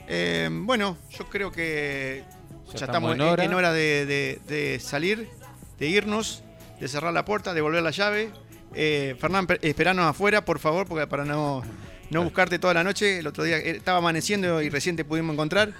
Eh, 0.08 0.50
bueno, 0.52 0.98
yo 1.12 1.26
creo 1.30 1.52
que 1.52 2.24
ya, 2.68 2.74
estamos 2.74 3.12
estamos, 3.12 3.12
en 3.16 3.22
en 3.22 3.28
hora. 3.54 3.58
hora, 3.58 3.74
de, 3.74 4.06
de- 4.08 4.40
de 4.48 4.80
salir, 4.80 5.30
de 5.78 5.88
irnos. 5.88 6.42
de 6.80 6.88
cerrar 6.88 7.12
la 7.14 7.26
puerta, 7.26 7.54
devolver 7.56 7.82
la 7.84 7.90
llave. 7.92 8.32
Eh, 8.76 9.16
Fernán, 9.20 9.48
pe- 9.48 9.58
esperanos 9.68 10.06
afuera, 10.06 10.46
por 10.46 10.60
favor, 10.60 10.86
porque 10.88 11.08
para 11.08 11.26
no, 11.26 11.64
no 12.10 12.24
buscarte 12.24 12.60
toda 12.60 12.74
la 12.74 12.84
noche. 12.84 13.20
El 13.20 13.28
otro 13.28 13.44
día 13.44 13.58
eh, 13.58 13.72
estaba 13.72 13.98
amaneciendo 14.00 14.62
y 14.62 14.70
recién 14.70 14.96
te 14.96 15.06
pudimos 15.06 15.34
encontrar. 15.34 15.74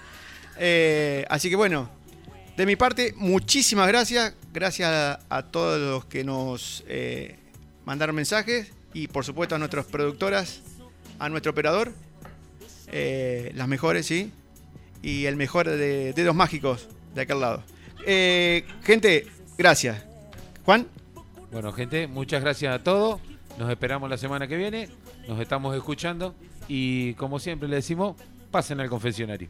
Eh, 0.60 1.26
así 1.30 1.50
que 1.50 1.56
bueno, 1.56 1.90
de 2.56 2.66
mi 2.66 2.76
parte, 2.76 3.14
muchísimas 3.16 3.88
gracias. 3.88 4.34
Gracias 4.54 5.20
a, 5.30 5.44
todos 5.44 5.80
los 5.80 6.06
que 6.06 6.24
nos 6.24 6.84
eh, 6.88 7.36
mandaron 7.86 8.16
mensajes 8.16 8.72
y 8.94 9.08
por 9.08 9.24
supuesto 9.24 9.56
a 9.56 9.60
nuestras 9.60 9.86
productoras, 9.86 10.62
a 11.20 11.30
nuestro 11.30 11.52
operador, 11.52 11.94
las 12.92 13.68
mejores, 13.68 14.08
sí, 14.08 14.32
y 15.04 15.26
el 15.26 15.36
mejor 15.36 15.70
de 15.70 16.14
dedos 16.14 16.34
mágicos 16.34 16.88
de 17.14 17.22
aquel 17.22 17.42
lado. 17.42 17.64
Gente, 18.84 19.28
gracias. 19.58 20.04
Juan, 20.66 20.88
Bueno, 21.52 21.72
gente, 21.72 22.08
muchas 22.08 22.42
gracias 22.42 22.74
a 22.74 22.84
todos. 22.84 23.22
Nos 23.60 23.70
esperamos 23.70 24.10
la 24.10 24.18
semana 24.18 24.48
que 24.48 24.58
viene 24.58 24.90
nos 25.28 25.40
estamos 25.40 25.76
escuchando 25.76 26.34
y 26.68 27.14
como 27.16 27.40
siempre 27.40 27.68
le 27.68 27.78
decimos, 27.78 28.16
pasen 28.52 28.80
al 28.80 28.90
confesionario. 28.90 29.50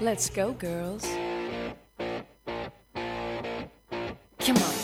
Let's 0.00 0.30
go, 0.30 0.54
girls. 0.58 1.04
Come 4.38 4.56
on. 4.56 4.74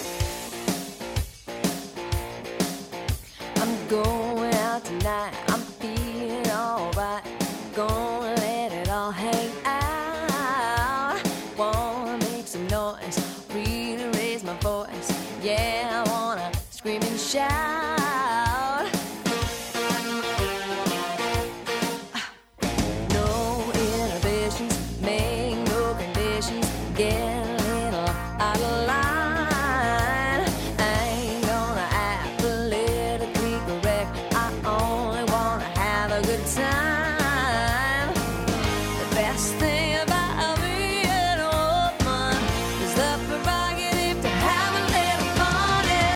I'm 3.56 3.88
going. 3.88 4.23